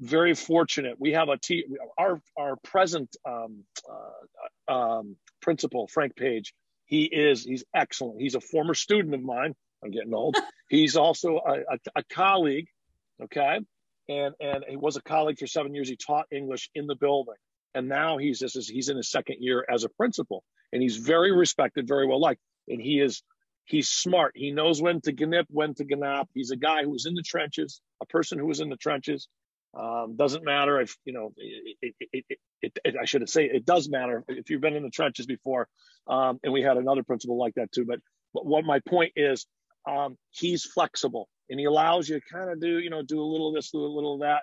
very 0.00 0.34
fortunate. 0.34 0.96
We 0.98 1.12
have 1.12 1.30
a 1.30 1.38
team. 1.38 1.64
Our 1.96 2.20
our 2.38 2.56
present 2.56 3.16
um, 3.26 3.64
uh, 4.68 4.72
um, 4.72 5.16
principal, 5.40 5.88
Frank 5.88 6.14
Page. 6.14 6.52
He 6.84 7.04
is 7.04 7.44
he's 7.44 7.64
excellent. 7.74 8.20
He's 8.20 8.34
a 8.34 8.40
former 8.40 8.74
student 8.74 9.14
of 9.14 9.22
mine. 9.22 9.54
I'm 9.82 9.90
getting 9.90 10.14
old. 10.14 10.36
He's 10.68 10.96
also 10.96 11.38
a, 11.38 11.52
a, 11.52 11.78
a, 11.96 12.02
colleague, 12.12 12.66
okay, 13.24 13.60
and 14.08 14.34
and 14.40 14.64
he 14.68 14.76
was 14.76 14.96
a 14.96 15.02
colleague 15.02 15.38
for 15.38 15.46
seven 15.46 15.74
years. 15.74 15.88
He 15.88 15.96
taught 15.96 16.26
English 16.30 16.70
in 16.74 16.86
the 16.86 16.96
building, 16.96 17.34
and 17.74 17.88
now 17.88 18.18
he's 18.18 18.38
this 18.38 18.56
is 18.56 18.68
he's 18.68 18.88
in 18.88 18.96
his 18.96 19.10
second 19.10 19.36
year 19.40 19.64
as 19.72 19.84
a 19.84 19.88
principal, 19.88 20.44
and 20.72 20.82
he's 20.82 20.96
very 20.96 21.32
respected, 21.32 21.88
very 21.88 22.06
well 22.06 22.20
liked, 22.20 22.40
and 22.68 22.80
he 22.80 23.00
is 23.00 23.22
he's 23.64 23.88
smart. 23.88 24.32
He 24.34 24.50
knows 24.50 24.82
when 24.82 25.00
to 25.02 25.12
gnip, 25.12 25.46
when 25.50 25.74
to 25.74 25.84
gnap. 25.88 26.28
He's 26.34 26.50
a 26.50 26.56
guy 26.56 26.82
who 26.82 26.90
was 26.90 27.06
in 27.06 27.14
the 27.14 27.22
trenches, 27.22 27.80
a 28.02 28.06
person 28.06 28.38
who 28.38 28.46
was 28.46 28.60
in 28.60 28.68
the 28.68 28.76
trenches. 28.76 29.28
Um, 29.78 30.16
doesn't 30.16 30.44
matter 30.44 30.80
if 30.80 30.96
you 31.04 31.12
know. 31.12 31.32
It, 31.36 31.94
it, 32.12 32.38
it, 32.62 32.96
I 33.00 33.04
should 33.04 33.28
say 33.28 33.44
it 33.44 33.64
does 33.64 33.88
matter 33.88 34.24
if 34.28 34.50
you've 34.50 34.60
been 34.60 34.76
in 34.76 34.82
the 34.82 34.90
trenches 34.90 35.26
before. 35.26 35.68
Um, 36.06 36.40
and 36.42 36.52
we 36.52 36.62
had 36.62 36.76
another 36.76 37.02
principal 37.02 37.38
like 37.38 37.54
that 37.54 37.70
too. 37.72 37.84
But, 37.84 38.00
but 38.34 38.44
what 38.44 38.64
my 38.64 38.80
point 38.80 39.12
is, 39.16 39.46
um, 39.88 40.16
he's 40.30 40.64
flexible 40.64 41.28
and 41.48 41.58
he 41.58 41.66
allows 41.66 42.08
you 42.08 42.20
to 42.20 42.26
kind 42.32 42.50
of 42.50 42.60
do, 42.60 42.78
you 42.78 42.90
know, 42.90 43.02
do 43.02 43.20
a 43.20 43.24
little 43.24 43.48
of 43.48 43.54
this, 43.54 43.70
do 43.70 43.78
a 43.78 43.86
little 43.86 44.14
of 44.14 44.20
that, 44.20 44.42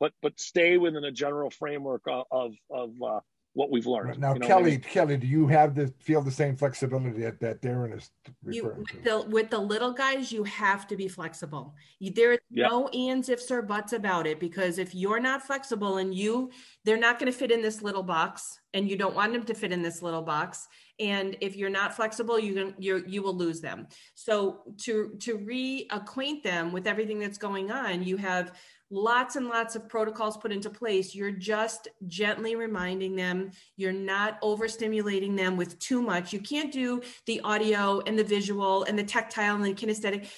but 0.00 0.12
but 0.22 0.38
stay 0.38 0.78
within 0.78 1.04
a 1.04 1.12
general 1.12 1.50
framework 1.50 2.02
of 2.06 2.24
of, 2.30 2.52
of 2.70 2.90
uh, 3.02 3.20
what 3.58 3.72
we've 3.72 3.86
learned. 3.86 4.20
Now, 4.20 4.34
you 4.34 4.38
know 4.40 4.46
Kelly, 4.46 4.62
I 4.62 4.74
mean? 4.74 4.80
Kelly, 4.82 5.16
do 5.16 5.26
you 5.26 5.48
have 5.48 5.74
the 5.74 5.92
feel 5.98 6.22
the 6.22 6.30
same 6.30 6.56
flexibility 6.56 7.20
that, 7.22 7.40
that 7.40 7.60
Darren 7.60 7.96
is 7.96 8.10
referring 8.44 8.84
you, 8.92 9.00
to? 9.00 9.02
The, 9.02 9.20
with 9.28 9.50
the 9.50 9.58
little 9.58 9.92
guys, 9.92 10.30
you 10.30 10.44
have 10.44 10.86
to 10.86 10.96
be 10.96 11.08
flexible. 11.08 11.74
There 12.00 12.32
is 12.32 12.38
yeah. 12.50 12.68
no 12.68 12.86
ands, 12.88 13.28
ifs, 13.28 13.50
or 13.50 13.62
buts 13.62 13.92
about 13.92 14.28
it 14.28 14.38
because 14.38 14.78
if 14.78 14.94
you're 14.94 15.18
not 15.18 15.42
flexible 15.42 15.96
and 15.96 16.14
you, 16.14 16.50
they're 16.88 16.96
not 16.96 17.18
going 17.18 17.30
to 17.30 17.38
fit 17.38 17.50
in 17.50 17.60
this 17.60 17.82
little 17.82 18.02
box, 18.02 18.60
and 18.72 18.88
you 18.88 18.96
don't 18.96 19.14
want 19.14 19.34
them 19.34 19.42
to 19.44 19.52
fit 19.52 19.72
in 19.72 19.82
this 19.82 20.00
little 20.00 20.22
box. 20.22 20.68
And 20.98 21.36
if 21.42 21.54
you're 21.54 21.68
not 21.68 21.94
flexible, 21.94 22.38
you 22.38 22.54
can 22.54 22.74
you 22.78 23.04
you 23.06 23.22
will 23.22 23.36
lose 23.36 23.60
them. 23.60 23.88
So 24.14 24.62
to 24.84 25.10
to 25.20 25.36
reacquaint 25.36 26.42
them 26.42 26.72
with 26.72 26.86
everything 26.86 27.18
that's 27.18 27.36
going 27.36 27.70
on, 27.70 28.02
you 28.04 28.16
have 28.16 28.56
lots 28.90 29.36
and 29.36 29.48
lots 29.48 29.76
of 29.76 29.86
protocols 29.86 30.38
put 30.38 30.50
into 30.50 30.70
place. 30.70 31.14
You're 31.14 31.30
just 31.30 31.88
gently 32.06 32.56
reminding 32.56 33.16
them. 33.16 33.50
You're 33.76 33.92
not 33.92 34.40
overstimulating 34.40 35.36
them 35.36 35.58
with 35.58 35.78
too 35.78 36.00
much. 36.00 36.32
You 36.32 36.40
can't 36.40 36.72
do 36.72 37.02
the 37.26 37.42
audio 37.42 38.00
and 38.06 38.18
the 38.18 38.24
visual 38.24 38.84
and 38.84 38.98
the 38.98 39.04
tactile 39.04 39.56
and 39.56 39.64
the 39.64 39.74
kinesthetic. 39.74 40.30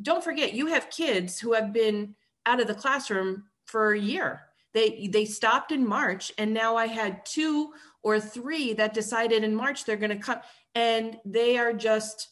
Don't 0.00 0.24
forget, 0.24 0.54
you 0.54 0.68
have 0.68 0.88
kids 0.88 1.38
who 1.38 1.52
have 1.52 1.74
been 1.74 2.14
out 2.46 2.58
of 2.58 2.68
the 2.68 2.74
classroom 2.74 3.44
for 3.66 3.92
a 3.92 4.00
year. 4.00 4.46
They 4.72 5.08
they 5.12 5.24
stopped 5.24 5.72
in 5.72 5.86
March, 5.86 6.32
and 6.38 6.54
now 6.54 6.76
I 6.76 6.86
had 6.86 7.24
two 7.26 7.72
or 8.02 8.20
three 8.20 8.72
that 8.74 8.94
decided 8.94 9.44
in 9.44 9.54
March 9.54 9.84
they're 9.84 9.96
going 9.96 10.10
to 10.10 10.16
come, 10.16 10.40
and 10.74 11.18
they 11.24 11.58
are 11.58 11.72
just 11.72 12.28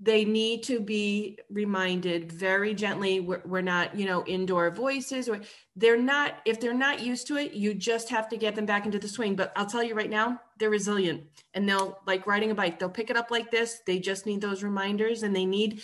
they 0.00 0.24
need 0.24 0.62
to 0.62 0.78
be 0.80 1.38
reminded 1.50 2.30
very 2.30 2.72
gently. 2.72 3.18
We're, 3.18 3.42
we're, 3.44 3.62
not 3.62 3.96
you 3.98 4.06
know 4.06 4.24
indoor 4.26 4.70
voices. 4.70 5.28
Or 5.28 5.40
they're 5.76 6.00
not 6.00 6.36
if 6.44 6.60
they're 6.60 6.72
not 6.74 7.00
used 7.00 7.26
to 7.28 7.36
it 7.36 7.52
you 7.52 7.74
just 7.74 8.08
have 8.08 8.28
to 8.28 8.36
get 8.36 8.54
them 8.54 8.66
back 8.66 8.86
into 8.86 8.98
the 8.98 9.08
swing. 9.08 9.34
But 9.34 9.52
i'll 9.56 9.66
tell 9.66 9.82
you 9.82 9.94
right 9.94 10.10
now 10.10 10.40
they're 10.58 10.70
resilient 10.70 11.24
and 11.54 11.68
they'll 11.68 11.98
like 12.06 12.26
riding 12.26 12.50
a 12.50 12.54
bike 12.54 12.78
they'll 12.78 12.88
pick 12.88 13.10
it 13.10 13.16
up 13.16 13.30
like 13.30 13.50
this. 13.50 13.80
They 13.86 13.98
just 13.98 14.26
need 14.26 14.40
those 14.40 14.62
reminders 14.62 15.22
and 15.22 15.34
they 15.34 15.46
need 15.46 15.82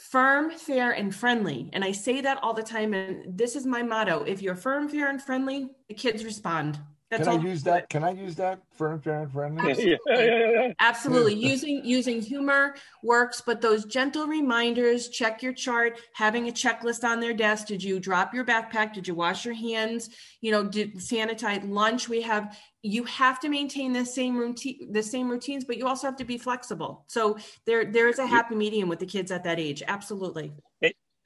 firm 0.00 0.50
fair 0.50 0.92
and 0.92 1.14
friendly. 1.14 1.68
And 1.72 1.84
i 1.84 1.92
say 1.92 2.20
that 2.22 2.42
all 2.42 2.54
the 2.54 2.62
time 2.62 2.94
and 2.94 3.36
this 3.36 3.54
is 3.54 3.66
my 3.66 3.82
motto 3.82 4.24
if 4.24 4.40
you're 4.40 4.56
firm 4.56 4.88
fair 4.88 5.08
and 5.08 5.20
friendly 5.20 5.68
the 5.88 5.94
kids 5.94 6.24
respond 6.24 6.78
that's 7.10 7.26
Can 7.26 7.40
I 7.40 7.42
use 7.42 7.62
that? 7.64 7.88
Can 7.88 8.04
I 8.04 8.10
use 8.10 8.36
that 8.36 8.60
for 8.70 8.96
fair 8.98 9.22
and 9.22 9.32
friendly? 9.32 9.68
Absolutely. 9.68 9.98
Yeah, 10.06 10.24
yeah, 10.24 10.66
yeah. 10.66 10.72
Absolutely. 10.78 11.34
using 11.34 11.84
using 11.84 12.20
humor 12.20 12.76
works, 13.02 13.42
but 13.44 13.60
those 13.60 13.84
gentle 13.84 14.28
reminders, 14.28 15.08
check 15.08 15.42
your 15.42 15.52
chart, 15.52 15.98
having 16.14 16.48
a 16.48 16.52
checklist 16.52 17.02
on 17.02 17.18
their 17.18 17.34
desk. 17.34 17.66
Did 17.66 17.82
you 17.82 17.98
drop 17.98 18.32
your 18.32 18.44
backpack? 18.44 18.92
Did 18.92 19.08
you 19.08 19.16
wash 19.16 19.44
your 19.44 19.54
hands? 19.54 20.10
You 20.40 20.52
know, 20.52 20.62
did 20.62 20.98
sanitize 20.98 21.68
lunch? 21.68 22.08
We 22.08 22.22
have 22.22 22.56
you 22.82 23.02
have 23.04 23.40
to 23.40 23.48
maintain 23.48 23.92
the 23.92 24.06
same 24.06 24.36
routine 24.36 24.92
the 24.92 25.02
same 25.02 25.28
routines, 25.28 25.64
but 25.64 25.78
you 25.78 25.88
also 25.88 26.06
have 26.06 26.16
to 26.16 26.24
be 26.24 26.38
flexible. 26.38 27.04
So 27.08 27.38
there 27.66 27.86
there 27.86 28.08
is 28.08 28.20
a 28.20 28.26
happy 28.26 28.54
medium 28.54 28.88
with 28.88 29.00
the 29.00 29.06
kids 29.06 29.32
at 29.32 29.42
that 29.44 29.58
age. 29.58 29.82
Absolutely. 29.86 30.52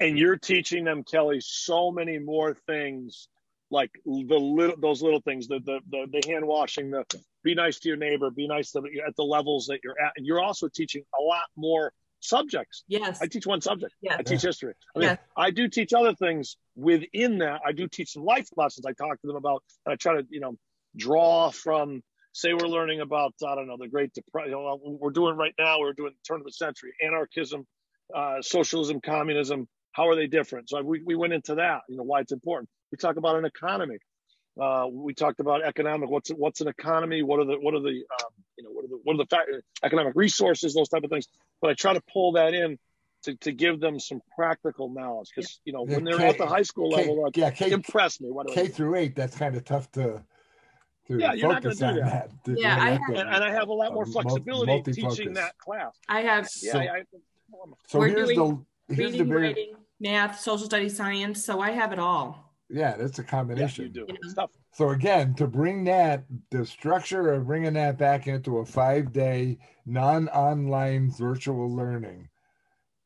And 0.00 0.18
you're 0.18 0.36
teaching 0.36 0.82
them, 0.84 1.04
Kelly, 1.04 1.40
so 1.40 1.92
many 1.92 2.18
more 2.18 2.52
things 2.66 3.28
like 3.74 3.90
the 4.06 4.38
little 4.38 4.76
those 4.80 5.02
little 5.02 5.20
things 5.20 5.48
the, 5.48 5.58
the 5.58 5.80
the 5.90 6.06
the, 6.12 6.32
hand 6.32 6.46
washing 6.46 6.90
the 6.90 7.04
be 7.42 7.54
nice 7.54 7.80
to 7.80 7.88
your 7.88 7.98
neighbor 7.98 8.30
be 8.30 8.46
nice 8.46 8.70
to 8.70 8.78
at 9.06 9.16
the 9.16 9.24
levels 9.24 9.66
that 9.66 9.80
you're 9.82 10.00
at. 10.00 10.12
And 10.16 10.24
you're 10.24 10.40
also 10.40 10.68
teaching 10.68 11.02
a 11.18 11.22
lot 11.22 11.44
more 11.56 11.92
subjects. 12.20 12.84
Yes. 12.86 13.20
I 13.20 13.26
teach 13.26 13.46
one 13.46 13.60
subject. 13.60 13.92
Yeah. 14.00 14.16
i 14.18 14.22
teach 14.22 14.42
history. 14.42 14.74
I 14.96 14.98
mean 15.00 15.18
i 15.36 15.50
do 15.50 15.68
teach 15.68 15.92
other 15.92 16.14
things 16.14 16.56
within 16.76 17.38
that. 17.38 17.60
I 17.66 17.72
do 17.72 17.88
teach 17.88 18.12
some 18.12 18.24
life 18.24 18.48
lessons 18.56 18.86
i 18.86 18.92
talk 18.92 19.20
to 19.20 19.26
them 19.26 19.36
about 19.36 19.62
and 19.84 19.92
i 19.92 19.96
try 19.96 20.14
to 20.14 20.26
you 20.30 20.40
know 20.40 20.56
draw 20.96 21.50
from 21.50 22.00
say 22.32 22.54
we're 22.54 22.68
learning 22.68 23.00
about 23.00 23.34
i 23.46 23.54
don't 23.56 23.66
know 23.66 23.76
the 23.76 23.88
great 23.88 24.12
depression 24.14 24.52
you 24.52 24.56
know, 24.56 24.78
we're 25.00 25.10
doing 25.10 25.36
right 25.36 25.54
now 25.58 25.80
we're 25.80 25.92
doing 25.92 26.12
turn 26.26 26.40
of 26.40 26.44
the 26.44 26.52
century 26.52 26.92
anarchism 27.04 27.66
uh, 28.14 28.40
socialism 28.40 29.00
communism 29.00 29.66
how 29.94 30.08
are 30.08 30.16
they 30.16 30.26
different? 30.26 30.68
So 30.68 30.82
we, 30.82 31.02
we 31.04 31.14
went 31.14 31.32
into 31.32 31.54
that 31.54 31.82
you 31.88 31.96
know 31.96 32.02
why 32.02 32.20
it's 32.20 32.32
important 32.32 32.68
we 32.90 32.98
talk 32.98 33.16
about 33.16 33.36
an 33.36 33.44
economy. 33.44 33.98
Uh, 34.60 34.86
we 34.90 35.14
talked 35.14 35.40
about 35.40 35.64
economic. 35.64 36.08
What's 36.08 36.30
what's 36.30 36.60
an 36.60 36.68
economy? 36.68 37.22
What 37.22 37.40
are 37.40 37.44
the 37.44 37.54
what 37.54 37.74
are 37.74 37.80
the 37.80 37.88
um, 37.88 38.32
you 38.56 38.64
know 38.64 38.70
what 38.70 38.84
are 38.84 38.88
the 38.88 39.00
what 39.02 39.14
are 39.14 39.18
the 39.18 39.26
fact, 39.26 39.50
economic 39.82 40.12
resources? 40.14 40.74
Those 40.74 40.88
type 40.88 41.02
of 41.02 41.10
things. 41.10 41.26
But 41.60 41.70
I 41.70 41.74
try 41.74 41.94
to 41.94 42.02
pull 42.12 42.32
that 42.32 42.54
in 42.54 42.78
to, 43.24 43.34
to 43.36 43.52
give 43.52 43.80
them 43.80 43.98
some 43.98 44.20
practical 44.36 44.88
knowledge 44.88 45.30
because 45.34 45.60
you 45.64 45.72
know 45.72 45.82
when 45.82 46.04
they're 46.04 46.18
K, 46.18 46.28
at 46.28 46.38
the 46.38 46.46
high 46.46 46.62
school 46.62 46.90
K, 46.90 46.96
level, 46.98 47.24
like, 47.24 47.36
yeah, 47.36 47.50
K, 47.50 47.72
impress 47.72 48.20
me. 48.20 48.30
What 48.30 48.48
K 48.48 48.68
through 48.68 48.94
eight, 48.94 49.16
that's 49.16 49.36
kind 49.36 49.56
of 49.56 49.64
tough 49.64 49.90
to. 49.92 50.22
to 51.08 51.18
yeah, 51.18 51.32
you're 51.32 51.52
not 51.52 51.62
going 51.62 51.76
to 51.76 51.92
do 51.94 52.00
that. 52.00 52.30
that. 52.44 52.58
Yeah, 52.58 52.76
I 52.80 52.90
have, 52.90 53.00
and, 53.08 53.18
and, 53.18 53.44
I 53.44 53.50
have 53.50 53.68
a 53.68 53.72
lot 53.72 53.92
more 53.92 54.06
flexibility 54.06 54.92
teaching 54.92 55.32
that 55.34 55.58
class. 55.58 55.98
I 56.08 56.20
have. 56.20 56.48
So, 56.48 56.80
yeah, 56.80 56.92
I, 56.92 57.02
so 57.88 58.00
here's 58.02 58.28
the 58.28 58.64
here's 58.88 59.12
reading, 59.12 59.28
the 59.28 59.34
writing, 59.34 59.72
math, 59.98 60.38
social 60.38 60.66
studies, 60.66 60.96
science. 60.96 61.44
So 61.44 61.60
I 61.60 61.72
have 61.72 61.92
it 61.92 61.98
all. 61.98 62.43
Yeah, 62.70 62.96
that's 62.96 63.18
a 63.18 63.24
combination. 63.24 63.92
Yeah, 63.94 64.02
you 64.02 64.06
do. 64.06 64.46
So 64.72 64.90
again, 64.90 65.34
to 65.34 65.46
bring 65.46 65.84
that, 65.84 66.24
the 66.50 66.64
structure 66.66 67.32
of 67.32 67.46
bringing 67.46 67.74
that 67.74 67.98
back 67.98 68.26
into 68.26 68.58
a 68.58 68.64
five-day 68.64 69.58
non-online 69.86 71.10
virtual 71.12 71.74
learning, 71.74 72.28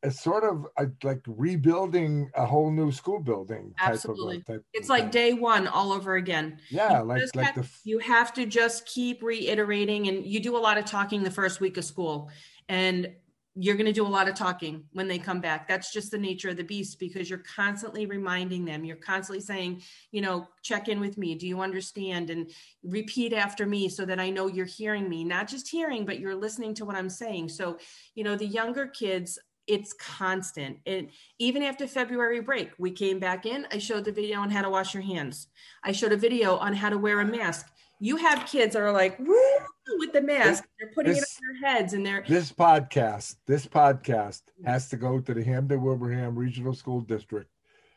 it's 0.03 0.23
sort 0.23 0.45
of 0.45 0.65
a, 0.79 0.87
like 1.03 1.21
rebuilding 1.27 2.31
a 2.37 2.47
whole 2.47 2.71
new 2.71 2.93
school 2.93 3.19
building. 3.21 3.75
Absolutely, 3.81 4.43
type 4.43 4.65
it's 4.73 4.89
like 4.89 5.11
day 5.11 5.33
one 5.35 5.67
all 5.67 5.93
over 5.93 6.15
again. 6.15 6.61
Yeah, 6.71 7.01
you 7.01 7.05
like 7.05 7.23
like 7.35 7.47
have, 7.47 7.55
the. 7.57 7.69
You 7.85 7.99
have 7.99 8.33
to 8.35 8.47
just 8.47 8.87
keep 8.87 9.25
reiterating, 9.25 10.07
and 10.07 10.25
you 10.25 10.39
do 10.39 10.57
a 10.57 10.59
lot 10.61 10.79
of 10.79 10.85
talking 10.85 11.25
the 11.25 11.33
first 11.33 11.61
week 11.61 11.77
of 11.77 11.85
school, 11.85 12.31
and 12.69 13.13
you're 13.61 13.75
going 13.75 13.87
to 13.87 13.93
do 13.93 14.07
a 14.07 14.09
lot 14.09 14.29
of 14.29 14.37
talking 14.37 14.85
when 14.93 15.09
they 15.09 15.19
come 15.19 15.41
back. 15.41 15.67
That's 15.67 15.93
just 15.93 16.13
the 16.13 16.19
nature 16.19 16.51
of 16.51 16.57
the 16.57 16.63
beast 16.63 17.01
because 17.01 17.29
you're 17.29 17.43
constantly 17.57 18.07
reminding 18.07 18.65
them. 18.65 18.85
You're 18.85 18.97
constantly 18.97 19.41
saying, 19.41 19.83
you 20.13 20.21
know, 20.21 20.47
check 20.63 20.87
in 20.87 21.01
with 21.01 21.19
me. 21.19 21.35
Do 21.35 21.49
you 21.49 21.61
understand? 21.61 22.31
And 22.31 22.53
repeat 22.85 23.33
after 23.33 23.67
me 23.67 23.89
so 23.89 24.05
that 24.05 24.21
I 24.21 24.31
know 24.31 24.47
you're 24.47 24.65
hearing 24.65 25.09
me, 25.09 25.25
not 25.25 25.49
just 25.49 25.69
hearing, 25.69 26.07
but 26.07 26.21
you're 26.21 26.37
listening 26.37 26.73
to 26.75 26.85
what 26.85 26.95
I'm 26.95 27.11
saying. 27.11 27.49
So, 27.49 27.79
you 28.15 28.23
know, 28.23 28.37
the 28.37 28.47
younger 28.47 28.87
kids, 28.87 29.41
it's 29.67 29.93
constant. 29.93 30.79
And 30.87 31.09
even 31.41 31.65
after 31.65 31.89
February 31.89 32.41
break, 32.41 32.71
we 32.79 32.93
came 32.93 33.19
back 33.19 33.45
in. 33.45 33.67
I 33.73 33.79
showed 33.79 34.05
the 34.05 34.13
video 34.13 34.39
on 34.39 34.51
how 34.51 34.63
to 34.63 34.71
wash 34.71 34.95
your 34.95 35.03
hands. 35.03 35.49
I 35.83 35.91
showed 35.91 36.13
a 36.13 36.17
video 36.17 36.57
on 36.59 36.75
how 36.75 36.91
to 36.91 36.99
wear 36.99 37.19
a 37.21 37.27
mask 37.27 37.67
you 38.01 38.17
have 38.17 38.47
kids 38.47 38.75
that 38.75 38.83
are 38.83 38.93
like 38.93 39.19
with 39.19 40.13
the 40.13 40.21
mask. 40.21 40.65
They're 40.79 40.91
putting 40.95 41.15
this, 41.15 41.23
it 41.23 41.29
on 41.29 41.61
their 41.61 41.71
heads 41.71 41.93
and 41.95 42.05
they're 42.05 42.25
this 42.27 42.53
podcast 42.53 43.37
this 43.47 43.67
podcast 43.67 44.43
has 44.65 44.89
to 44.91 44.97
go 44.97 45.21
to 45.21 45.35
the 45.35 45.43
hampden 45.43 45.83
wilbraham 45.83 46.39
regional 46.39 46.75
school 46.75 47.01
district 47.01 47.51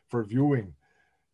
for 0.10 0.24
viewing 0.24 0.74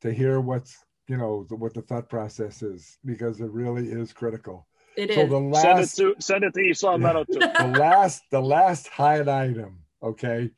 to 0.01 0.13
hear 0.13 0.39
what's 0.39 0.83
you 1.07 1.17
know 1.17 1.45
the, 1.49 1.55
what 1.55 1.73
the 1.73 1.81
thought 1.81 2.09
process 2.09 2.61
is 2.61 2.97
because 3.05 3.39
it 3.41 3.49
really 3.51 3.87
is 3.87 4.13
critical. 4.13 4.67
It 4.95 5.13
so 5.13 5.21
is. 5.21 5.29
the 5.29 5.39
last 5.39 5.63
send 5.63 5.79
it 5.79 6.15
to 6.15 6.21
send 6.21 6.43
it 6.43 6.53
to 6.53 6.59
Esau 6.59 6.97
Meadow 6.99 7.23
too. 7.23 7.39
the 7.39 7.75
last 7.79 8.23
the 8.31 8.41
last 8.41 8.87
hide 8.87 9.27
item 9.27 9.83
okay? 10.01 10.51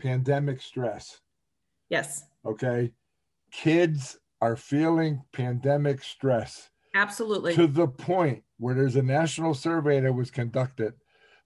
Pandemic 0.00 0.60
stress. 0.60 1.20
Yes. 1.88 2.24
Okay? 2.44 2.92
Kids 3.50 4.18
are 4.40 4.56
feeling 4.56 5.22
pandemic 5.32 6.02
stress 6.02 6.70
Absolutely. 6.98 7.54
To 7.54 7.68
the 7.68 7.86
point 7.86 8.42
where 8.58 8.74
there's 8.74 8.96
a 8.96 9.02
national 9.02 9.54
survey 9.54 10.00
that 10.00 10.12
was 10.12 10.32
conducted. 10.32 10.94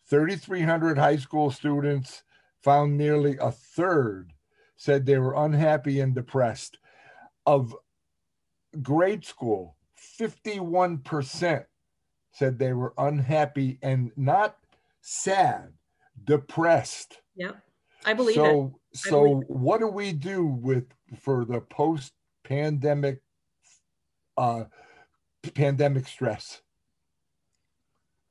3,300 0.08 0.96
high 0.96 1.16
school 1.16 1.50
students 1.50 2.22
found 2.62 2.96
nearly 2.96 3.36
a 3.38 3.50
third 3.52 4.32
said 4.76 5.04
they 5.04 5.18
were 5.18 5.34
unhappy 5.34 6.00
and 6.00 6.14
depressed. 6.14 6.78
Of 7.44 7.76
grade 8.80 9.26
school, 9.26 9.76
51% 10.18 11.66
said 12.32 12.58
they 12.58 12.72
were 12.72 12.94
unhappy 12.96 13.78
and 13.82 14.10
not 14.16 14.56
sad, 15.02 15.74
depressed. 16.24 17.20
Yeah, 17.36 17.52
I 18.06 18.14
believe 18.14 18.36
so, 18.36 18.72
it. 18.92 18.98
So, 18.98 19.22
believe 19.22 19.44
what 19.48 19.80
do 19.80 19.88
we 19.88 20.12
do 20.12 20.46
with 20.46 20.84
for 21.20 21.44
the 21.44 21.60
post 21.60 22.12
pandemic 22.42 23.20
uh, 24.36 24.64
pandemic 25.50 26.06
stress. 26.06 26.62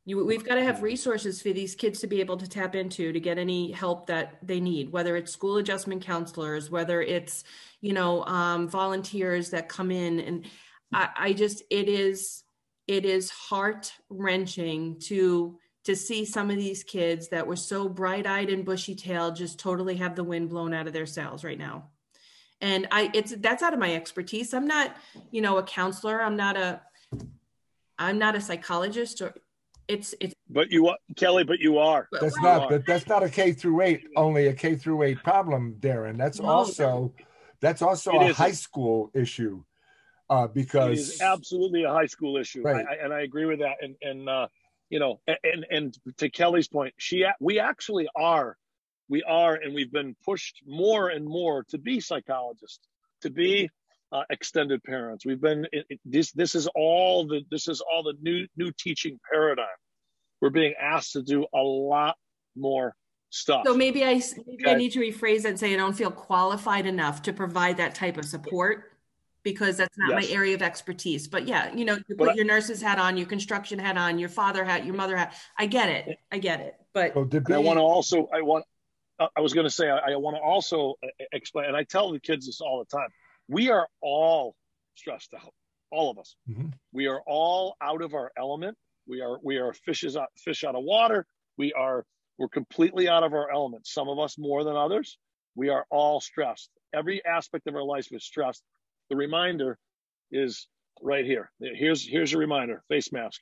You, 0.04 0.26
we've 0.26 0.44
got 0.44 0.56
to 0.56 0.64
have 0.64 0.82
resources 0.82 1.42
for 1.44 1.54
these 1.54 1.76
kids 1.76 2.00
to 2.00 2.08
be 2.08 2.22
able 2.22 2.38
to 2.38 2.48
tap 2.48 2.74
into 2.74 3.14
to 3.14 3.20
get 3.20 3.38
any 3.38 3.72
help 3.72 4.08
that 4.08 4.40
they 4.42 4.60
need, 4.60 4.92
whether 4.92 5.16
it's 5.16 5.32
school 5.32 5.58
adjustment 5.58 6.04
counselors, 6.04 6.72
whether 6.72 7.04
it's, 7.04 7.44
you 7.82 7.94
know, 7.94 8.26
um, 8.26 8.68
volunteers 8.68 9.52
that 9.52 9.70
come 9.70 9.92
in. 9.92 10.20
And 10.20 10.46
I, 10.92 11.10
I 11.16 11.34
just, 11.34 11.62
it 11.70 11.88
is, 11.88 12.44
it 12.88 13.06
is 13.06 13.30
heart 13.30 13.94
wrenching 14.10 15.00
to, 15.02 15.60
to 15.84 15.96
see 15.96 16.26
some 16.26 16.50
of 16.50 16.58
these 16.58 16.84
kids 16.84 17.30
that 17.30 17.46
were 17.46 17.56
so 17.56 17.88
bright 17.88 18.26
eyed 18.26 18.50
and 18.50 18.66
bushy 18.66 18.96
tailed 18.96 19.36
just 19.36 19.60
totally 19.60 19.98
have 19.98 20.16
the 20.16 20.24
wind 20.24 20.50
blown 20.50 20.74
out 20.74 20.88
of 20.88 20.94
their 20.94 21.06
sails 21.06 21.44
right 21.44 21.60
now. 21.60 21.90
And 22.60 22.88
I, 22.92 23.12
it's, 23.14 23.36
that's 23.38 23.64
out 23.64 23.74
of 23.74 23.80
my 23.80 23.96
expertise. 23.96 24.54
I'm 24.54 24.68
not, 24.68 24.96
you 25.32 25.42
know, 25.42 25.58
a 25.58 25.64
counselor. 25.64 26.22
I'm 26.22 26.36
not 26.36 26.58
a, 26.58 26.82
I'm 28.02 28.18
not 28.18 28.36
a 28.36 28.42
psychologist 28.42 29.22
or 29.22 29.34
it's 29.88 30.16
it's 30.20 30.34
but 30.50 30.72
you 30.72 30.88
are 30.88 30.98
Kelly, 31.16 31.44
but 31.44 31.60
you 31.60 31.78
are. 31.78 32.08
That's 32.12 32.40
not 32.42 32.70
but 32.70 32.86
that's 32.86 33.08
not 33.08 33.24
a 33.24 33.30
K 33.30 33.52
through 33.52 33.82
eight, 33.82 34.08
only 34.16 34.48
a 34.48 34.54
K 34.54 34.76
through 34.76 35.04
eight 35.04 35.24
problem, 35.24 35.76
Darren. 35.80 36.18
That's 36.18 36.40
no, 36.40 36.48
also 36.48 37.14
that's 37.60 37.82
also 37.82 38.12
a 38.20 38.34
high 38.34 38.52
school 38.52 39.12
issue. 39.14 39.64
Uh, 40.30 40.48
because 40.48 40.98
it 40.98 41.14
is 41.16 41.22
absolutely 41.22 41.84
a 41.84 41.92
high 41.92 42.06
school 42.06 42.38
issue. 42.38 42.62
Right. 42.62 42.86
I, 42.90 42.94
I, 42.94 43.04
and 43.04 43.14
I 43.14 43.22
agree 43.22 43.46
with 43.46 43.60
that. 43.60 43.78
And 43.82 43.96
and 44.02 44.30
uh, 44.30 44.48
you 44.90 45.00
know, 45.00 45.20
and 45.28 45.66
and 45.70 45.98
to 46.18 46.30
Kelly's 46.30 46.70
point, 46.70 46.94
she 46.98 47.26
we 47.42 47.60
actually 47.60 48.08
are 48.16 48.58
we 49.10 49.24
are 49.24 49.56
and 49.56 49.76
we've 49.76 49.92
been 49.92 50.16
pushed 50.24 50.62
more 50.66 51.10
and 51.10 51.26
more 51.26 51.66
to 51.66 51.78
be 51.78 52.00
psychologists, 52.00 52.88
to 53.22 53.30
be 53.30 53.70
uh, 54.12 54.24
extended 54.30 54.84
parents. 54.84 55.26
We've 55.26 55.42
been 55.42 55.66
it, 55.72 55.86
it, 55.90 56.00
this. 56.06 56.32
This 56.32 56.56
is 56.56 56.68
all 56.76 57.26
the 57.28 57.42
this 57.50 57.68
is 57.68 57.82
all 57.82 58.04
the 58.04 58.14
new 58.22 58.48
new 58.58 58.72
teaching 58.78 59.20
paradigm. 59.32 59.66
We're 60.42 60.50
being 60.50 60.74
asked 60.80 61.14
to 61.14 61.22
do 61.22 61.46
a 61.54 61.60
lot 61.62 62.16
more 62.56 62.96
stuff. 63.30 63.64
So 63.66 63.76
maybe 63.76 64.04
I 64.04 64.16
maybe 64.46 64.64
okay. 64.64 64.72
I 64.72 64.76
need 64.76 64.92
to 64.94 65.00
rephrase 65.00 65.46
and 65.46 65.58
say 65.58 65.74
I 65.74 65.78
don't 65.78 65.96
feel 65.96 66.12
qualified 66.12 66.86
enough 66.86 67.22
to 67.24 67.34
provide 67.34 67.78
that 67.78 67.96
type 67.96 68.18
of 68.18 68.26
support. 68.26 68.88
because 69.44 69.76
that's 69.76 69.98
not 69.98 70.12
Yes. 70.12 70.30
my 70.30 70.36
area 70.36 70.54
of 70.54 70.62
expertise. 70.62 71.28
But 71.28 71.48
yeah, 71.48 71.74
you 71.74 71.84
know, 71.84 71.96
you 71.96 72.16
But 72.16 72.18
put 72.20 72.30
I- 72.30 72.34
your 72.36 72.46
nurse's 72.46 72.80
hat 72.80 73.00
on, 73.00 73.18
your 73.18 73.26
construction 73.26 73.80
hat 73.80 73.98
on, 73.98 74.20
your 74.20 74.30
father 74.30 74.64
hat, 74.64 74.86
your 74.86 74.94
mother 74.94 75.18
hat. 75.18 75.34
I 75.58 75.66
get 75.66 75.90
it. 75.90 76.20
I 76.32 76.38
get 76.38 76.60
it. 76.60 76.76
But 76.94 77.16
So 77.16 77.26
to 77.26 77.38
And 77.38 77.54
I 77.56 77.58
want 77.58 77.78
to 77.78 77.82
also, 77.82 78.28
I 78.32 78.42
want, 78.44 78.66
uh, 79.18 79.30
I 79.36 79.42
was 79.42 79.54
going 79.54 79.64
to 79.66 79.72
say, 79.72 79.90
I, 79.90 80.12
I 80.12 80.16
want 80.18 80.36
to 80.38 80.42
also 80.44 80.94
uh, 81.04 81.08
explain, 81.32 81.66
and 81.66 81.76
I 81.76 81.84
tell 81.86 82.12
the 82.12 82.20
kids 82.20 82.46
this 82.46 82.62
all 82.62 82.78
the 82.78 82.96
time. 82.96 83.10
We 83.52 83.70
are 83.70 83.86
all 84.02 84.56
stressed 84.96 85.34
out, 85.34 85.54
all 85.92 86.10
of 86.10 86.18
us. 86.18 86.38
Mhm. 86.50 86.72
We 86.94 87.08
are 87.08 87.22
all 87.28 87.76
out 87.82 88.02
of 88.02 88.14
our 88.14 88.32
element. 88.38 88.78
We 89.08 89.20
are, 89.22 89.38
we 89.44 89.58
are 89.58 89.74
fishes 89.74 90.16
out, 90.16 90.30
fish 90.38 90.64
out 90.64 90.76
of 90.76 90.84
water. 90.86 91.26
We 91.58 91.74
are, 91.74 92.06
we're 92.38 92.48
completely 92.48 93.10
out 93.10 93.24
of 93.24 93.34
our 93.34 93.52
element. 93.52 93.86
Some 93.86 94.08
of 94.08 94.20
us 94.20 94.38
more 94.38 94.64
than 94.64 94.78
others. 94.78 95.18
We 95.56 95.68
are 95.68 95.86
all 95.90 96.22
stressed. 96.22 96.70
Every 96.94 97.24
aspect 97.26 97.68
of 97.68 97.76
our 97.76 97.84
life 97.84 98.08
is 98.12 98.24
stressed. 98.24 98.64
The 99.10 99.18
reminder 99.18 99.78
is 100.32 100.68
right 101.02 101.26
here. 101.26 101.52
Here's, 101.60 102.08
here's 102.08 102.32
a 102.34 102.38
reminder: 102.38 102.84
face 102.88 103.12
mask 103.12 103.42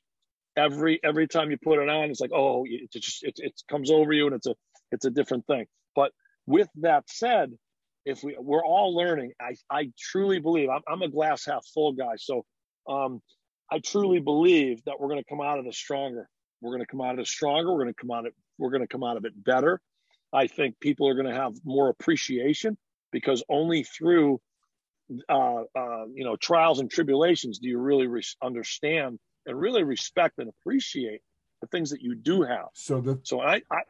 every 0.57 0.99
every 1.03 1.27
time 1.27 1.51
you 1.51 1.57
put 1.63 1.79
it 1.79 1.87
on 1.87 2.09
it's 2.09 2.19
like 2.19 2.31
oh 2.33 2.65
it 2.67 2.91
just 2.91 3.23
it, 3.23 3.35
it 3.37 3.53
comes 3.69 3.91
over 3.91 4.11
you 4.11 4.25
and 4.25 4.35
it's 4.35 4.47
a 4.47 4.55
it's 4.91 5.05
a 5.05 5.09
different 5.11 5.45
thing 5.45 5.65
but 5.95 6.11
with 6.47 6.67
that 6.75 7.03
said 7.07 7.51
if 8.05 8.23
we 8.23 8.35
we're 8.39 8.63
all 8.63 8.95
learning. 8.95 9.33
I 9.39 9.55
i 9.69 9.91
truly 9.97 10.39
believe 10.39 10.69
i'm, 10.69 10.81
I'm 10.87 11.01
a 11.01 11.09
glass 11.09 11.45
half 11.45 11.65
full 11.73 11.93
guy. 11.93 12.15
So 12.17 12.45
um 12.87 13.21
i 13.71 13.79
truly 13.79 14.19
believe 14.19 14.83
that 14.85 14.99
we're 14.99 15.09
going 15.09 15.23
to 15.23 15.29
come 15.29 15.41
out 15.41 15.59
of 15.59 15.65
this 15.65 15.77
stronger. 15.77 16.27
We're 16.61 16.71
going 16.71 16.81
to 16.81 16.87
come 16.87 17.01
out 17.01 17.11
of 17.11 17.17
this 17.17 17.29
stronger. 17.29 17.71
We're 17.71 17.83
going 17.83 17.93
to 17.93 18.01
come 18.01 18.11
out 18.11 18.25
of 18.25 18.33
we're 18.57 18.71
going 18.71 18.81
to 18.81 18.87
come 18.87 19.03
out 19.03 19.17
of 19.17 19.25
it 19.25 19.33
better. 19.43 19.79
I 20.31 20.47
think 20.47 20.79
people 20.79 21.07
are 21.07 21.15
going 21.15 21.27
to 21.27 21.33
have 21.33 21.53
more 21.63 21.89
appreciation 21.89 22.77
because 23.11 23.43
only 23.49 23.83
through 23.83 24.39
uh, 25.27 25.63
uh, 25.75 26.05
you 26.13 26.23
know 26.23 26.35
trials 26.35 26.79
and 26.79 26.89
tribulations 26.89 27.59
do 27.59 27.67
you 27.67 27.79
really 27.79 28.07
re- 28.07 28.21
understand 28.43 29.19
and 29.45 29.59
really 29.59 29.83
respect 29.83 30.37
and 30.37 30.49
appreciate 30.49 31.21
the 31.61 31.67
things 31.67 31.89
that 31.89 32.01
you 32.01 32.15
do 32.15 32.43
have. 32.43 32.67
so 32.73 33.01
the 33.01 33.19
So 33.23 33.41
I, 33.41 33.61
I 33.71 33.81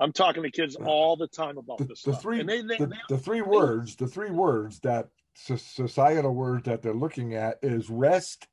I'm 0.00 0.12
talking 0.12 0.42
to 0.42 0.50
kids 0.50 0.76
all 0.76 1.16
the 1.16 1.26
time 1.26 1.58
about 1.58 1.78
the, 1.78 1.84
this 1.84 2.02
the 2.02 2.12
stuff. 2.12 2.22
three 2.22 2.40
and 2.40 2.48
they, 2.48 2.62
they, 2.62 2.78
the, 2.78 2.86
they- 2.86 2.96
the 3.08 3.18
three 3.18 3.42
words 3.42 3.96
the 3.96 4.06
three 4.06 4.30
words 4.30 4.78
that 4.80 5.08
societal 5.34 6.34
words 6.34 6.64
that 6.64 6.82
they're 6.82 6.94
looking 6.94 7.34
at 7.34 7.58
is 7.62 7.88
rest 7.90 8.48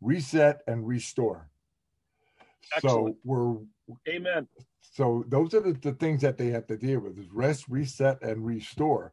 reset 0.00 0.60
and 0.66 0.86
restore 0.86 1.48
so 2.80 3.16
we're 3.24 3.56
amen. 4.08 4.46
so 4.80 5.24
those 5.28 5.54
are 5.54 5.60
the, 5.60 5.72
the 5.72 5.92
things 5.92 6.20
that 6.20 6.36
they 6.36 6.48
have 6.48 6.66
to 6.66 6.76
deal 6.76 7.00
with 7.00 7.18
is 7.18 7.30
rest 7.32 7.64
reset 7.68 8.20
and 8.22 8.44
restore 8.44 9.12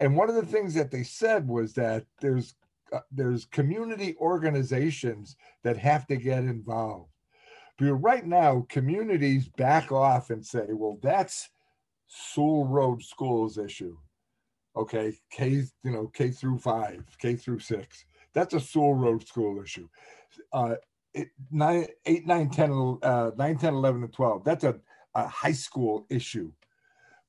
and 0.00 0.16
one 0.16 0.28
of 0.28 0.34
the 0.34 0.44
things 0.46 0.74
that 0.74 0.90
they 0.90 1.02
said 1.02 1.48
was 1.48 1.72
that 1.74 2.04
there's 2.20 2.54
uh, 2.92 3.00
there's 3.10 3.44
community 3.46 4.16
organizations 4.20 5.36
that 5.62 5.76
have 5.76 6.06
to 6.06 6.16
get 6.16 6.40
involved 6.44 7.10
right 7.88 8.26
now 8.26 8.66
communities 8.68 9.48
back 9.48 9.90
off 9.92 10.30
and 10.30 10.44
say 10.44 10.66
well 10.70 10.98
that's 11.02 11.48
Soule 12.06 12.66
Road 12.66 13.02
Schools 13.02 13.58
issue 13.58 13.96
okay 14.76 15.18
k 15.30 15.64
you 15.82 15.90
know 15.90 16.06
k 16.08 16.30
through 16.30 16.58
five 16.58 17.04
k 17.18 17.34
through 17.36 17.60
six 17.60 18.04
that's 18.32 18.54
a 18.54 18.60
Soule 18.60 18.94
Road 18.94 19.26
School 19.26 19.62
issue 19.62 19.88
uh 20.52 20.74
it, 21.14 21.28
nine, 21.50 21.86
eight, 22.06 22.26
nine, 22.26 22.50
10, 22.50 22.98
uh, 23.02 23.30
9, 23.36 23.58
10, 23.58 23.74
11, 23.74 24.02
and 24.04 24.12
12. 24.12 24.44
That's 24.44 24.64
a, 24.64 24.78
a 25.14 25.26
high 25.26 25.52
school 25.52 26.06
issue, 26.08 26.52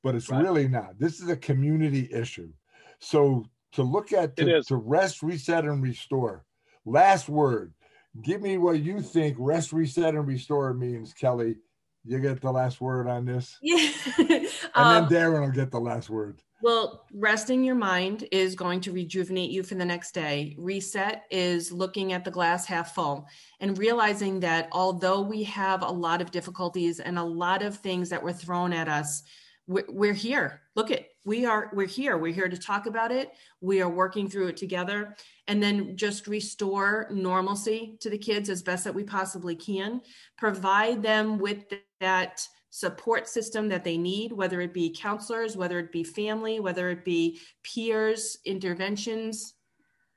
but 0.03 0.15
it's 0.15 0.29
Right. 0.29 0.43
really 0.43 0.67
not. 0.67 0.99
This 0.99 1.19
is 1.19 1.29
a 1.29 1.35
community 1.35 2.09
issue. 2.11 2.51
So 2.99 3.45
to 3.73 3.83
look 3.83 4.13
at 4.13 4.35
to, 4.37 4.61
to 4.67 4.75
rest, 4.75 5.23
reset, 5.23 5.65
and 5.65 5.81
restore. 5.81 6.45
Last 6.85 7.29
word. 7.29 7.73
Give 8.21 8.41
me 8.41 8.57
what 8.57 8.81
you 8.81 9.01
think 9.01 9.37
rest, 9.39 9.71
reset, 9.71 10.15
and 10.15 10.27
restore 10.27 10.73
means, 10.73 11.13
Kelly. 11.13 11.55
You 12.03 12.19
get 12.19 12.41
the 12.41 12.51
last 12.51 12.81
word 12.81 13.07
on 13.07 13.25
this, 13.25 13.57
yeah. 13.61 13.91
and 14.17 14.47
Um, 14.73 15.07
then 15.07 15.31
Darren 15.33 15.41
will 15.41 15.51
get 15.51 15.69
the 15.71 15.79
last 15.79 16.09
word. 16.09 16.41
Well, 16.63 17.05
resting 17.13 17.63
your 17.63 17.75
mind 17.75 18.27
is 18.31 18.55
going 18.55 18.81
to 18.81 18.91
rejuvenate 18.91 19.49
you 19.49 19.63
for 19.63 19.75
the 19.75 19.85
next 19.85 20.11
day. 20.13 20.55
Reset 20.59 21.23
is 21.31 21.71
looking 21.71 22.13
at 22.13 22.23
the 22.23 22.31
glass 22.31 22.65
half 22.65 22.93
full 22.93 23.27
and 23.59 23.77
realizing 23.77 24.39
that 24.41 24.67
although 24.71 25.21
we 25.21 25.43
have 25.43 25.81
a 25.81 25.91
lot 25.91 26.21
of 26.21 26.31
difficulties 26.31 26.99
and 26.99 27.17
a 27.17 27.23
lot 27.23 27.63
of 27.63 27.77
things 27.77 28.09
that 28.09 28.21
were 28.21 28.33
thrown 28.33 28.73
at 28.73 28.87
us, 28.87 29.23
we're, 29.67 29.85
we're 29.89 30.13
here. 30.13 30.61
Look 30.75 30.91
at 30.91 31.05
we 31.23 31.45
are 31.45 31.69
we're 31.73 31.87
here. 31.87 32.17
We're 32.17 32.33
here 32.33 32.49
to 32.49 32.57
talk 32.57 32.85
about 32.85 33.11
it. 33.11 33.31
We 33.61 33.81
are 33.81 33.89
working 33.89 34.29
through 34.29 34.47
it 34.47 34.57
together, 34.57 35.15
and 35.47 35.61
then 35.61 35.95
just 35.95 36.27
restore 36.27 37.07
normalcy 37.11 37.97
to 38.01 38.09
the 38.09 38.17
kids 38.17 38.49
as 38.49 38.63
best 38.63 38.83
that 38.85 38.95
we 38.95 39.03
possibly 39.03 39.55
can. 39.55 40.01
Provide 40.37 41.03
them 41.03 41.37
with 41.37 41.65
that 41.99 42.45
support 42.71 43.27
system 43.27 43.67
that 43.69 43.83
they 43.83 43.97
need, 43.97 44.31
whether 44.31 44.61
it 44.61 44.73
be 44.73 44.95
counselors, 44.97 45.57
whether 45.57 45.77
it 45.77 45.91
be 45.91 46.03
family, 46.03 46.59
whether 46.59 46.89
it 46.89 47.05
be 47.05 47.39
peers, 47.63 48.37
interventions 48.45 49.53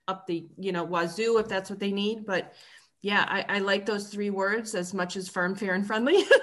up 0.06 0.26
the, 0.26 0.46
you 0.58 0.70
know, 0.70 0.84
wazoo 0.84 1.38
if 1.38 1.48
that's 1.48 1.68
what 1.68 1.80
they 1.80 1.92
need. 1.92 2.24
But 2.24 2.54
yeah, 3.02 3.26
I, 3.28 3.56
I 3.56 3.58
like 3.58 3.84
those 3.84 4.08
three 4.08 4.30
words 4.30 4.74
as 4.74 4.94
much 4.94 5.16
as 5.16 5.28
firm, 5.28 5.54
fair, 5.54 5.74
and 5.74 5.86
friendly. 5.86 6.24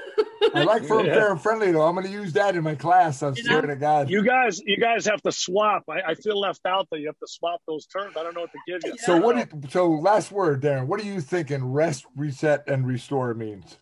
I 0.54 0.64
like 0.64 0.86
firm, 0.86 1.06
Yeah. 1.06 1.14
fair, 1.14 1.32
and 1.32 1.42
friendly 1.42 1.72
though. 1.72 1.82
I'm 1.84 1.94
going 1.96 2.08
to 2.08 2.12
use 2.14 2.34
that 2.34 2.56
in 2.56 2.64
my 2.64 2.76
class. 2.76 3.22
I'm 3.22 3.36
You 3.36 3.44
know? 3.44 3.62
to 3.62 3.76
God. 3.76 4.10
You 4.10 4.24
guys, 4.24 4.60
you 4.66 4.78
guys 4.78 5.06
have 5.06 5.22
to 5.24 5.32
swap. 5.32 5.84
I, 5.90 6.12
I 6.12 6.14
feel 6.16 6.40
left 6.40 6.62
out 6.66 6.88
there. 6.92 7.00
You 7.00 7.08
have 7.08 7.20
to 7.20 7.28
swap 7.28 7.62
those 7.68 7.86
terms. 7.86 8.16
I 8.18 8.24
don't 8.24 8.34
know 8.34 8.42
what 8.42 8.52
to 8.52 8.60
give 8.68 8.82
you. 8.86 8.98
So 8.98 9.18
what? 9.18 9.50
do- 9.50 9.68
So 9.70 9.90
last 9.92 10.32
word, 10.32 10.62
Darren. 10.62 10.88
What 10.88 11.00
are 11.00 11.06
you 11.06 11.22
thinking? 11.22 11.64
Rest, 11.64 12.06
reset, 12.16 12.68
and 12.68 12.88
restore 12.88 13.34
means. 13.34 13.78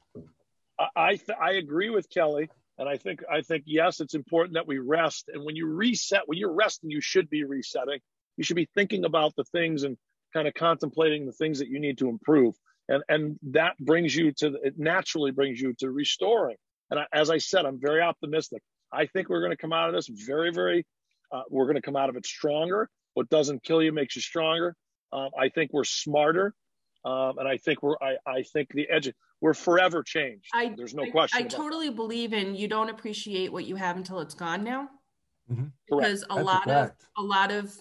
I 0.79 0.87
I, 0.95 1.09
th- 1.15 1.37
I 1.41 1.51
agree 1.53 1.89
with 1.89 2.09
Kelly, 2.09 2.49
and 2.77 2.87
I 2.89 2.97
think 2.97 3.21
I 3.31 3.41
think 3.41 3.63
yes, 3.65 3.99
it's 3.99 4.13
important 4.15 4.53
that 4.55 4.67
we 4.67 4.77
rest. 4.79 5.29
And 5.33 5.43
when 5.45 5.55
you 5.55 5.67
reset, 5.67 6.21
when 6.25 6.37
you're 6.37 6.53
resting, 6.53 6.89
you 6.89 7.01
should 7.01 7.29
be 7.29 7.43
resetting. 7.43 7.99
You 8.37 8.43
should 8.43 8.55
be 8.55 8.69
thinking 8.75 9.03
about 9.05 9.35
the 9.35 9.43
things 9.45 9.83
and 9.83 9.97
kind 10.33 10.47
of 10.47 10.53
contemplating 10.53 11.25
the 11.25 11.31
things 11.33 11.59
that 11.59 11.67
you 11.67 11.79
need 11.79 11.97
to 11.97 12.07
improve. 12.09 12.55
And 12.89 13.03
and 13.07 13.39
that 13.51 13.77
brings 13.79 14.15
you 14.15 14.31
to 14.39 14.47
it 14.63 14.73
naturally 14.77 15.31
brings 15.31 15.61
you 15.61 15.73
to 15.79 15.91
restoring. 15.91 16.57
And 16.89 16.99
I, 16.99 17.05
as 17.13 17.29
I 17.29 17.37
said, 17.37 17.65
I'm 17.65 17.79
very 17.79 18.01
optimistic. 18.01 18.61
I 18.91 19.05
think 19.05 19.29
we're 19.29 19.41
going 19.41 19.51
to 19.51 19.57
come 19.57 19.71
out 19.73 19.87
of 19.89 19.95
this 19.95 20.07
very 20.07 20.51
very. 20.51 20.85
Uh, 21.31 21.43
we're 21.49 21.65
going 21.65 21.75
to 21.75 21.81
come 21.81 21.95
out 21.95 22.09
of 22.09 22.15
it 22.17 22.25
stronger. 22.25 22.89
What 23.13 23.29
doesn't 23.29 23.63
kill 23.63 23.83
you 23.83 23.91
makes 23.91 24.15
you 24.15 24.21
stronger. 24.23 24.75
Um, 25.13 25.29
I 25.39 25.49
think 25.49 25.71
we're 25.71 25.83
smarter. 25.83 26.53
Um, 27.05 27.37
and 27.37 27.47
I 27.47 27.57
think 27.57 27.81
we're 27.83 27.95
I, 28.01 28.17
I 28.25 28.41
think 28.41 28.69
the 28.73 28.89
edge 28.89 29.11
we're 29.39 29.53
forever 29.53 30.01
changed. 30.03 30.47
I, 30.53 30.73
There's 30.75 30.95
no 30.95 31.03
I- 31.03 31.09
question. 31.11 31.37
I 31.37 31.41
about 31.41 31.51
that. 31.51 31.57
totally 31.57 31.89
believe 31.91 32.33
in 32.33 32.55
you 32.55 32.67
don't 32.67 32.89
appreciate 32.89 33.53
what 33.53 33.65
you 33.65 33.75
have 33.75 33.95
until 33.97 34.19
it's 34.19 34.33
gone 34.33 34.63
now. 34.63 34.89
Mhm. 35.49 35.55
Correct. 35.55 35.73
Because 35.89 36.23
a 36.23 36.27
That's 36.27 36.39
a 36.39 36.43
lot 36.43 36.67
of 36.69 36.91
a 37.17 37.21
lot 37.21 37.51
of 37.51 37.73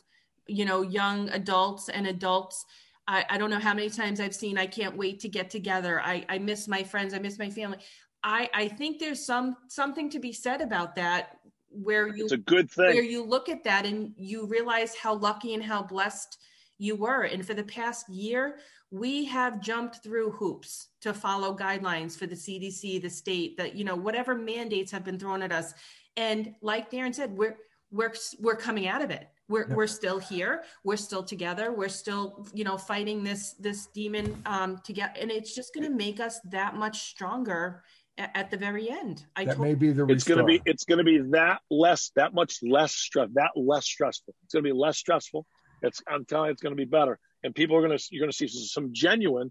you 0.46 0.66
know 0.66 0.82
young 0.82 1.30
adults 1.30 1.88
and 1.88 2.06
adults 2.06 2.64
I, 3.08 3.24
I 3.30 3.38
don't 3.38 3.48
know 3.48 3.58
how 3.58 3.72
many 3.72 3.88
times 3.88 4.20
I've 4.20 4.34
seen 4.34 4.58
I 4.58 4.66
can't 4.66 4.96
wait 4.96 5.18
to 5.20 5.28
get 5.28 5.48
together. 5.48 6.00
I, 6.02 6.24
I 6.28 6.38
miss 6.38 6.68
my 6.68 6.84
friends, 6.84 7.14
I 7.14 7.18
miss 7.18 7.38
my 7.38 7.48
family. 7.48 7.78
I, 8.22 8.50
I 8.52 8.68
think 8.68 8.98
there's 8.98 9.24
some 9.24 9.56
something 9.68 10.10
to 10.10 10.18
be 10.18 10.32
said 10.32 10.60
about 10.60 10.94
that 10.96 11.38
where 11.70 12.14
you 12.14 12.24
It's 12.24 12.32
a 12.32 12.36
good 12.36 12.70
thing 12.70 12.94
where 12.94 13.02
you 13.02 13.24
look 13.24 13.48
at 13.48 13.64
that 13.64 13.86
and 13.86 14.12
you 14.16 14.46
realize 14.46 14.94
how 14.94 15.14
lucky 15.14 15.54
and 15.54 15.62
how 15.62 15.82
blessed 15.82 16.38
you 16.76 16.96
were. 16.96 17.22
And 17.22 17.44
for 17.46 17.54
the 17.54 17.64
past 17.64 18.08
year, 18.08 18.58
we 18.90 19.24
have 19.26 19.60
jumped 19.60 20.02
through 20.02 20.32
hoops 20.32 20.88
to 21.00 21.14
follow 21.14 21.56
guidelines 21.56 22.16
for 22.18 22.26
the 22.26 22.34
CDC, 22.34 23.00
the 23.00 23.08
state, 23.08 23.56
that 23.56 23.74
you 23.74 23.84
know 23.84 23.96
whatever 23.96 24.34
mandates 24.34 24.92
have 24.92 25.04
been 25.04 25.18
thrown 25.18 25.42
at 25.42 25.52
us. 25.52 25.72
And 26.16 26.54
like 26.60 26.90
Darren 26.90 27.14
said, 27.14 27.30
we're 27.32 27.56
we're 27.90 28.12
we're 28.38 28.56
coming 28.56 28.86
out 28.86 29.02
of 29.02 29.10
it. 29.10 29.28
We're 29.48 29.66
Yep. 29.68 29.76
we're 29.76 29.86
still 29.86 30.18
here. 30.18 30.64
We're 30.84 30.96
still 30.96 31.22
together. 31.22 31.72
We're 31.72 31.88
still 31.88 32.46
you 32.52 32.64
know 32.64 32.76
fighting 32.76 33.24
this 33.24 33.54
this 33.54 33.86
demon 33.86 34.40
um, 34.46 34.78
together, 34.84 35.12
and 35.20 35.30
it's 35.30 35.54
just 35.54 35.74
going 35.74 35.84
to 35.84 35.94
make 35.94 36.20
us 36.20 36.40
that 36.50 36.76
much 36.76 37.10
stronger 37.10 37.82
at, 38.18 38.30
at 38.34 38.50
the 38.50 38.56
very 38.56 38.90
end. 38.90 39.24
I 39.36 39.44
That 39.44 39.56
told 39.56 39.66
may 39.66 39.74
be 39.74 39.90
the 39.92 40.06
It's 40.06 40.24
going 40.24 40.38
to 40.38 40.44
be 40.44 40.60
it's 40.66 40.84
going 40.84 40.98
to 40.98 41.04
be 41.04 41.18
that 41.30 41.60
less 41.70 42.10
that 42.16 42.34
much 42.34 42.58
less 42.62 42.92
stress 42.92 43.28
that 43.34 43.50
less 43.56 43.86
stressful. 43.86 44.34
It's 44.44 44.54
going 44.54 44.64
to 44.64 44.70
be 44.70 44.78
less 44.78 44.98
stressful. 44.98 45.46
It's 45.82 46.02
I'm 46.06 46.24
telling 46.24 46.48
you, 46.48 46.52
it's 46.52 46.62
going 46.62 46.76
to 46.76 46.80
be 46.80 46.84
better, 46.84 47.18
and 47.42 47.54
people 47.54 47.76
are 47.76 47.80
going 47.80 47.96
to 47.96 48.04
you're 48.10 48.20
going 48.20 48.32
to 48.32 48.36
see 48.36 48.48
some 48.48 48.90
genuine, 48.92 49.50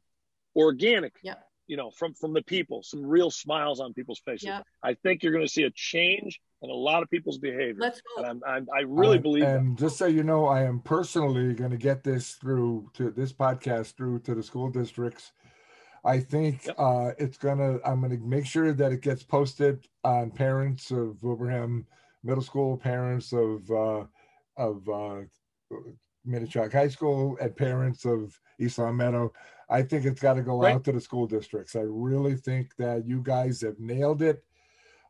organic. 0.56 1.14
Yep. 1.24 1.44
You 1.68 1.78
know, 1.78 1.92
from 1.92 2.14
from 2.14 2.34
the 2.34 2.44
people, 2.44 2.84
some 2.84 3.06
real 3.06 3.32
smiles 3.32 3.80
on 3.80 3.94
people's 3.94 4.22
faces. 4.24 4.48
Yep. 4.48 4.64
I 4.84 4.94
think 4.94 5.24
you're 5.24 5.34
going 5.34 5.46
to 5.46 5.52
see 5.52 5.64
a 5.64 5.72
change 5.72 6.40
in 6.62 6.70
a 6.70 6.74
lot 6.74 7.04
of 7.04 7.10
people's 7.10 7.38
behavior, 7.38 7.76
Let's 7.80 8.02
and. 8.18 8.26
I'm, 8.26 8.42
I'm 8.48 8.68
I 8.76 8.82
really 8.82 9.18
Uh, 9.18 9.22
believe 9.22 9.44
that. 9.44 9.60
And 9.60 9.78
just 9.78 9.98
so 9.98 10.06
you 10.08 10.24
know, 10.24 10.46
I 10.46 10.64
am 10.64 10.80
personally 10.80 11.54
going 11.54 11.72
to 11.72 11.78
get 11.78 12.04
this 12.04 12.34
through 12.36 12.90
to 12.96 13.12
this 13.12 13.32
podcast 13.32 13.96
through 13.96 14.20
to 14.20 14.34
the 14.36 14.44
school 14.44 14.70
districts. 14.70 15.32
I 16.06 16.20
think 16.20 16.66
Yep. 16.66 16.76
uh, 16.80 17.12
it's 17.18 17.38
gonna. 17.38 17.80
I'm 17.86 18.02
gonna 18.02 18.18
make 18.18 18.46
sure 18.46 18.72
that 18.74 18.92
it 18.92 19.02
gets 19.02 19.24
posted 19.24 19.88
on 20.04 20.32
parents 20.32 20.90
of 20.92 21.18
Wilbraham 21.22 21.86
Middle 22.24 22.44
School, 22.44 22.78
parents 22.78 23.34
of 23.34 23.70
uh, 23.70 24.06
of 24.56 24.88
uh, 24.88 25.22
Minnechaug 26.26 26.72
High 26.72 26.88
School 26.88 27.38
and 27.42 27.56
parents 27.56 28.06
of 28.06 28.40
East 28.60 28.78
Longmeadow. 28.80 29.32
I 29.70 29.82
think 29.82 30.06
it's 30.06 30.22
got 30.22 30.36
to 30.36 30.42
go 30.44 30.62
Right. 30.62 30.76
out 30.76 30.84
to 30.86 30.92
the 30.94 31.02
school 31.02 31.28
districts. 31.28 31.76
I 31.76 31.82
really 31.84 32.36
think 32.36 32.76
that 32.78 33.06
you 33.06 33.22
guys 33.22 33.62
have 33.62 33.80
nailed 33.80 34.22
it. 34.22 34.44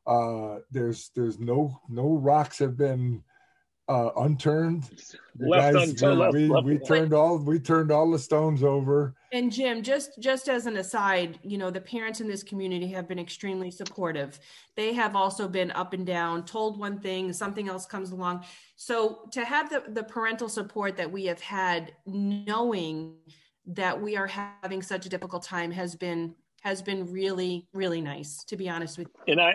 Uh, 0.07 0.59
there's 0.71 1.11
there's 1.15 1.37
no 1.37 1.79
no 1.89 2.17
rocks 2.17 2.59
have 2.59 2.77
been 2.77 3.21
uh, 3.89 4.09
unturned. 4.17 4.89
You 5.39 5.49
Left 5.49 5.73
guys, 5.73 5.89
unturned, 5.89 6.19
we, 6.19 6.23
left- 6.23 6.33
we, 6.33 6.47
left 6.47 6.65
we 6.65 6.77
turned 6.79 7.13
all 7.13 7.37
we 7.37 7.59
turned 7.59 7.91
all 7.91 8.09
the 8.09 8.19
stones 8.19 8.63
over. 8.63 9.15
And 9.31 9.51
Jim, 9.51 9.81
just 9.81 10.11
just 10.19 10.49
as 10.49 10.65
an 10.65 10.77
aside, 10.77 11.39
you 11.43 11.57
know, 11.57 11.69
the 11.69 11.81
parents 11.81 12.21
in 12.21 12.27
this 12.27 12.43
community 12.43 12.87
have 12.89 13.07
been 13.07 13.19
extremely 13.19 13.71
supportive. 13.71 14.39
They 14.75 14.93
have 14.93 15.15
also 15.15 15.47
been 15.47 15.71
up 15.71 15.93
and 15.93 16.05
down, 16.05 16.45
told 16.45 16.79
one 16.79 16.99
thing, 16.99 17.31
something 17.33 17.69
else 17.69 17.85
comes 17.85 18.11
along. 18.11 18.45
So 18.75 19.27
to 19.31 19.45
have 19.45 19.69
the, 19.69 19.83
the 19.89 20.03
parental 20.03 20.49
support 20.49 20.97
that 20.97 21.11
we 21.11 21.25
have 21.25 21.41
had, 21.41 21.93
knowing 22.05 23.15
that 23.67 24.01
we 24.01 24.15
are 24.15 24.27
having 24.27 24.81
such 24.81 25.05
a 25.05 25.09
difficult 25.09 25.43
time 25.43 25.71
has 25.71 25.95
been 25.95 26.35
has 26.61 26.81
been 26.81 27.11
really, 27.11 27.67
really 27.73 28.01
nice, 28.01 28.43
to 28.45 28.57
be 28.57 28.67
honest 28.67 28.97
with 28.97 29.07
you. 29.27 29.33
And 29.33 29.41
I, 29.41 29.53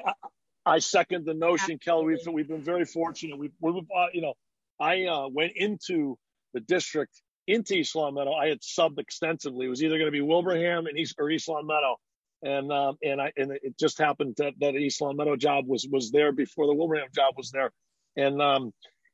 I, 0.64 0.78
second 0.78 1.26
the 1.26 1.34
notion, 1.34 1.78
Kelly. 1.78 2.06
We've, 2.06 2.34
we've 2.34 2.48
been 2.48 2.62
very 2.62 2.84
fortunate. 2.84 3.38
We've, 3.38 3.52
we've 3.60 3.76
uh, 3.76 4.06
you 4.12 4.22
know, 4.22 4.34
I 4.80 5.04
uh, 5.04 5.28
went 5.28 5.52
into 5.56 6.16
the 6.54 6.60
district 6.60 7.20
into 7.46 7.74
East 7.74 7.94
Longmeadow. 7.96 8.32
I 8.32 8.48
had 8.48 8.60
subbed 8.60 8.98
extensively. 8.98 9.66
It 9.66 9.70
was 9.70 9.82
either 9.82 9.98
going 9.98 10.06
to 10.06 10.12
be 10.12 10.20
Wilbraham 10.20 10.86
and 10.88 10.98
East 10.98 11.16
or 11.18 11.30
East 11.30 11.48
Longmeadow, 11.48 11.96
and 12.42 12.72
um, 12.72 12.96
and 13.02 13.20
I 13.20 13.32
and 13.36 13.52
it 13.52 13.78
just 13.78 13.98
happened 13.98 14.34
that 14.38 14.54
that 14.60 14.74
East 14.74 15.00
Longmeadow 15.00 15.36
job 15.36 15.66
was 15.66 15.86
was 15.90 16.10
there 16.10 16.32
before 16.32 16.66
the 16.66 16.74
Wilbraham 16.74 17.12
job 17.14 17.34
was 17.36 17.50
there, 17.50 17.70
and 18.16 18.40
um, 18.40 18.72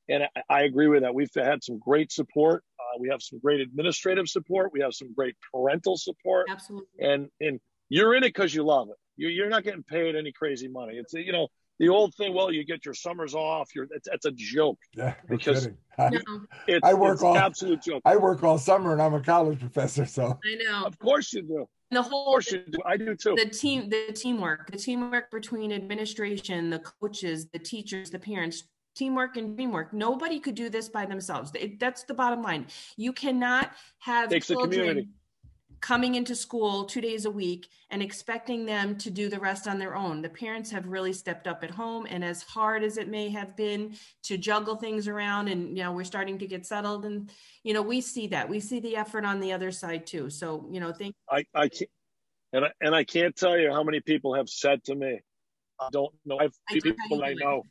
and 0.08 0.24
I, 0.24 0.42
I 0.48 0.62
agree 0.62 0.88
with 0.88 1.02
that. 1.02 1.14
We've 1.14 1.30
had 1.34 1.62
some 1.62 1.78
great 1.78 2.12
support. 2.12 2.62
Uh, 2.78 2.98
we 3.00 3.08
have 3.08 3.22
some 3.22 3.38
great 3.38 3.60
administrative 3.60 4.28
support. 4.28 4.72
We 4.72 4.80
have 4.80 4.94
some 4.94 5.12
great 5.14 5.36
parental 5.52 5.96
support 5.96 6.46
Absolutely. 6.50 6.88
and 7.00 7.28
and 7.40 7.60
you're 7.88 8.14
in 8.14 8.24
it 8.24 8.28
because 8.28 8.54
you 8.54 8.64
love 8.64 8.88
it. 8.90 8.96
You're 9.18 9.30
you're 9.32 9.48
not 9.50 9.64
getting 9.64 9.82
paid 9.82 10.16
any 10.16 10.32
crazy 10.32 10.68
money. 10.68 10.94
It's 10.94 11.12
you 11.12 11.32
know 11.32 11.48
the 11.78 11.88
old 11.88 12.14
thing. 12.14 12.32
Well, 12.34 12.50
you 12.52 12.64
get 12.64 12.84
your 12.84 12.94
summers 12.94 13.34
off. 13.34 13.68
You're 13.74 13.88
it's, 13.90 14.08
it's 14.10 14.24
a 14.24 14.30
joke. 14.32 14.78
Yeah, 14.96 15.14
Because- 15.28 15.64
kidding. 15.66 15.78
I, 15.98 16.10
It's, 16.68 16.86
I 16.86 16.94
work 16.94 17.14
it's 17.14 17.22
all- 17.24 17.36
absolute 17.36 17.82
joke. 17.82 18.02
I 18.04 18.16
work 18.16 18.44
all 18.44 18.56
summer 18.56 18.92
and 18.92 19.02
I'm 19.02 19.14
a 19.14 19.20
college 19.20 19.58
professor, 19.58 20.06
so 20.06 20.38
I 20.44 20.54
know. 20.64 20.84
Of 20.86 20.96
course 21.00 21.32
you 21.32 21.42
do. 21.42 21.66
The 21.90 21.98
Of 22.00 22.06
whole 22.06 22.26
course 22.26 22.52
you 22.52 22.62
do. 22.70 22.78
I 22.86 22.96
do 22.96 23.16
too. 23.16 23.34
the 23.36 23.46
team 23.50 23.88
the 23.90 24.12
teamwork 24.12 24.70
the 24.70 24.78
teamwork 24.78 25.30
between 25.32 25.72
administration 25.72 26.70
the 26.70 26.78
coaches 26.78 27.48
the 27.52 27.58
teachers 27.58 28.10
the 28.10 28.18
parents 28.18 28.62
teamwork 28.94 29.36
and 29.36 29.56
teamwork 29.56 29.92
nobody 29.92 30.38
could 30.38 30.54
do 30.54 30.68
this 30.68 30.88
by 30.88 31.04
themselves 31.06 31.50
It- 31.54 31.80
that's 31.80 32.04
the 32.04 32.14
bottom 32.14 32.42
line 32.42 32.66
you 32.96 33.12
cannot 33.12 33.72
have 34.00 34.28
Takes 34.30 34.50
a 34.50 34.54
community. 34.54 34.84
children 34.84 35.08
coming 35.80 36.14
into 36.14 36.34
school 36.34 36.84
two 36.84 37.00
days 37.00 37.24
a 37.24 37.30
week 37.30 37.68
and 37.90 38.02
expecting 38.02 38.66
them 38.66 38.96
to 38.96 39.10
do 39.10 39.28
the 39.28 39.38
rest 39.38 39.66
on 39.68 39.78
their 39.78 39.94
own 39.94 40.22
the 40.22 40.28
parents 40.28 40.70
have 40.70 40.86
really 40.86 41.12
stepped 41.12 41.46
up 41.46 41.62
at 41.62 41.70
home 41.70 42.06
and 42.10 42.24
as 42.24 42.42
hard 42.42 42.82
as 42.82 42.96
it 42.96 43.08
may 43.08 43.28
have 43.28 43.56
been 43.56 43.94
to 44.22 44.36
juggle 44.36 44.76
things 44.76 45.08
around 45.08 45.48
and 45.48 45.76
you 45.76 45.82
know 45.82 45.92
we're 45.92 46.04
starting 46.04 46.38
to 46.38 46.46
get 46.46 46.66
settled 46.66 47.04
and 47.04 47.30
you 47.62 47.72
know 47.72 47.82
we 47.82 48.00
see 48.00 48.26
that 48.26 48.48
we 48.48 48.60
see 48.60 48.80
the 48.80 48.96
effort 48.96 49.24
on 49.24 49.40
the 49.40 49.52
other 49.52 49.70
side 49.70 50.06
too 50.06 50.28
so 50.28 50.66
you 50.70 50.80
know 50.80 50.92
thank 50.92 51.14
I 51.30 51.44
I 51.54 51.68
can't. 51.68 51.90
And 52.52 52.64
I, 52.64 52.70
and 52.80 52.94
I 52.94 53.04
can't 53.04 53.36
tell 53.36 53.58
you 53.58 53.70
how 53.70 53.82
many 53.82 54.00
people 54.00 54.34
have 54.34 54.48
said 54.48 54.82
to 54.84 54.94
me, 54.94 55.20
I 55.78 55.88
don't 55.92 56.14
know. 56.24 56.38
I 56.38 56.44
have 56.44 56.54
I 56.70 56.78
people 56.80 57.22
I 57.22 57.28
it. 57.28 57.38
know. 57.38 57.62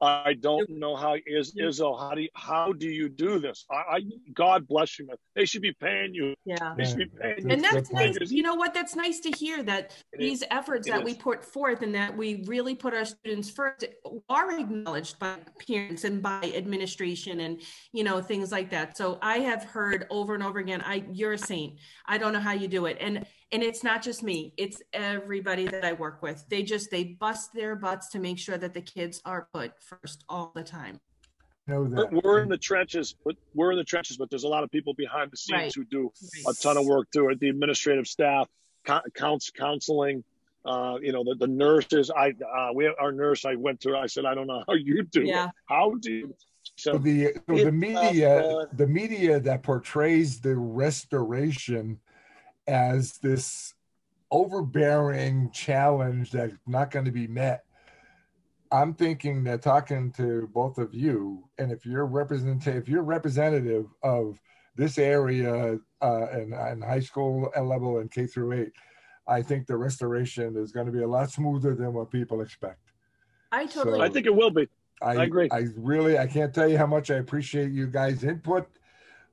I 0.00 0.34
don't 0.34 0.68
know 0.68 0.94
how 0.96 1.16
is 1.26 1.54
Izzo. 1.54 1.98
How 1.98 2.14
do 2.14 2.22
you, 2.22 2.28
how 2.34 2.72
do 2.72 2.86
you 2.88 3.08
do 3.08 3.38
this? 3.38 3.64
I, 3.70 3.74
I 3.96 4.00
God 4.34 4.68
bless 4.68 4.98
you, 4.98 5.06
man. 5.06 5.16
They 5.34 5.44
should 5.46 5.62
be 5.62 5.72
paying 5.72 6.14
you. 6.14 6.34
yeah 6.44 6.74
They 6.76 6.84
should 6.84 6.98
be 6.98 7.06
paying 7.06 7.42
you. 7.44 7.50
and 7.50 7.62
That's 7.64 7.74
that's 7.74 7.92
nice 7.92 8.30
you 8.30 8.42
know 8.42 8.54
what 8.54 8.74
that's 8.74 8.94
nice 8.96 9.20
to 9.20 9.30
hear 9.30 9.62
that 9.62 9.92
It 10.12 10.20
these 10.20 10.42
is. 10.42 10.48
efforts 10.50 10.86
It 10.86 10.90
that 10.92 11.04
we 11.04 11.12
is. 11.12 11.18
put 11.18 11.44
forth 11.44 11.82
and 11.82 11.94
that 11.94 12.16
we 12.16 12.44
really 12.46 12.74
put 12.74 12.92
our 12.94 13.04
students 13.04 13.48
first 13.50 13.84
are 14.28 14.58
acknowledged 14.58 15.18
by 15.18 15.36
parents 15.66 16.04
and 16.04 16.22
by 16.22 16.52
administration 16.54 17.40
and 17.40 17.62
you 17.92 18.04
know 18.04 18.20
things 18.20 18.52
like 18.52 18.70
that 18.70 18.96
so 18.96 19.18
i 19.22 19.38
have 19.38 19.64
heard 19.64 20.06
over 20.10 20.34
and 20.34 20.42
over 20.42 20.58
again 20.58 20.82
i 20.86 21.04
you're 21.12 21.32
a 21.32 21.38
saint 21.38 21.78
i 22.06 22.18
don't 22.18 22.32
know 22.32 22.40
how 22.40 22.52
you 22.52 22.68
do 22.68 22.86
it 22.86 22.96
and 23.00 23.26
and 23.52 23.62
it's 23.62 23.84
not 23.84 24.02
just 24.02 24.22
me 24.22 24.52
it's 24.56 24.82
everybody 24.92 25.66
that 25.66 25.84
i 25.84 25.92
work 25.92 26.22
with 26.22 26.44
they 26.48 26.62
just 26.62 26.90
they 26.90 27.04
bust 27.04 27.52
their 27.54 27.76
butts 27.76 28.08
to 28.08 28.18
make 28.18 28.38
sure 28.38 28.58
that 28.58 28.74
the 28.74 28.80
kids 28.80 29.20
are 29.24 29.48
put 29.52 29.72
first 29.80 30.24
all 30.28 30.52
the 30.54 30.62
time 30.62 30.98
know 31.68 31.84
that. 31.88 32.12
We're, 32.12 32.20
we're 32.22 32.42
in 32.44 32.48
the 32.48 32.56
trenches, 32.58 33.16
but 33.24 33.34
we're 33.52 33.72
in 33.72 33.78
the 33.78 33.82
trenches. 33.82 34.16
But 34.16 34.30
there's 34.30 34.44
a 34.44 34.48
lot 34.48 34.62
of 34.62 34.70
people 34.70 34.94
behind 34.94 35.32
the 35.32 35.36
scenes 35.36 35.58
Right. 35.60 35.74
who 35.74 35.84
do 35.84 36.12
Right. 36.46 36.54
a 36.54 36.62
ton 36.62 36.76
of 36.76 36.86
work 36.86 37.08
too. 37.12 37.28
The 37.40 37.48
administrative 37.48 38.06
staff, 38.06 38.46
co- 38.86 39.00
counts, 39.14 39.50
counseling, 39.50 40.22
uh, 40.64 40.98
you 41.02 41.10
know, 41.10 41.24
the, 41.24 41.34
the 41.34 41.48
nurses. 41.48 42.08
I 42.08 42.28
uh, 42.56 42.70
we 42.72 42.86
our 42.86 43.10
nurse. 43.10 43.44
I 43.44 43.56
went 43.56 43.80
to. 43.80 43.88
her, 43.90 43.96
I 43.96 44.06
said, 44.06 44.24
I 44.24 44.36
don't 44.36 44.46
know 44.46 44.62
how 44.68 44.74
you 44.74 45.02
do 45.02 45.22
Yeah. 45.24 45.46
it. 45.46 45.50
How 45.68 45.94
do 46.00 46.12
you? 46.12 46.34
So 46.76 46.92
So 46.92 46.98
the 46.98 47.34
so 47.48 47.56
the 47.58 47.72
media 47.72 48.38
uh, 48.38 48.66
the 48.74 48.86
media 48.86 49.40
that 49.40 49.64
portrays 49.64 50.40
the 50.40 50.54
restoration 50.56 51.98
as 52.66 53.18
this 53.18 53.74
overbearing 54.30 55.50
challenge 55.52 56.32
that's 56.32 56.54
not 56.66 56.90
going 56.90 57.04
to 57.04 57.12
be 57.12 57.26
met. 57.26 57.64
I'm 58.72 58.94
thinking 58.94 59.44
that 59.44 59.62
talking 59.62 60.10
to 60.12 60.48
both 60.52 60.78
of 60.78 60.92
you, 60.92 61.48
and 61.58 61.70
if 61.70 61.86
you're 61.86 62.04
represent 62.06 62.66
if 62.66 62.88
you're 62.88 63.04
representative 63.04 63.86
of 64.02 64.40
this 64.74 64.98
area 64.98 65.78
uh, 66.02 66.26
and, 66.32 66.52
and 66.52 66.82
high 66.82 67.00
school 67.00 67.50
level 67.56 67.98
and 67.98 68.10
K 68.10 68.26
through 68.26 68.52
eight, 68.52 68.72
I 69.28 69.40
think 69.42 69.66
the 69.66 69.76
restoration 69.76 70.56
is 70.56 70.72
going 70.72 70.86
to 70.86 70.92
be 70.92 71.02
a 71.02 71.08
lot 71.08 71.30
smoother 71.30 71.74
than 71.74 71.92
what 71.92 72.10
people 72.10 72.40
expect. 72.40 72.92
i 73.52 73.66
totally 73.66 73.98
So- 73.98 74.04
I 74.04 74.08
think 74.08 74.26
it 74.26 74.34
will 74.34 74.50
be. 74.50 74.68
I, 75.02 75.12
I 75.12 75.24
agree. 75.24 75.48
I 75.52 75.66
really, 75.76 76.18
I 76.18 76.26
can't 76.26 76.54
tell 76.54 76.66
you 76.66 76.78
how 76.78 76.86
much 76.86 77.10
I 77.10 77.16
appreciate 77.16 77.70
you 77.70 77.86
guys' 77.86 78.24
input. 78.24 78.66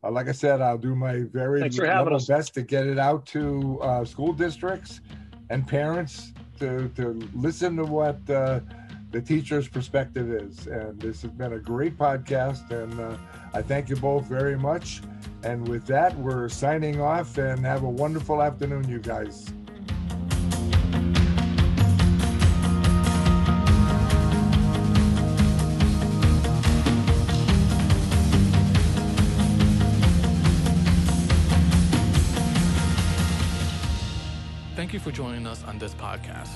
Uh, 0.04 0.12
like 0.12 0.28
I 0.28 0.34
said, 0.34 0.62
I'll 0.62 0.78
do 0.78 0.96
my 0.96 1.22
very 1.32 1.62
Thanks 1.62 1.78
for 1.78 1.86
having 1.86 2.14
level 2.14 2.28
best 2.28 2.54
to 2.56 2.62
get 2.62 2.86
it 2.86 3.00
out 3.00 3.26
to 3.28 3.80
uh, 3.82 4.06
school 4.06 4.34
districts 4.34 5.02
and 5.50 5.66
parents 5.68 6.34
to, 6.60 6.90
to 6.90 7.20
listen 7.34 7.78
to 7.78 7.86
what 7.86 8.18
uh, 8.30 8.60
the 9.12 9.22
teacher's 9.22 9.68
perspective 9.68 10.32
is. 10.32 10.68
And 10.68 11.00
this 11.00 11.22
has 11.22 11.32
been 11.32 11.54
a 11.54 11.60
great 11.60 11.98
podcast, 11.98 12.70
and 12.72 13.00
uh, 13.00 13.18
I 13.54 13.62
thank 13.62 13.90
you 13.90 13.96
both 13.96 14.26
very 14.26 14.58
much. 14.58 15.02
And 15.44 15.68
with 15.68 15.86
that, 15.88 16.18
we're 16.18 16.50
signing 16.50 17.00
off 17.00 17.38
and 17.38 17.66
have 17.66 17.84
a 17.84 17.90
wonderful 17.90 18.42
afternoon, 18.42 18.90
you 18.90 19.00
guys. 19.00 19.54
Thank 34.94 35.04
you 35.04 35.12
for 35.12 35.18
joining 35.18 35.48
us 35.48 35.64
on 35.64 35.80
this 35.80 35.96
podcast. 35.96 36.52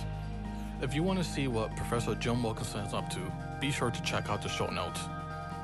If 0.83 0.93
you 0.93 1.01
want 1.01 1.17
to 1.17 1.25
see 1.25 1.47
what 1.47 1.75
Professor 1.75 2.13
Jim 2.13 2.43
Wilkinson 2.43 2.81
is 2.81 2.93
up 2.93 3.09
to, 3.09 3.19
be 3.59 3.71
sure 3.71 3.89
to 3.89 4.01
check 4.03 4.29
out 4.29 4.43
the 4.43 4.47
show 4.47 4.67
notes. 4.67 5.01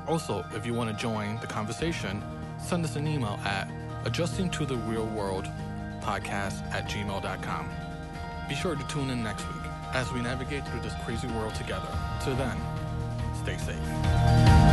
Also, 0.08 0.44
if 0.54 0.66
you 0.66 0.74
want 0.74 0.90
to 0.90 1.00
join 1.00 1.38
the 1.38 1.46
conversation, 1.46 2.20
send 2.58 2.84
us 2.84 2.96
an 2.96 3.06
email 3.06 3.38
at 3.44 3.70
adjusting 4.04 4.50
to 4.50 4.66
the 4.66 4.74
real 4.74 5.06
world 5.06 5.44
podcast 6.00 6.68
at 6.72 6.88
gmail.com. 6.88 7.70
Be 8.48 8.56
sure 8.56 8.74
to 8.74 8.86
tune 8.88 9.08
in 9.08 9.22
next 9.22 9.46
week 9.54 9.70
as 9.92 10.12
we 10.12 10.20
navigate 10.20 10.66
through 10.66 10.80
this 10.80 10.94
crazy 11.04 11.28
world 11.28 11.54
together. 11.54 11.86
Till 12.24 12.34
then, 12.34 12.56
stay 13.44 13.56
safe. 13.56 14.63